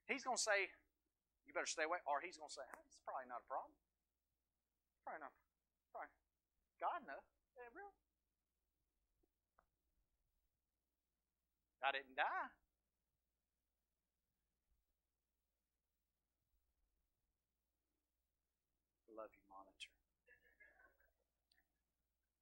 He's 0.07 0.23
gonna 0.23 0.41
say, 0.41 0.73
"You 1.45 1.53
better 1.53 1.69
stay 1.69 1.83
away," 1.83 1.99
or 2.05 2.21
he's 2.21 2.38
gonna 2.38 2.49
say, 2.49 2.65
hey, 2.65 2.81
"It's 2.86 2.97
probably 3.05 3.29
not 3.29 3.41
a 3.41 3.45
problem." 3.45 3.77
Probably 5.03 5.21
not. 5.21 5.33
Probably. 5.91 6.09
God 6.79 7.05
knows. 7.05 7.25
Yeah, 7.55 7.69
really. 7.73 7.93
I 11.86 11.93
didn't 11.93 12.17
die. 12.17 12.49
Love 19.13 19.29
you, 19.38 19.45
monitor. 19.45 19.93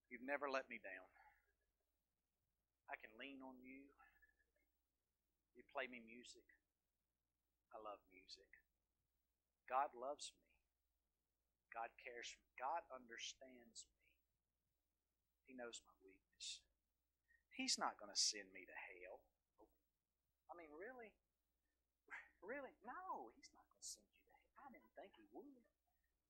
You've 0.08 0.24
never 0.24 0.48
let 0.48 0.72
me 0.72 0.80
down. 0.80 1.12
I 2.88 2.96
can 2.96 3.12
lean 3.20 3.44
on 3.44 3.60
you. 3.60 3.84
You 5.60 5.68
play 5.68 5.92
me 5.92 6.00
music. 6.00 6.48
I 7.76 7.84
love 7.84 8.00
music. 8.16 8.48
God 9.68 9.92
loves 9.92 10.32
me. 10.40 10.48
God 11.76 11.92
cares 12.00 12.32
for 12.32 12.40
me. 12.48 12.56
God 12.56 12.88
understands 12.94 13.84
me. 13.92 14.08
He 15.44 15.52
knows 15.52 15.84
my 15.84 15.98
weakness. 16.00 16.64
He's 17.52 17.76
not 17.76 18.00
going 18.00 18.14
to 18.14 18.18
send 18.18 18.54
me 18.56 18.64
to 18.64 18.78
hell. 18.78 19.20
I 20.54 20.56
mean, 20.56 20.70
really? 20.78 21.10
Really? 22.46 22.78
No, 22.86 23.34
he's 23.34 23.50
not 23.50 23.66
going 23.66 23.82
to 23.82 23.90
send 23.90 24.06
you 24.06 24.22
hell. 24.30 24.46
I 24.62 24.70
didn't 24.70 24.94
think 24.94 25.18
he 25.18 25.26
would. 25.34 25.66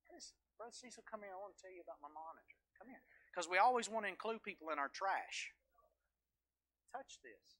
Listen, 0.08 0.40
Brother 0.56 0.72
Cecil, 0.72 1.04
come 1.04 1.28
here. 1.28 1.36
I 1.36 1.40
want 1.44 1.52
to 1.52 1.60
tell 1.60 1.76
you 1.76 1.84
about 1.84 2.00
my 2.00 2.08
monitor. 2.08 2.56
Come 2.80 2.88
here. 2.88 3.04
Because 3.28 3.52
we 3.52 3.60
always 3.60 3.92
want 3.92 4.08
to 4.08 4.12
include 4.14 4.40
people 4.40 4.72
in 4.72 4.80
our 4.80 4.88
trash. 4.88 5.52
Touch 6.96 7.20
this. 7.20 7.60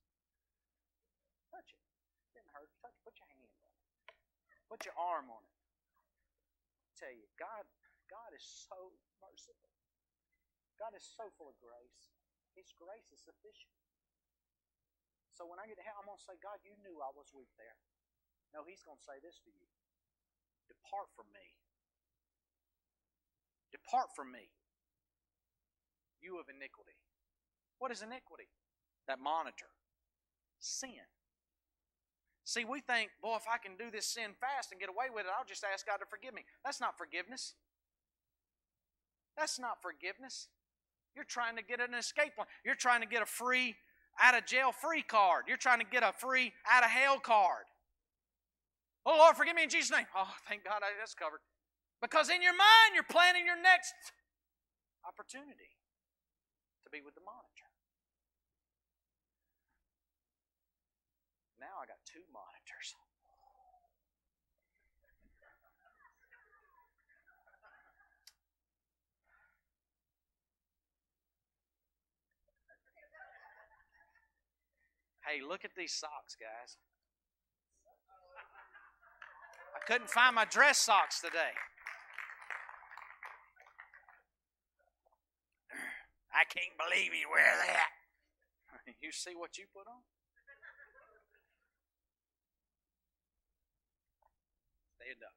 Touch 1.52 1.76
it. 1.76 1.84
Didn't 2.32 2.54
hurt. 2.56 2.72
Touch. 2.80 2.96
Put 3.04 3.20
your 3.20 3.28
hand 3.28 3.44
on 3.44 3.60
it. 3.60 3.76
Put 4.72 4.88
your 4.88 4.96
arm 4.96 5.28
on 5.28 5.44
it. 5.44 5.58
I 6.88 6.92
tell 6.96 7.12
you, 7.12 7.28
God, 7.36 7.68
God 8.08 8.32
is 8.32 8.46
so 8.46 8.96
merciful. 9.20 9.76
God 10.80 10.96
is 10.96 11.04
so 11.04 11.28
full 11.36 11.52
of 11.52 11.60
grace. 11.60 12.16
His 12.56 12.72
grace 12.80 13.12
is 13.12 13.20
sufficient. 13.20 13.83
So 15.34 15.50
when 15.50 15.58
I 15.58 15.66
get 15.66 15.82
to 15.82 15.86
hell, 15.86 15.98
I'm 15.98 16.06
going 16.06 16.22
to 16.22 16.28
say, 16.30 16.38
God, 16.38 16.62
you 16.62 16.78
knew 16.86 17.02
I 17.02 17.10
was 17.14 17.34
weak 17.34 17.50
there. 17.58 17.74
No, 18.54 18.62
He's 18.66 18.86
going 18.86 19.02
to 19.02 19.06
say 19.06 19.18
this 19.20 19.42
to 19.46 19.50
you 19.50 19.66
Depart 20.70 21.10
from 21.18 21.30
me. 21.34 21.58
Depart 23.74 24.14
from 24.14 24.30
me, 24.30 24.54
you 26.22 26.38
of 26.38 26.46
iniquity. 26.46 26.94
What 27.82 27.90
is 27.90 28.06
iniquity? 28.06 28.54
That 29.10 29.18
monitor. 29.18 29.74
Sin. 30.62 31.10
See, 32.46 32.64
we 32.64 32.82
think, 32.82 33.10
boy, 33.22 33.36
if 33.36 33.50
I 33.50 33.58
can 33.58 33.76
do 33.76 33.90
this 33.90 34.06
sin 34.06 34.38
fast 34.40 34.72
and 34.72 34.80
get 34.80 34.90
away 34.90 35.10
with 35.14 35.26
it, 35.26 35.32
I'll 35.34 35.48
just 35.48 35.66
ask 35.66 35.88
God 35.88 35.98
to 35.98 36.06
forgive 36.06 36.34
me. 36.34 36.46
That's 36.64 36.80
not 36.80 36.98
forgiveness. 36.98 37.56
That's 39.36 39.58
not 39.60 39.82
forgiveness. 39.82 40.50
You're 41.16 41.26
trying 41.26 41.56
to 41.58 41.64
get 41.64 41.80
an 41.80 41.94
escape 41.94 42.36
plan. 42.36 42.48
You're 42.64 42.76
trying 42.76 43.02
to 43.02 43.08
get 43.08 43.22
a 43.22 43.26
free 43.26 43.76
out 44.22 44.38
of 44.38 44.46
jail 44.46 44.72
free 44.72 45.02
card. 45.02 45.46
You're 45.48 45.58
trying 45.58 45.80
to 45.80 45.86
get 45.86 46.04
a 46.04 46.14
free 46.14 46.54
out 46.70 46.84
of 46.84 46.90
hell 46.90 47.20
card. 47.20 47.66
Oh 49.06 49.18
Lord, 49.18 49.36
forgive 49.36 49.56
me 49.56 49.64
in 49.64 49.70
Jesus' 49.70 49.92
name. 49.92 50.06
Oh, 50.16 50.30
thank 50.48 50.64
God 50.64 50.82
that's 51.00 51.14
covered. 51.14 51.40
Because 52.02 52.30
in 52.30 52.42
your 52.42 52.56
mind, 52.56 52.96
you're 52.96 53.08
planning 53.08 53.46
your 53.46 53.60
next 53.60 53.96
opportunity 55.08 55.72
to 56.84 56.90
be 56.92 57.02
with 57.04 57.16
the 57.16 57.24
monitor. 57.24 57.70
Now 61.60 61.80
I 61.80 61.88
got 61.88 62.00
two 62.04 62.24
monitors. 62.32 62.96
Hey, 75.24 75.40
look 75.42 75.64
at 75.64 75.72
these 75.78 75.94
socks, 75.94 76.36
guys. 76.36 76.76
I 79.76 79.80
couldn't 79.88 80.10
find 80.10 80.36
my 80.36 80.46
dress 80.46 80.78
socks 80.80 81.22
today. 81.22 81.56
I 86.34 86.44
can't 86.50 86.76
believe 86.78 87.14
you 87.14 87.28
wear 87.32 87.54
that. 87.68 87.90
You 89.02 89.12
see 89.14 89.32
what 89.36 89.58
you 89.58 89.64
put 89.74 89.88
on? 89.88 90.04
Stand 94.96 95.24
up. 95.24 95.36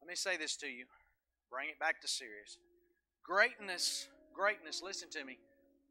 Let 0.00 0.08
me 0.08 0.16
say 0.16 0.36
this 0.36 0.56
to 0.56 0.66
you. 0.66 0.86
Bring 1.50 1.68
it 1.68 1.78
back 1.78 2.00
to 2.02 2.08
serious. 2.08 2.58
Greatness, 3.24 4.08
greatness, 4.34 4.82
listen 4.82 5.08
to 5.10 5.24
me. 5.24 5.38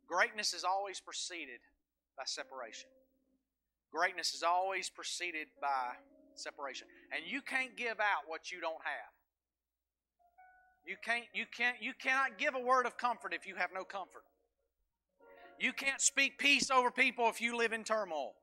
Greatness 0.10 0.54
is 0.54 0.64
always 0.64 1.00
preceded 1.00 1.60
by 2.18 2.24
separation. 2.26 2.90
Greatness 3.94 4.34
is 4.34 4.44
always 4.44 4.90
preceded 4.90 5.48
by 5.62 5.94
separation. 6.36 6.88
And 7.14 7.22
you 7.26 7.42
can't 7.42 7.78
give 7.78 8.00
out 8.00 8.26
what 8.28 8.52
you 8.52 8.60
don't 8.60 8.82
have. 8.84 9.14
You 10.86 10.96
can't 11.04 11.26
you 11.34 11.46
can't 11.56 11.78
you 11.82 11.94
cannot 12.02 12.40
give 12.40 12.56
a 12.56 12.60
word 12.60 12.88
of 12.88 12.98
comfort 12.98 13.34
if 13.34 13.46
you 13.46 13.56
have 13.56 13.70
no 13.74 13.84
comfort. 13.84 14.24
You 15.60 15.74
can't 15.74 16.02
speak 16.02 16.40
peace 16.40 16.72
over 16.72 16.90
people 16.90 17.30
if 17.30 17.42
you 17.42 17.56
live 17.58 17.74
in 17.74 17.84
turmoil. 17.84 18.34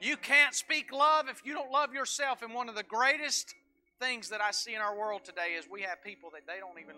You 0.00 0.16
can't 0.16 0.54
speak 0.54 0.92
love 0.92 1.26
if 1.28 1.40
you 1.44 1.54
don't 1.54 1.70
love 1.70 1.94
yourself. 1.94 2.42
And 2.42 2.52
one 2.52 2.68
of 2.68 2.74
the 2.74 2.82
greatest 2.82 3.54
things 4.00 4.28
that 4.30 4.40
I 4.40 4.50
see 4.50 4.74
in 4.74 4.80
our 4.80 4.98
world 4.98 5.24
today 5.24 5.54
is 5.56 5.66
we 5.70 5.82
have 5.82 6.02
people 6.04 6.30
that 6.34 6.42
they 6.46 6.58
don't 6.58 6.78
even 6.82 6.96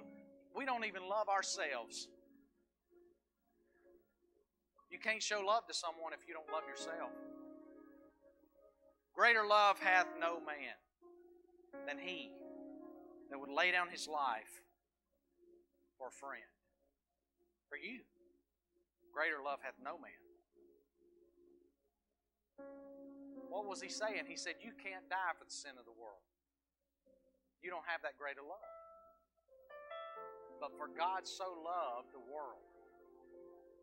we 0.56 0.64
don't 0.64 0.84
even 0.84 1.02
love 1.08 1.28
ourselves. 1.28 2.08
You 4.94 5.02
can't 5.02 5.18
show 5.18 5.42
love 5.42 5.66
to 5.66 5.74
someone 5.74 6.14
if 6.14 6.22
you 6.22 6.38
don't 6.38 6.46
love 6.54 6.62
yourself. 6.70 7.10
Greater 9.10 9.42
love 9.42 9.82
hath 9.82 10.06
no 10.22 10.38
man 10.38 10.78
than 11.82 11.98
he 11.98 12.30
that 13.28 13.40
would 13.40 13.50
lay 13.50 13.74
down 13.74 13.90
his 13.90 14.06
life 14.06 14.62
for 15.98 16.06
a 16.06 16.14
friend. 16.14 16.46
For 17.68 17.74
you. 17.74 18.06
Greater 19.10 19.42
love 19.42 19.58
hath 19.66 19.74
no 19.82 19.98
man. 19.98 20.22
What 23.50 23.66
was 23.66 23.82
he 23.82 23.90
saying? 23.90 24.30
He 24.30 24.36
said, 24.36 24.62
You 24.62 24.78
can't 24.78 25.10
die 25.10 25.34
for 25.36 25.44
the 25.44 25.50
sin 25.50 25.74
of 25.74 25.90
the 25.90 25.96
world. 25.98 26.22
You 27.66 27.70
don't 27.74 27.86
have 27.90 28.02
that 28.06 28.14
greater 28.14 28.46
love. 28.46 28.62
But 30.62 30.70
for 30.78 30.86
God 30.86 31.26
so 31.26 31.50
loved 31.66 32.14
the 32.14 32.22
world 32.30 32.73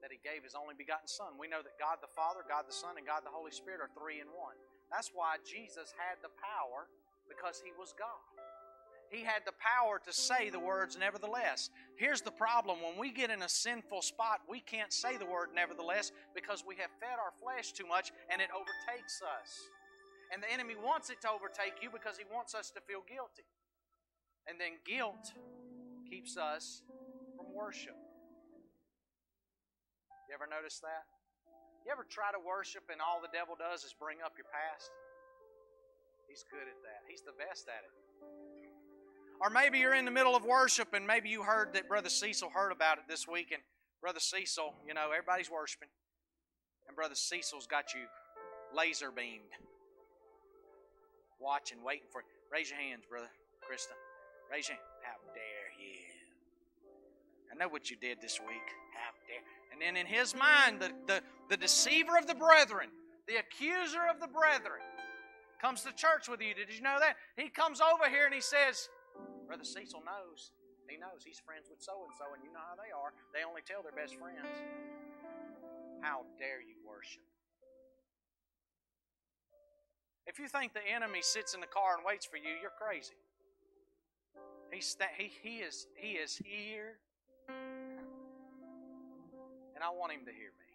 that 0.01 0.13
he 0.13 0.19
gave 0.21 0.43
his 0.43 0.57
only 0.57 0.73
begotten 0.73 1.07
Son. 1.07 1.37
We 1.37 1.47
know 1.47 1.61
that 1.61 1.77
God 1.77 2.01
the 2.01 2.11
Father, 2.11 2.41
God 2.45 2.65
the 2.67 2.75
Son, 2.75 2.97
and 2.97 3.05
God 3.05 3.21
the 3.21 3.33
Holy 3.33 3.53
Spirit 3.53 3.81
are 3.81 3.93
three 3.93 4.19
in 4.19 4.29
one. 4.33 4.57
That's 4.89 5.13
why 5.13 5.39
Jesus 5.47 5.93
had 5.95 6.19
the 6.19 6.33
power 6.41 6.89
because 7.29 7.61
he 7.63 7.71
was 7.77 7.95
God. 7.95 8.25
He 9.11 9.23
had 9.23 9.43
the 9.45 9.55
power 9.59 9.99
to 10.07 10.13
say 10.13 10.49
the 10.49 10.59
words 10.59 10.97
nevertheless. 10.97 11.69
Here's 11.99 12.21
the 12.21 12.31
problem 12.31 12.79
when 12.81 12.97
we 12.97 13.11
get 13.11 13.29
in 13.29 13.41
a 13.43 13.49
sinful 13.49 14.01
spot, 14.01 14.39
we 14.47 14.61
can't 14.61 14.91
say 14.91 15.17
the 15.17 15.25
word 15.25 15.49
nevertheless 15.53 16.11
because 16.33 16.63
we 16.65 16.75
have 16.75 16.89
fed 16.99 17.19
our 17.19 17.35
flesh 17.43 17.73
too 17.73 17.85
much 17.85 18.11
and 18.31 18.41
it 18.41 18.47
overtakes 18.55 19.21
us. 19.21 19.51
And 20.31 20.41
the 20.41 20.51
enemy 20.51 20.75
wants 20.79 21.09
it 21.09 21.19
to 21.23 21.29
overtake 21.29 21.83
you 21.83 21.89
because 21.91 22.17
he 22.17 22.23
wants 22.31 22.55
us 22.55 22.71
to 22.71 22.79
feel 22.87 23.03
guilty. 23.03 23.43
And 24.47 24.55
then 24.57 24.79
guilt 24.87 25.35
keeps 26.09 26.37
us 26.37 26.81
from 27.35 27.53
worship. 27.53 28.00
You 30.31 30.39
ever 30.39 30.47
notice 30.47 30.79
that? 30.79 31.03
You 31.83 31.91
ever 31.91 32.07
try 32.07 32.31
to 32.31 32.39
worship 32.39 32.87
and 32.87 33.03
all 33.03 33.19
the 33.19 33.27
devil 33.35 33.51
does 33.59 33.83
is 33.83 33.91
bring 33.91 34.23
up 34.23 34.31
your 34.39 34.47
past? 34.47 34.87
He's 36.23 36.47
good 36.47 36.63
at 36.63 36.79
that. 36.87 37.03
He's 37.03 37.19
the 37.19 37.35
best 37.35 37.67
at 37.67 37.83
it. 37.83 37.91
Or 39.43 39.51
maybe 39.51 39.83
you're 39.83 39.91
in 39.91 40.07
the 40.07 40.15
middle 40.15 40.31
of 40.31 40.47
worship 40.47 40.95
and 40.95 41.03
maybe 41.03 41.27
you 41.27 41.43
heard 41.43 41.75
that 41.75 41.91
Brother 41.91 42.07
Cecil 42.07 42.47
heard 42.47 42.71
about 42.71 42.95
it 42.95 43.11
this 43.11 43.27
week. 43.27 43.51
And 43.51 43.59
Brother 43.99 44.23
Cecil, 44.23 44.71
you 44.87 44.93
know, 44.95 45.11
everybody's 45.11 45.51
worshiping. 45.51 45.91
And 46.87 46.95
Brother 46.95 47.19
Cecil's 47.19 47.67
got 47.67 47.91
you 47.91 48.07
laser 48.71 49.11
beamed. 49.11 49.51
Watching, 51.43 51.83
waiting 51.83 52.07
for 52.07 52.23
you. 52.23 52.31
Raise 52.47 52.71
your 52.71 52.79
hands, 52.79 53.03
Brother 53.03 53.27
Krista. 53.67 53.99
Raise 54.47 54.69
your 54.69 54.79
hand. 54.79 54.87
How 55.03 55.19
dare? 55.35 55.60
I 57.51 57.55
know 57.57 57.67
what 57.67 57.89
you 57.91 57.97
did 57.97 58.21
this 58.21 58.39
week. 58.39 58.67
Ah, 58.95 59.11
how 59.11 59.11
dare. 59.27 59.43
And 59.71 59.81
then 59.81 59.97
in 59.97 60.07
his 60.07 60.33
mind, 60.35 60.79
the, 60.79 60.91
the, 61.07 61.21
the 61.49 61.57
deceiver 61.57 62.17
of 62.17 62.27
the 62.27 62.35
brethren, 62.35 62.89
the 63.27 63.35
accuser 63.37 64.07
of 64.09 64.19
the 64.19 64.27
brethren, 64.27 64.81
comes 65.61 65.83
to 65.83 65.93
church 65.93 66.27
with 66.27 66.41
you. 66.41 66.55
Did 66.55 66.73
you 66.73 66.81
know 66.81 66.97
that? 66.99 67.15
He 67.37 67.49
comes 67.49 67.81
over 67.81 68.09
here 68.09 68.25
and 68.25 68.33
he 68.33 68.41
says, 68.41 68.89
Brother 69.47 69.63
Cecil 69.63 70.01
knows. 70.01 70.51
He 70.87 70.97
knows 70.97 71.23
he's 71.23 71.39
friends 71.39 71.67
with 71.69 71.79
so 71.79 72.03
and 72.03 72.11
so, 72.17 72.33
and 72.35 72.43
you 72.43 72.51
know 72.51 72.63
how 72.63 72.75
they 72.75 72.91
are. 72.91 73.13
They 73.31 73.47
only 73.47 73.61
tell 73.63 73.83
their 73.83 73.95
best 73.95 74.15
friends. 74.19 74.43
How 76.01 76.25
dare 76.39 76.59
you 76.59 76.75
worship? 76.83 77.23
If 80.27 80.39
you 80.39 80.47
think 80.47 80.73
the 80.73 80.83
enemy 80.83 81.21
sits 81.21 81.53
in 81.53 81.61
the 81.61 81.67
car 81.67 81.95
and 81.95 82.05
waits 82.05 82.25
for 82.25 82.37
you, 82.37 82.59
you're 82.61 82.75
crazy. 82.75 83.15
He's 84.71 84.95
he, 85.17 85.31
he 85.43 85.55
is 85.59 85.87
he 85.95 86.11
is 86.13 86.39
here, 86.43 86.99
and 89.81 89.89
I 89.89 89.97
want 89.97 90.13
him 90.13 90.29
to 90.29 90.31
hear 90.31 90.53
me. 90.61 90.69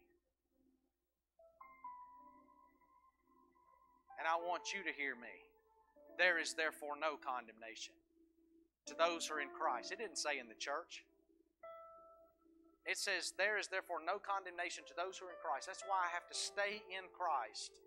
And 4.19 4.27
I 4.27 4.35
want 4.35 4.75
you 4.75 4.83
to 4.83 4.91
hear 4.91 5.15
me. 5.15 5.31
There 6.19 6.43
is 6.43 6.59
therefore 6.59 6.99
no 6.99 7.15
condemnation 7.15 7.95
to 8.91 8.99
those 8.99 9.31
who 9.31 9.39
are 9.39 9.41
in 9.41 9.55
Christ. 9.55 9.95
It 9.95 10.03
didn't 10.03 10.19
say 10.19 10.43
in 10.43 10.51
the 10.51 10.59
church. 10.59 11.07
It 12.83 12.99
says, 12.99 13.31
There 13.39 13.63
is 13.63 13.71
therefore 13.71 14.03
no 14.03 14.19
condemnation 14.19 14.83
to 14.91 14.95
those 14.99 15.23
who 15.23 15.31
are 15.31 15.31
in 15.31 15.39
Christ. 15.39 15.71
That's 15.71 15.87
why 15.87 16.03
I 16.03 16.11
have 16.11 16.27
to 16.27 16.35
stay 16.35 16.83
in 16.91 17.07
Christ. 17.15 17.79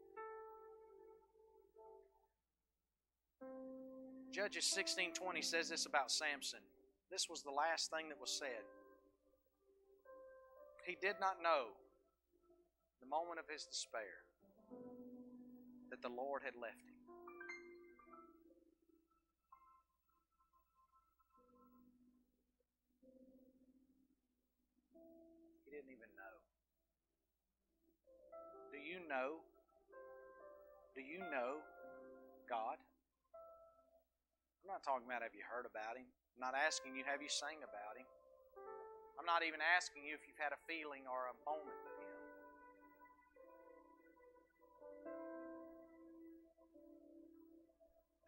Judges 4.32 4.72
16:20 4.72 5.44
says 5.44 5.68
this 5.68 5.86
about 5.86 6.12
Samson. 6.12 6.64
This 7.12 7.28
was 7.28 7.44
the 7.44 7.52
last 7.52 7.92
thing 7.92 8.08
that 8.08 8.22
was 8.22 8.32
said. 8.32 8.64
He 10.86 10.98
did 11.00 11.16
not 11.20 11.42
know 11.44 11.76
the 13.02 13.08
moment 13.08 13.40
of 13.40 13.46
his 13.52 13.66
despair 13.66 14.26
that 15.90 16.02
the 16.02 16.10
Lord 16.10 16.42
had 16.44 16.56
left 16.56 16.82
him. 16.86 17.00
He 25.66 25.72
didn't 25.72 25.92
even 25.92 26.10
know. 26.18 26.36
Do 28.74 28.80
you 28.80 29.00
know? 29.08 29.42
Do 30.96 31.02
you 31.02 31.20
know 31.32 31.62
God? 32.50 32.82
I'm 34.64 34.68
not 34.68 34.84
talking 34.84 35.06
about 35.08 35.22
have 35.24 35.34
you 35.34 35.46
heard 35.46 35.66
about 35.66 35.98
Him. 35.98 36.10
I'm 36.36 36.42
not 36.42 36.54
asking 36.54 36.98
you 36.98 37.06
have 37.06 37.22
you 37.22 37.30
sang 37.30 37.62
about 37.62 37.98
Him. 37.98 38.06
I'm 39.20 39.28
not 39.28 39.44
even 39.44 39.60
asking 39.60 40.08
you 40.08 40.16
if 40.16 40.24
you've 40.24 40.40
had 40.40 40.56
a 40.56 40.62
feeling 40.64 41.04
or 41.04 41.28
a 41.28 41.36
moment 41.44 41.76
with 41.84 41.96
Him. 42.00 42.16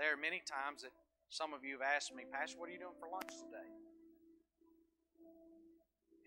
There 0.03 0.11
are 0.11 0.19
many 0.19 0.43
times 0.43 0.83
that 0.83 0.91
some 1.31 1.55
of 1.55 1.63
you 1.63 1.79
have 1.79 1.85
asked 1.87 2.11
me, 2.11 2.27
Pastor, 2.27 2.59
what 2.59 2.67
are 2.67 2.75
you 2.75 2.83
doing 2.83 2.99
for 2.99 3.07
lunch 3.07 3.31
today? 3.39 3.71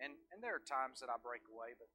And, 0.00 0.16
and 0.32 0.40
there 0.40 0.56
are 0.56 0.64
times 0.64 1.04
that 1.04 1.12
I 1.12 1.20
break 1.20 1.44
away, 1.52 1.76
but 1.76 1.92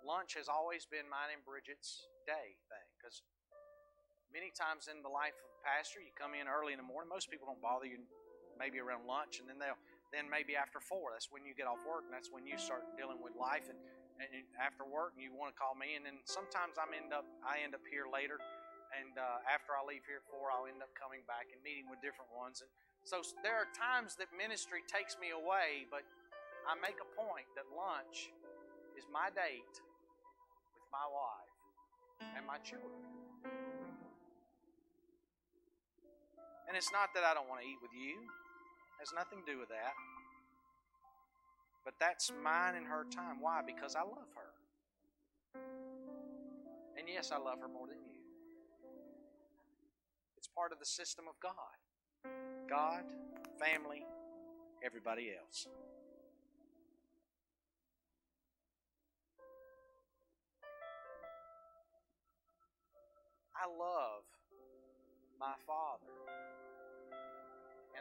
lunch 0.00 0.40
has 0.40 0.48
always 0.48 0.88
been 0.88 1.04
mine 1.04 1.36
and 1.36 1.44
Bridget's 1.44 2.08
day 2.24 2.56
thing 2.72 2.88
because 2.96 3.20
Many 4.34 4.50
times 4.50 4.90
in 4.90 4.98
the 4.98 5.14
life 5.14 5.38
of 5.38 5.46
a 5.46 5.62
pastor, 5.62 6.02
you 6.02 6.10
come 6.18 6.34
in 6.34 6.50
early 6.50 6.74
in 6.74 6.80
the 6.82 6.88
morning. 6.90 7.06
Most 7.06 7.30
people 7.30 7.46
don't 7.46 7.62
bother 7.62 7.86
you 7.86 8.02
maybe 8.58 8.82
around 8.82 9.06
lunch, 9.06 9.38
and 9.38 9.46
then 9.46 9.62
they'll 9.62 9.78
then 10.14 10.30
maybe 10.30 10.54
after 10.54 10.78
four. 10.78 11.10
That's 11.10 11.28
when 11.34 11.42
you 11.42 11.52
get 11.58 11.66
off 11.66 11.82
work, 11.82 12.06
and 12.06 12.14
that's 12.14 12.30
when 12.30 12.46
you 12.46 12.54
start 12.54 12.86
dealing 12.94 13.18
with 13.18 13.34
life. 13.34 13.66
And, 13.66 13.76
and 14.22 14.46
after 14.62 14.86
work, 14.86 15.18
and 15.18 15.26
you 15.26 15.34
want 15.34 15.50
to 15.50 15.58
call 15.58 15.74
me, 15.74 15.98
and 15.98 16.06
then 16.06 16.22
sometimes 16.22 16.78
I'm 16.78 16.94
end 16.94 17.10
up 17.10 17.26
I 17.42 17.66
end 17.66 17.74
up 17.74 17.82
here 17.90 18.06
later, 18.06 18.38
and 18.94 19.18
uh, 19.18 19.42
after 19.50 19.74
I 19.74 19.82
leave 19.82 20.06
here 20.06 20.22
at 20.22 20.26
four, 20.30 20.54
I'll 20.54 20.70
end 20.70 20.78
up 20.78 20.94
coming 20.94 21.26
back 21.26 21.50
and 21.50 21.58
meeting 21.66 21.90
with 21.90 21.98
different 21.98 22.30
ones. 22.30 22.62
And 22.62 22.70
so 23.02 23.26
there 23.42 23.58
are 23.58 23.66
times 23.74 24.14
that 24.22 24.30
ministry 24.30 24.86
takes 24.86 25.18
me 25.18 25.34
away, 25.34 25.90
but 25.90 26.06
I 26.64 26.78
make 26.78 27.02
a 27.02 27.08
point 27.18 27.50
that 27.58 27.66
lunch 27.74 28.30
is 28.94 29.04
my 29.10 29.34
date 29.34 29.74
with 30.78 30.88
my 30.94 31.04
wife 31.10 31.54
and 32.38 32.46
my 32.46 32.62
children. 32.62 33.02
And 36.70 36.78
it's 36.78 36.94
not 36.94 37.12
that 37.18 37.26
I 37.26 37.34
don't 37.34 37.50
want 37.50 37.60
to 37.60 37.68
eat 37.68 37.82
with 37.82 37.92
you. 37.92 38.24
Has 39.04 39.12
nothing 39.12 39.44
to 39.44 39.52
do 39.52 39.58
with 39.58 39.68
that. 39.68 39.92
But 41.84 41.92
that's 42.00 42.32
mine 42.42 42.74
and 42.74 42.86
her 42.86 43.04
time. 43.14 43.36
Why? 43.38 43.60
Because 43.60 43.94
I 43.94 44.00
love 44.00 44.32
her. 44.34 45.60
And 46.96 47.06
yes, 47.06 47.30
I 47.30 47.36
love 47.36 47.60
her 47.60 47.68
more 47.68 47.86
than 47.86 47.98
you. 47.98 48.16
It's 50.38 50.48
part 50.48 50.72
of 50.72 50.78
the 50.78 50.86
system 50.86 51.26
of 51.28 51.34
God. 51.42 52.32
God, 52.66 53.04
family, 53.60 54.06
everybody 54.82 55.32
else. 55.38 55.66
I 63.54 63.68
love 63.68 64.24
my 65.38 65.52
Father. 65.66 66.43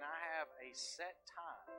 And 0.03 0.11
I 0.11 0.19
have 0.35 0.51
a 0.59 0.75
set 0.75 1.15
time. 1.31 1.71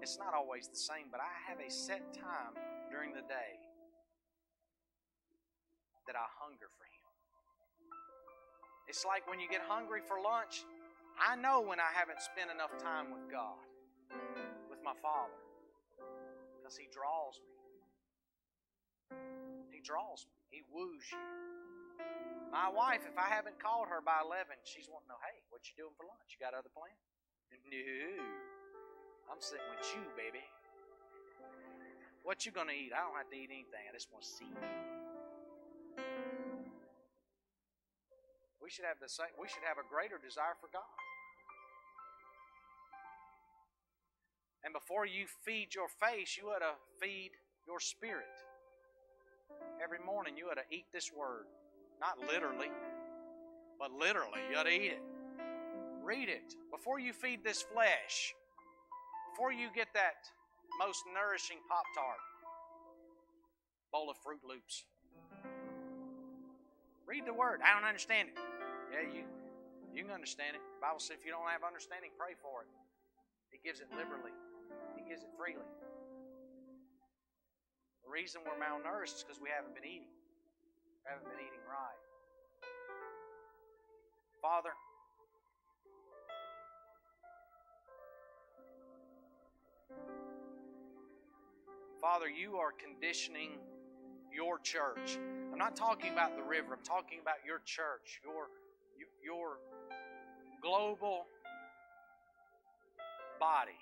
It's 0.00 0.16
not 0.16 0.32
always 0.32 0.64
the 0.64 0.80
same, 0.80 1.12
but 1.12 1.20
I 1.20 1.28
have 1.44 1.60
a 1.60 1.68
set 1.68 2.00
time 2.16 2.56
during 2.88 3.12
the 3.12 3.20
day 3.28 3.60
that 6.08 6.16
I 6.16 6.24
hunger 6.40 6.72
for 6.80 6.88
Him. 6.88 7.12
It's 8.88 9.04
like 9.04 9.28
when 9.28 9.36
you 9.36 9.52
get 9.52 9.60
hungry 9.68 10.00
for 10.00 10.16
lunch, 10.16 10.64
I 11.20 11.36
know 11.36 11.60
when 11.60 11.76
I 11.76 11.92
haven't 11.92 12.24
spent 12.24 12.48
enough 12.48 12.72
time 12.80 13.12
with 13.12 13.28
God, 13.28 13.60
with 14.72 14.80
my 14.80 14.96
Father, 15.04 15.36
because 16.56 16.72
He 16.72 16.88
draws 16.88 17.36
me. 17.36 17.52
He 19.76 19.84
draws 19.84 20.24
me. 20.24 20.32
He 20.56 20.64
woos 20.72 21.04
you. 21.12 21.20
My 22.48 22.72
wife, 22.72 23.04
if 23.04 23.16
I 23.20 23.28
haven't 23.28 23.60
called 23.60 23.92
her 23.92 24.00
by 24.00 24.24
11, 24.24 24.56
she's 24.64 24.88
wanting 24.88 25.12
to 25.12 25.16
know, 25.16 25.20
hey, 25.20 25.44
what 25.52 25.68
you 25.68 25.76
doing 25.76 25.92
for 25.96 26.08
lunch? 26.08 26.32
You 26.32 26.40
got 26.40 26.56
other 26.56 26.72
plans? 26.72 26.96
No. 27.68 28.24
I'm 29.28 29.40
sitting 29.40 29.68
with 29.68 29.84
you, 29.92 30.00
baby. 30.16 30.40
What 32.24 32.44
you 32.44 32.52
gonna 32.52 32.72
eat? 32.72 32.92
I 32.96 33.04
don't 33.04 33.16
have 33.16 33.28
to 33.28 33.36
eat 33.36 33.52
anything. 33.52 33.84
I 33.88 33.92
just 33.92 34.08
want 34.12 34.24
to 34.24 34.30
see 34.32 34.48
you. 34.48 34.60
We 38.60 38.68
should 38.68 38.84
have 38.84 39.00
the 39.00 39.08
same 39.08 39.32
we 39.40 39.48
should 39.48 39.64
have 39.64 39.80
a 39.80 39.86
greater 39.88 40.20
desire 40.20 40.56
for 40.60 40.68
God. 40.72 40.84
And 44.64 44.72
before 44.76 45.06
you 45.06 45.24
feed 45.44 45.72
your 45.72 45.88
face, 45.88 46.36
you 46.36 46.52
ought 46.52 46.60
to 46.60 46.76
feed 47.00 47.32
your 47.66 47.80
spirit. 47.80 48.36
Every 49.82 50.00
morning 50.04 50.36
you 50.36 50.48
ought 50.52 50.60
to 50.60 50.68
eat 50.68 50.84
this 50.92 51.12
word. 51.12 51.48
Not 52.00 52.14
literally, 52.30 52.70
but 53.78 53.90
literally, 53.90 54.38
you 54.50 54.56
ought 54.56 54.70
to 54.70 54.74
eat 54.74 54.94
it. 54.94 55.02
Read 56.02 56.28
it. 56.28 56.54
Before 56.70 56.98
you 56.98 57.12
feed 57.12 57.42
this 57.42 57.62
flesh, 57.62 58.34
before 59.34 59.52
you 59.52 59.68
get 59.74 59.88
that 59.94 60.22
most 60.78 61.02
nourishing 61.10 61.58
Pop 61.68 61.82
Tart, 61.94 62.22
bowl 63.92 64.10
of 64.10 64.16
Froot 64.22 64.46
Loops, 64.46 64.86
read 67.06 67.26
the 67.26 67.34
Word. 67.34 67.60
I 67.66 67.74
don't 67.74 67.86
understand 67.86 68.30
it. 68.30 68.38
Yeah, 68.94 69.02
you, 69.02 69.26
you 69.90 70.06
can 70.06 70.14
understand 70.14 70.54
it. 70.54 70.62
The 70.78 70.82
Bible 70.86 71.02
says 71.02 71.18
if 71.18 71.26
you 71.26 71.34
don't 71.34 71.50
have 71.50 71.66
understanding, 71.66 72.10
pray 72.14 72.38
for 72.38 72.62
it. 72.62 72.70
He 73.50 73.58
gives 73.58 73.80
it 73.80 73.90
liberally, 73.90 74.34
He 74.94 75.02
gives 75.02 75.26
it 75.26 75.32
freely. 75.34 75.66
The 78.06 78.10
reason 78.10 78.40
we're 78.46 78.56
malnourished 78.56 79.18
is 79.18 79.24
because 79.26 79.42
we 79.42 79.50
haven't 79.50 79.74
been 79.74 79.84
eating 79.84 80.08
haven't 81.08 81.24
been 81.24 81.40
eating 81.40 81.64
right. 81.64 81.98
Father, 84.42 84.70
Father, 92.00 92.28
you 92.28 92.56
are 92.56 92.72
conditioning 92.72 93.58
your 94.32 94.58
church. 94.58 95.18
I'm 95.52 95.58
not 95.58 95.74
talking 95.74 96.12
about 96.12 96.36
the 96.36 96.42
river, 96.42 96.74
I'm 96.74 96.84
talking 96.84 97.18
about 97.20 97.36
your 97.44 97.60
church, 97.64 98.20
your, 98.22 98.48
your 99.24 99.58
global 100.62 101.24
body. 103.40 103.72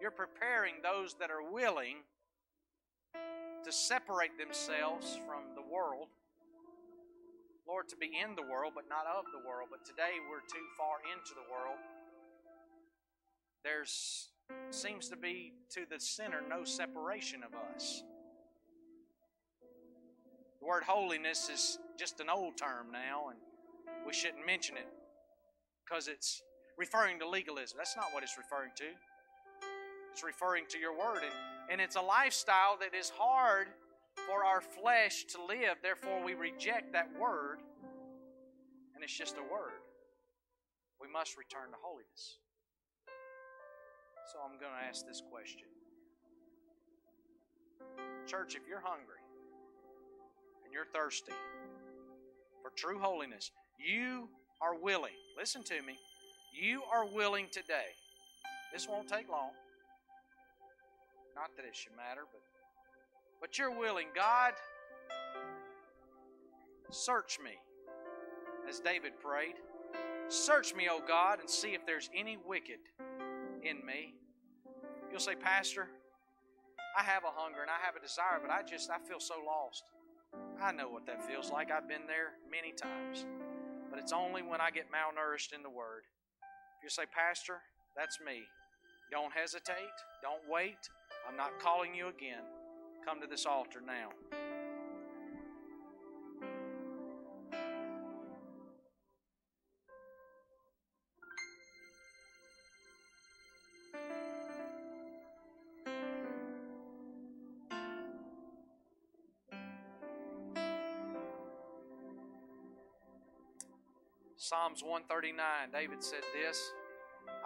You're 0.00 0.10
preparing 0.10 0.74
those 0.82 1.14
that 1.14 1.30
are 1.30 1.50
willing 1.50 1.96
to 3.64 3.72
separate 3.72 4.38
themselves 4.38 5.18
from 5.26 5.55
world. 5.76 6.08
Lord, 7.68 7.88
to 7.88 7.96
be 7.96 8.06
in 8.06 8.34
the 8.34 8.42
world, 8.42 8.72
but 8.74 8.84
not 8.88 9.04
of 9.04 9.24
the 9.32 9.46
world. 9.46 9.68
But 9.70 9.84
today 9.84 10.16
we're 10.30 10.40
too 10.40 10.64
far 10.78 10.96
into 11.12 11.34
the 11.34 11.44
world. 11.52 11.76
There's 13.62 14.30
seems 14.70 15.08
to 15.08 15.16
be 15.16 15.52
to 15.70 15.80
the 15.90 15.98
sinner 15.98 16.40
no 16.48 16.64
separation 16.64 17.42
of 17.42 17.52
us. 17.74 18.04
The 20.60 20.66
word 20.66 20.84
holiness 20.84 21.50
is 21.52 21.78
just 21.98 22.20
an 22.20 22.30
old 22.30 22.56
term 22.56 22.86
now, 22.92 23.28
and 23.30 23.38
we 24.06 24.14
shouldn't 24.14 24.46
mention 24.46 24.76
it 24.76 24.88
because 25.84 26.06
it's 26.06 26.42
referring 26.78 27.18
to 27.18 27.28
legalism. 27.28 27.76
That's 27.76 27.96
not 27.96 28.06
what 28.12 28.22
it's 28.22 28.38
referring 28.38 28.70
to. 28.76 28.84
It's 30.12 30.22
referring 30.22 30.64
to 30.70 30.78
your 30.78 30.92
word. 30.92 31.22
And 31.22 31.34
and 31.68 31.80
it's 31.80 31.96
a 31.96 32.00
lifestyle 32.00 32.78
that 32.80 32.96
is 32.96 33.10
hard 33.10 33.66
for 34.26 34.44
our 34.44 34.60
flesh 34.60 35.24
to 35.24 35.44
live. 35.44 35.76
Therefore, 35.82 36.24
we 36.24 36.34
reject 36.34 36.92
that 36.92 37.08
word, 37.20 37.58
and 38.94 39.04
it's 39.04 39.16
just 39.16 39.36
a 39.36 39.52
word. 39.52 39.82
We 41.00 41.08
must 41.12 41.36
return 41.36 41.70
to 41.70 41.76
holiness. 41.82 42.38
So 44.32 44.38
I'm 44.42 44.58
going 44.58 44.72
to 44.72 44.88
ask 44.88 45.06
this 45.06 45.22
question 45.30 45.68
Church, 48.26 48.56
if 48.56 48.66
you're 48.68 48.82
hungry 48.82 49.22
and 50.64 50.72
you're 50.72 50.86
thirsty 50.86 51.32
for 52.62 52.72
true 52.74 52.98
holiness, 52.98 53.52
you 53.78 54.28
are 54.60 54.74
willing, 54.74 55.12
listen 55.38 55.62
to 55.64 55.80
me, 55.82 55.94
you 56.52 56.82
are 56.92 57.06
willing 57.06 57.46
today. 57.52 57.94
This 58.72 58.88
won't 58.88 59.08
take 59.08 59.28
long. 59.28 59.50
Not 61.36 61.50
that 61.56 61.66
it 61.66 61.76
should 61.76 61.94
matter, 61.94 62.22
but 62.32 62.40
but 63.46 63.58
you're 63.58 63.70
willing, 63.70 64.08
God, 64.12 64.54
search 66.90 67.38
me. 67.38 67.52
As 68.68 68.80
David 68.80 69.12
prayed, 69.20 69.54
search 70.26 70.74
me, 70.74 70.88
O 70.90 70.98
God, 71.06 71.38
and 71.38 71.48
see 71.48 71.68
if 71.68 71.86
there's 71.86 72.10
any 72.12 72.36
wicked 72.44 72.80
in 73.62 73.86
me. 73.86 74.14
You'll 75.12 75.20
say, 75.20 75.36
Pastor, 75.36 75.86
I 76.98 77.04
have 77.04 77.22
a 77.22 77.30
hunger 77.30 77.62
and 77.62 77.70
I 77.70 77.78
have 77.86 77.94
a 77.94 78.00
desire, 78.00 78.40
but 78.42 78.50
I 78.50 78.62
just 78.68 78.90
I 78.90 78.98
feel 79.06 79.20
so 79.20 79.36
lost. 79.46 79.84
I 80.60 80.72
know 80.72 80.88
what 80.88 81.06
that 81.06 81.24
feels 81.24 81.52
like. 81.52 81.70
I've 81.70 81.86
been 81.86 82.08
there 82.08 82.32
many 82.50 82.72
times. 82.72 83.26
But 83.88 84.00
it's 84.00 84.12
only 84.12 84.42
when 84.42 84.60
I 84.60 84.72
get 84.72 84.86
malnourished 84.90 85.54
in 85.54 85.62
the 85.62 85.70
Word. 85.70 86.02
If 86.78 86.82
you 86.82 86.90
say, 86.90 87.04
Pastor, 87.14 87.58
that's 87.96 88.18
me. 88.26 88.42
Don't 89.12 89.32
hesitate. 89.32 89.94
Don't 90.20 90.42
wait. 90.50 90.90
I'm 91.28 91.36
not 91.36 91.60
calling 91.60 91.94
you 91.94 92.08
again. 92.08 92.42
Come 93.06 93.20
to 93.20 93.28
this 93.28 93.46
altar 93.46 93.80
now. 93.86 94.08
Psalms 114.36 114.82
139, 114.82 115.70
David 115.72 116.02
said 116.02 116.22
this. 116.34 116.72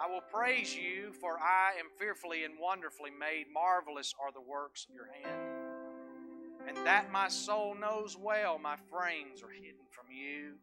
I 0.01 0.07
will 0.07 0.21
praise 0.21 0.75
you, 0.75 1.13
for 1.13 1.37
I 1.39 1.73
am 1.79 1.85
fearfully 1.99 2.45
and 2.45 2.55
wonderfully 2.59 3.11
made. 3.11 3.45
Marvelous 3.53 4.15
are 4.19 4.31
the 4.31 4.41
works 4.41 4.87
of 4.89 4.95
your 4.95 5.05
hand. 5.05 5.50
And 6.67 6.77
that 6.85 7.11
my 7.11 7.27
soul 7.27 7.75
knows 7.75 8.17
well, 8.17 8.57
my 8.59 8.75
frames 8.89 9.43
are 9.43 9.51
hidden 9.51 9.85
from 9.91 10.05
you. 10.11 10.55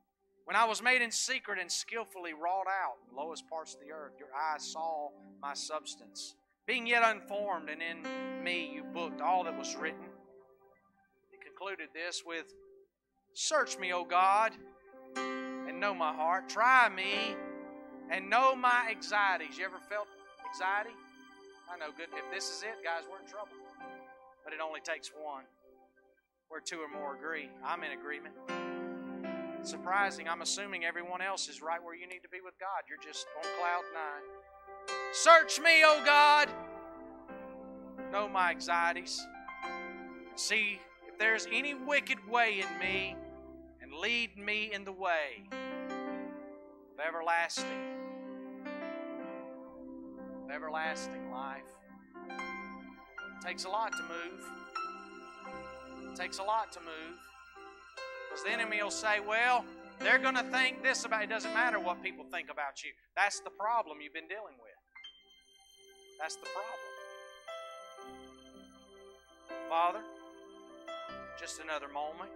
When 0.45 0.57
I 0.57 0.65
was 0.65 0.83
made 0.83 1.03
in 1.03 1.11
secret 1.11 1.59
and 1.61 1.71
skillfully 1.71 2.33
wrought 2.33 2.67
out 2.67 2.97
in 3.11 3.17
lowest 3.17 3.49
parts 3.49 3.75
of 3.75 3.81
the 3.81 3.93
earth, 3.93 4.15
your 4.19 4.29
eyes 4.35 4.65
saw 4.65 5.11
my 5.43 5.55
substance. 5.55 6.35
Being 6.67 6.87
yet 6.87 7.03
unformed, 7.05 7.69
and 7.69 7.83
in 7.83 8.43
me 8.43 8.71
you 8.75 8.83
booked 8.83 9.21
all 9.21 9.45
that 9.45 9.59
was 9.59 9.77
written. 9.77 10.05
He 11.31 11.39
concluded 11.47 11.89
this 11.95 12.23
with 12.25 12.47
Search 13.35 13.79
me, 13.79 13.93
O 13.93 14.05
God, 14.05 14.53
and 15.17 15.79
know 15.79 15.95
my 15.95 16.15
heart. 16.15 16.49
Try 16.49 16.89
me 16.89 17.37
and 18.11 18.31
know 18.31 18.57
my 18.57 18.89
anxieties. 18.91 19.59
You 19.59 19.67
ever 19.67 19.79
felt 19.89 20.09
anxiety? 20.51 20.97
I 21.71 21.77
know 21.79 21.93
good. 21.97 22.09
If 22.17 22.35
this 22.35 22.49
is 22.49 22.63
it, 22.63 22.83
guys, 22.83 23.03
we're 23.11 23.21
in 23.21 23.31
trouble. 23.31 23.53
But 24.45 24.55
it 24.55 24.61
only 24.65 24.81
takes 24.81 25.11
one. 25.15 25.45
Where 26.49 26.61
two 26.61 26.79
or 26.79 26.89
more 26.89 27.15
agree. 27.15 27.51
I'm 27.65 27.83
in 27.83 27.93
agreement. 27.93 28.35
surprising. 29.63 30.29
I'm 30.29 30.41
assuming 30.41 30.85
everyone 30.85 31.21
else 31.21 31.49
is 31.49 31.61
right 31.61 31.83
where 31.83 31.95
you 31.95 32.07
need 32.07 32.23
to 32.23 32.29
be 32.29 32.39
with 32.43 32.55
God. 32.59 32.85
You're 32.89 32.99
just 32.99 33.27
on 33.37 33.43
cloud 33.59 33.83
nine. 33.93 34.97
Search 35.13 35.61
me, 35.61 35.85
O 35.85 36.03
God. 36.05 36.49
Know 38.13 38.29
my 38.29 38.51
anxieties. 38.51 39.21
See 40.37 40.81
if 41.07 41.19
there's 41.19 41.47
any 41.53 41.75
wicked 41.75 42.19
way 42.29 42.63
in 42.63 42.79
me, 42.79 43.17
and 43.83 43.93
lead 43.93 44.37
me 44.39 44.71
in 44.73 44.85
the 44.85 44.93
way 44.93 45.49
of 45.53 47.07
everlasting 47.07 47.99
everlasting 50.51 51.31
life. 51.31 51.63
It 52.27 53.47
takes 53.47 53.65
a 53.65 53.69
lot 53.69 53.93
to 53.93 54.03
move. 54.03 54.68
Takes 56.19 56.39
a 56.41 56.43
lot 56.43 56.73
to 56.73 56.81
move. 56.81 57.17
Because 58.29 58.43
the 58.43 58.51
enemy 58.51 58.83
will 58.83 58.91
say, 58.91 59.21
well, 59.21 59.65
they're 60.01 60.19
going 60.19 60.35
to 60.35 60.43
think 60.43 60.83
this 60.83 61.05
about 61.05 61.23
it. 61.23 61.29
doesn't 61.29 61.55
matter 61.55 61.79
what 61.79 62.03
people 62.03 62.25
think 62.33 62.51
about 62.51 62.83
you. 62.83 62.91
That's 63.15 63.39
the 63.39 63.51
problem 63.51 63.99
you've 64.03 64.15
been 64.15 64.27
dealing 64.27 64.57
with. 64.61 64.75
That's 66.19 66.35
the 66.35 66.49
problem. 66.51 66.81
Father, 69.69 70.01
just 71.39 71.61
another 71.61 71.87
moment. 71.87 72.33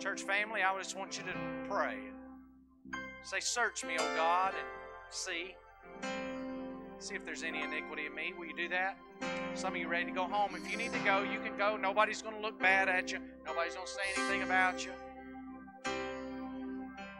Church 0.00 0.22
family, 0.22 0.62
I 0.62 0.76
just 0.78 0.96
want 0.96 1.16
you 1.16 1.22
to 1.24 1.38
pray. 1.68 2.17
Say, 3.28 3.40
Search 3.40 3.84
me, 3.84 3.96
O 4.00 4.16
God, 4.16 4.54
and 4.54 4.66
see. 5.10 5.54
See 6.98 7.14
if 7.14 7.26
there's 7.26 7.42
any 7.42 7.60
iniquity 7.62 8.06
in 8.06 8.14
me. 8.14 8.32
Will 8.38 8.46
you 8.46 8.56
do 8.56 8.70
that? 8.70 8.96
Some 9.54 9.74
of 9.74 9.78
you 9.78 9.86
ready 9.86 10.06
to 10.06 10.12
go 10.12 10.24
home. 10.24 10.52
If 10.54 10.70
you 10.72 10.78
need 10.78 10.94
to 10.94 10.98
go, 11.00 11.24
you 11.24 11.38
can 11.40 11.54
go. 11.58 11.76
Nobody's 11.76 12.22
going 12.22 12.36
to 12.36 12.40
look 12.40 12.58
bad 12.58 12.88
at 12.88 13.12
you. 13.12 13.18
Nobody's 13.44 13.74
going 13.74 13.86
to 13.86 13.92
say 13.92 14.00
anything 14.16 14.44
about 14.44 14.82
you. 14.82 14.92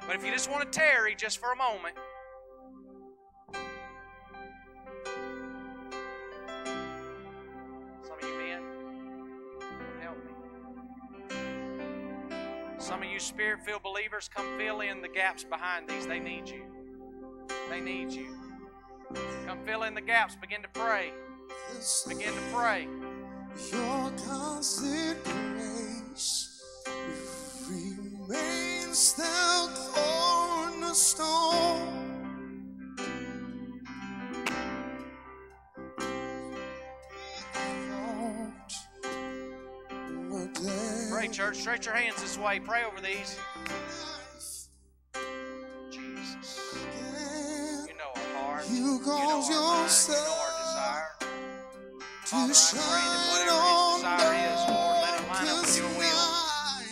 But 0.07 0.17
if 0.17 0.25
you 0.25 0.33
just 0.33 0.51
want 0.51 0.73
to 0.73 0.79
tarry 0.79 1.15
just 1.15 1.37
for 1.37 1.53
a 1.53 1.57
moment, 1.57 1.95
spirit 13.29 13.61
filled 13.65 13.83
believers, 13.83 14.29
come 14.35 14.47
fill 14.59 14.81
in 14.81 15.03
the 15.03 15.09
gaps 15.09 15.45
behind 15.45 15.87
these. 15.87 16.07
They 16.07 16.19
need 16.19 16.49
you. 16.49 16.63
They 17.69 17.81
need 17.81 18.11
you. 18.11 18.35
Come 19.47 19.59
fill 19.67 19.83
in 19.83 19.95
the 19.95 20.01
gaps. 20.01 20.35
Begin 20.35 20.63
to 20.63 20.69
pray. 20.69 21.13
Begin 22.09 22.33
to 22.33 22.41
pray. 22.53 22.89
Your 23.71 24.11
constant 24.27 25.23
grace 25.25 26.63
remains 27.69 29.13
the 29.15 29.69
cornerstone. 29.95 31.78
Church. 41.33 41.57
Stretch 41.57 41.87
your 41.87 41.95
hands 41.95 42.21
this 42.21 42.39
way. 42.39 42.61
Pray 42.61 42.85
over 42.85 43.01
these. 43.01 43.39
Jesus. 45.91 46.75
You 47.89 47.95
know 47.95 48.13
our 48.15 48.43
heart. 48.43 48.65
You, 48.71 48.75
you 48.75 48.83
know 48.83 49.13
our 49.13 49.41
mind. 49.41 49.91
You 50.09 50.15
know 50.15 50.37
our 50.41 50.53
desire. 50.65 51.11
Father, 52.25 52.53
I 52.53 52.73
pray 52.73 53.07
that 53.09 53.25
whatever 53.33 53.63
his 53.65 54.03
desire 54.03 54.35
is, 54.53 54.61
Lord, 54.69 54.97
let 55.03 55.15
it 55.21 55.29
line 55.29 55.49
up 55.49 55.61
with 55.63 55.79
your 55.79 55.89
will. 55.99 56.29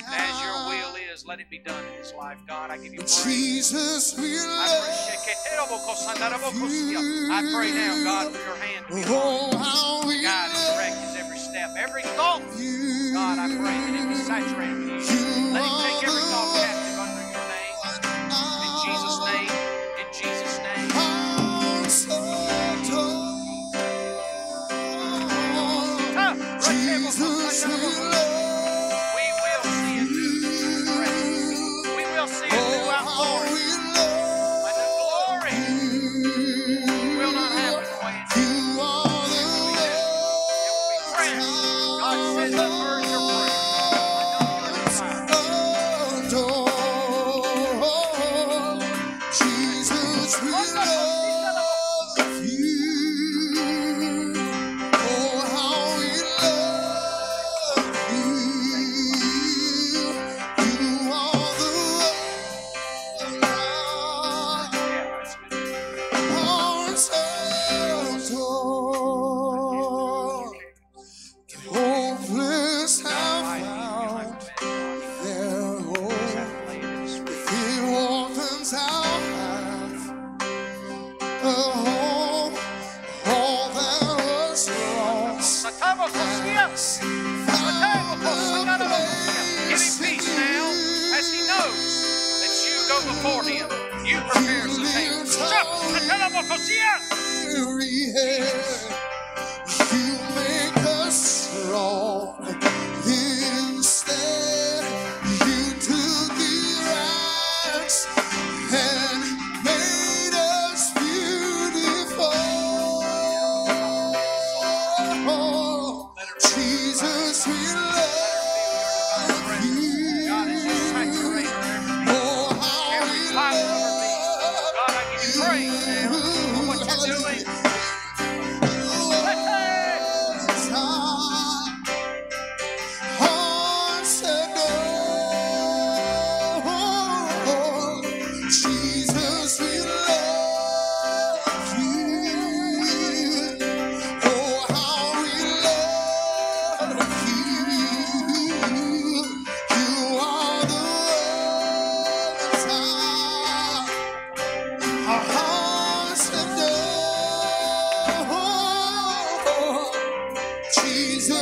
And 0.07 0.15
as 0.17 0.41
your 0.43 0.59
will 0.69 0.95
is, 1.13 1.27
let 1.27 1.41
it 1.41 1.51
be 1.51 1.59
done 1.59 1.85
in 1.93 1.99
his 1.99 2.15
life. 2.15 2.39
God, 2.47 2.71
I 2.71 2.77
give 2.79 2.95
you 2.95 3.01
praise. 3.01 3.25
Jesus, 3.25 4.17
we 4.17 4.39
love 4.39 4.85
I 7.31 7.43
pray 7.53 7.73
now, 7.73 8.05
God, 8.05 8.33
for 8.33 8.39
your 8.47 8.57
hand 8.57 8.87
to 8.89 8.95
be 8.95 9.03
on. 9.05 9.51
God, 10.23 10.51
direct 10.53 10.97
his 10.97 11.06
every 11.06 11.06
step, 11.06 11.06
every 11.77 12.03
thought. 12.03 12.41
God, 13.13 13.39
I 13.39 13.49
pray 13.49 13.77
that 13.77 13.95
it 13.95 14.09
be 14.09 14.15
saturated 14.15 14.79
with 14.79 15.11
you. 15.11 15.53
Let 15.53 15.63
him 15.65 15.77
take 15.85 15.96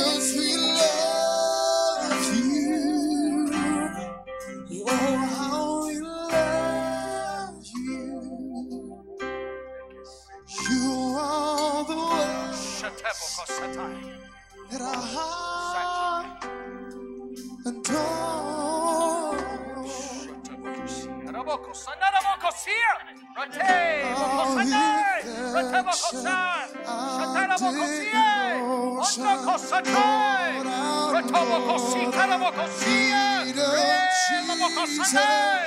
Jesus, 0.05 0.35
we 0.37 0.74
Pray 34.97 35.64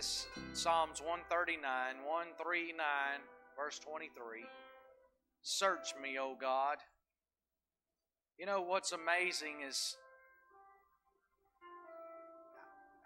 this 0.00 0.26
Psalms 0.54 1.02
139, 1.02 1.60
139, 1.60 3.20
verse 3.54 3.78
23. 3.80 4.08
Search 5.42 5.92
me, 6.00 6.16
O 6.18 6.34
God. 6.40 6.78
You 8.38 8.46
know 8.46 8.62
what's 8.62 8.92
amazing 8.92 9.60
is 9.68 9.98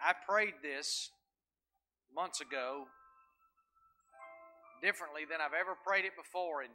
I 0.01 0.12
prayed 0.24 0.55
this 0.62 1.11
months 2.14 2.40
ago 2.40 2.84
differently 4.80 5.22
than 5.28 5.40
I've 5.40 5.59
ever 5.59 5.74
prayed 5.84 6.05
it 6.05 6.14
before, 6.14 6.62
and 6.62 6.70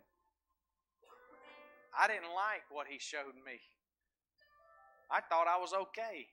I 1.97 2.07
didn't 2.07 2.36
like 2.36 2.67
what 2.70 2.88
he 2.91 2.99
showed 2.99 3.39
me. 3.45 3.55
I 5.09 5.22
thought 5.22 5.47
I 5.47 5.61
was 5.61 5.72
okay. 5.72 6.28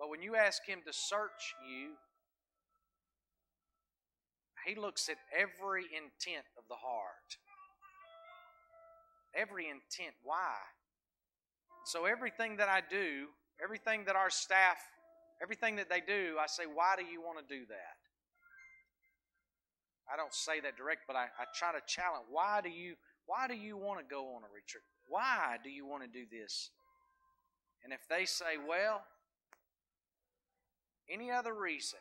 But 0.00 0.08
when 0.08 0.22
you 0.22 0.34
ask 0.34 0.64
him 0.66 0.80
to 0.86 0.92
search 0.94 1.54
you, 1.68 1.90
he 4.66 4.74
looks 4.74 5.10
at 5.10 5.16
every 5.36 5.84
intent 5.84 6.46
of 6.56 6.64
the 6.68 6.74
heart. 6.74 7.36
Every 9.34 9.66
intent. 9.66 10.16
Why? 10.24 10.56
So 11.84 12.06
everything 12.06 12.56
that 12.56 12.68
I 12.68 12.80
do, 12.80 13.26
everything 13.62 14.04
that 14.06 14.16
our 14.16 14.30
staff, 14.30 14.78
everything 15.42 15.76
that 15.76 15.90
they 15.90 16.00
do, 16.00 16.36
I 16.40 16.46
say, 16.46 16.64
why 16.64 16.94
do 16.96 17.04
you 17.04 17.20
want 17.20 17.38
to 17.38 17.54
do 17.54 17.66
that? 17.66 18.00
I 20.12 20.16
don't 20.16 20.34
say 20.34 20.60
that 20.60 20.76
direct, 20.76 21.02
but 21.06 21.14
I, 21.14 21.24
I 21.38 21.44
try 21.54 21.72
to 21.72 21.80
challenge. 21.86 22.24
Why 22.30 22.60
do 22.62 22.70
you 22.70 22.94
why 23.26 23.46
do 23.46 23.54
you 23.54 23.76
want 23.76 24.00
to 24.00 24.04
go 24.04 24.34
on 24.34 24.42
a 24.42 24.50
retreat? 24.52 24.82
Why 25.06 25.58
do 25.62 25.70
you 25.70 25.86
want 25.86 26.02
to 26.02 26.08
do 26.08 26.26
this? 26.28 26.70
And 27.84 27.92
if 27.92 28.00
they 28.10 28.24
say, 28.24 28.58
well, 28.58 29.02
any 31.10 31.30
other 31.30 31.52
reason 31.52 31.98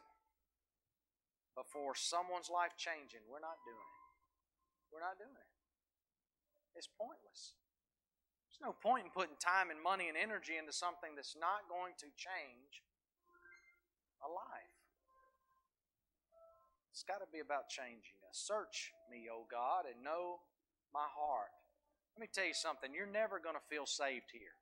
before 1.57 1.97
someone's 1.97 2.47
life 2.47 2.77
changing, 2.77 3.25
we're 3.27 3.43
not 3.43 3.59
doing 3.65 3.81
it. 3.81 3.99
We're 4.93 5.03
not 5.03 5.17
doing 5.17 5.33
it. 5.33 5.51
It's 6.77 6.87
pointless. 6.87 7.57
There's 8.47 8.63
no 8.63 8.77
point 8.77 9.09
in 9.09 9.11
putting 9.11 9.35
time 9.41 9.73
and 9.73 9.81
money 9.81 10.07
and 10.07 10.15
energy 10.15 10.55
into 10.55 10.71
something 10.71 11.17
that's 11.17 11.35
not 11.35 11.67
going 11.67 11.97
to 11.99 12.07
change 12.15 12.85
a 14.23 14.29
life. 14.29 14.75
It's 16.91 17.07
got 17.07 17.23
to 17.23 17.29
be 17.31 17.39
about 17.39 17.71
changing 17.71 18.19
us. 18.27 18.35
Search 18.35 18.91
me, 19.07 19.31
O 19.31 19.47
God, 19.47 19.87
and 19.87 20.03
know 20.03 20.43
my 20.91 21.07
heart. 21.07 21.53
Let 22.15 22.21
me 22.21 22.27
tell 22.27 22.43
you 22.43 22.57
something. 22.57 22.91
You're 22.91 23.07
never 23.07 23.39
going 23.39 23.55
to 23.55 23.63
feel 23.71 23.87
saved 23.87 24.35
here. 24.35 24.59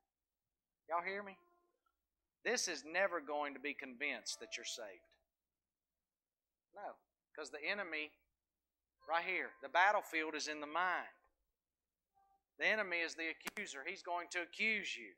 Y'all 0.86 1.02
hear 1.02 1.24
me? 1.24 1.34
This 2.46 2.68
is 2.68 2.84
never 2.86 3.20
going 3.20 3.54
to 3.54 3.60
be 3.60 3.74
convinced 3.74 4.40
that 4.40 4.56
you're 4.56 4.66
saved. 4.66 5.08
No, 6.76 6.96
because 7.32 7.50
the 7.50 7.64
enemy, 7.64 8.12
right 9.10 9.24
here, 9.26 9.50
the 9.62 9.70
battlefield 9.70 10.36
is 10.36 10.48
in 10.48 10.62
the 10.62 10.68
mind. 10.68 11.12
The 12.60 12.68
enemy 12.68 12.98
is 12.98 13.16
the 13.16 13.34
accuser. 13.34 13.80
He's 13.86 14.02
going 14.02 14.28
to 14.32 14.42
accuse 14.42 14.96
you. 14.96 15.14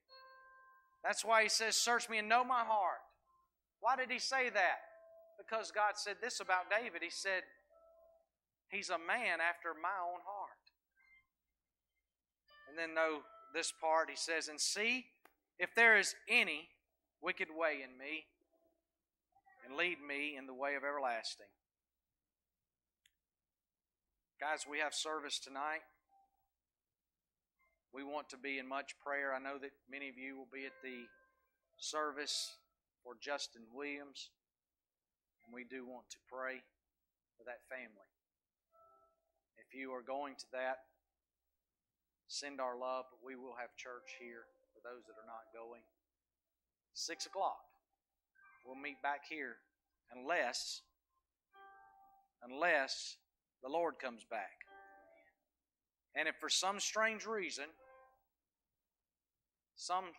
That's 1.03 1.23
why 1.23 1.43
he 1.43 1.49
says, 1.49 1.75
Search 1.75 2.09
me 2.09 2.17
and 2.17 2.27
know 2.27 2.43
my 2.43 2.63
heart. 2.63 2.99
Why 3.79 3.95
did 3.95 4.11
he 4.11 4.19
say 4.19 4.49
that? 4.49 4.79
Because 5.37 5.71
God 5.71 5.93
said 5.95 6.17
this 6.21 6.41
about 6.41 6.69
David. 6.69 7.01
He 7.01 7.09
said, 7.09 7.43
He's 8.69 8.89
a 8.89 8.99
man 8.99 9.39
after 9.39 9.69
my 9.73 9.95
own 10.03 10.19
heart. 10.25 10.59
And 12.69 12.77
then 12.77 12.93
know 12.93 13.21
this 13.53 13.73
part, 13.81 14.09
he 14.09 14.15
says, 14.15 14.47
And 14.47 14.59
see 14.59 15.05
if 15.57 15.73
there 15.75 15.97
is 15.97 16.15
any 16.27 16.67
wicked 17.21 17.47
way 17.51 17.83
in 17.83 17.97
me, 17.97 18.25
and 19.65 19.75
lead 19.75 19.97
me 19.99 20.35
in 20.37 20.47
the 20.47 20.53
way 20.53 20.75
of 20.75 20.83
everlasting. 20.83 21.51
Guys, 24.39 24.63
we 24.63 24.79
have 24.79 24.93
service 24.93 25.37
tonight. 25.37 25.83
We 27.91 28.03
want 28.03 28.29
to 28.29 28.37
be 28.37 28.57
in 28.57 28.69
much 28.69 28.95
prayer. 29.03 29.33
I 29.33 29.39
know 29.39 29.59
that 29.59 29.75
many 29.91 30.07
of 30.07 30.17
you 30.17 30.37
will 30.37 30.47
be 30.47 30.65
at 30.65 30.79
the 30.79 31.09
service 31.75 32.55
for 33.03 33.19
Justin 33.19 33.67
Williams, 33.73 34.31
and 35.43 35.51
we 35.51 35.67
do 35.67 35.83
want 35.83 36.07
to 36.11 36.19
pray 36.31 36.63
for 37.35 37.43
that 37.43 37.67
family. 37.67 38.07
If 39.59 39.75
you 39.75 39.91
are 39.91 40.05
going 40.05 40.35
to 40.39 40.47
that, 40.53 40.87
send 42.27 42.61
our 42.61 42.77
love, 42.77 43.05
we 43.19 43.35
will 43.35 43.59
have 43.59 43.75
church 43.75 44.15
here 44.21 44.47
for 44.71 44.79
those 44.85 45.03
that 45.09 45.19
are 45.19 45.27
not 45.27 45.51
going. 45.51 45.83
Six 46.99 47.25
o'clock. 47.25 47.63
We'll 48.65 48.75
meet 48.75 49.01
back 49.01 49.21
here 49.29 49.55
unless 50.13 50.81
unless 52.43 53.15
the 53.63 53.69
Lord 53.69 53.99
comes 53.99 54.25
back. 54.29 54.67
And 56.13 56.27
if 56.27 56.35
for 56.41 56.49
some 56.49 56.77
strange 56.81 57.25
reason, 57.25 57.65
some 59.77 60.11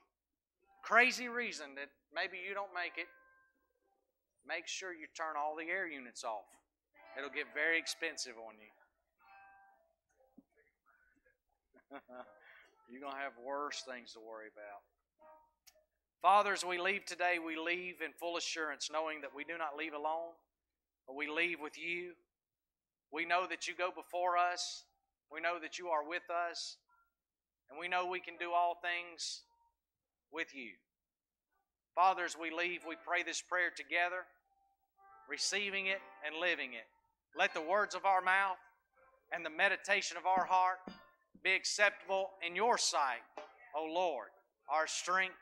crazy 0.83 1.29
reason 1.29 1.75
that 1.75 1.91
maybe 2.15 2.39
you 2.49 2.55
don't 2.55 2.73
make 2.75 2.97
it, 2.97 3.09
make 4.49 4.67
sure 4.67 4.95
you 4.95 5.07
turn 5.15 5.37
all 5.37 5.57
the 5.57 5.71
air 5.71 5.87
units 5.87 6.25
off. 6.25 6.49
It'll 7.19 7.29
get 7.29 7.53
very 7.53 7.79
expensive 7.79 8.37
on 8.39 8.55
you. 8.57 8.73
You're 12.89 13.03
going 13.03 13.13
to 13.13 13.21
have 13.21 13.37
worse 13.45 13.83
things 13.87 14.15
to 14.15 14.21
worry 14.21 14.49
about. 14.49 14.81
Father, 16.23 16.53
as 16.53 16.63
we 16.63 16.77
leave 16.77 17.07
today, 17.07 17.39
we 17.45 17.57
leave 17.57 18.03
in 18.05 18.13
full 18.13 18.37
assurance, 18.37 18.91
knowing 18.93 19.23
that 19.23 19.35
we 19.35 19.43
do 19.43 19.57
not 19.57 19.79
leave 19.79 19.95
alone, 19.95 20.37
but 21.07 21.17
we 21.17 21.27
leave 21.27 21.61
with 21.63 21.79
you. 21.79 22.13
We 23.11 23.25
know 23.25 23.47
that 23.49 23.67
you 23.67 23.75
go 23.77 23.91
before 23.91 24.37
us. 24.37 24.85
We 25.33 25.41
know 25.41 25.59
that 25.59 25.79
you 25.79 25.89
are 25.89 26.07
with 26.07 26.29
us. 26.31 26.77
And 27.71 27.79
we 27.81 27.89
know 27.89 28.07
we 28.07 28.21
can 28.21 28.35
do 28.39 28.53
all 28.53 28.77
things 28.83 29.43
with 30.31 30.55
you. 30.55 30.73
Father, 31.95 32.25
as 32.25 32.37
we 32.39 32.51
leave, 32.51 32.83
we 32.87 32.97
pray 33.03 33.23
this 33.23 33.41
prayer 33.41 33.71
together, 33.75 34.27
receiving 35.29 35.87
it 35.87 36.01
and 36.27 36.37
living 36.39 36.75
it. 36.75 36.87
Let 37.39 37.55
the 37.55 37.63
words 37.63 37.95
of 37.95 38.05
our 38.05 38.21
mouth 38.21 38.59
and 39.33 39.45
the 39.45 39.51
meditation 39.51 40.19
of 40.19 40.27
our 40.27 40.45
heart 40.45 40.79
be 41.43 41.53
acceptable 41.53 42.31
in 42.47 42.55
your 42.55 42.77
sight, 42.77 43.25
O 43.75 43.85
Lord, 43.85 44.29
our 44.69 44.87
strength 44.87 45.35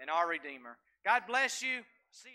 and 0.00 0.10
our 0.10 0.28
Redeemer. 0.28 0.76
God 1.04 1.22
bless 1.28 1.62
you. 1.62 1.80
See 2.10 2.30
you. 2.30 2.34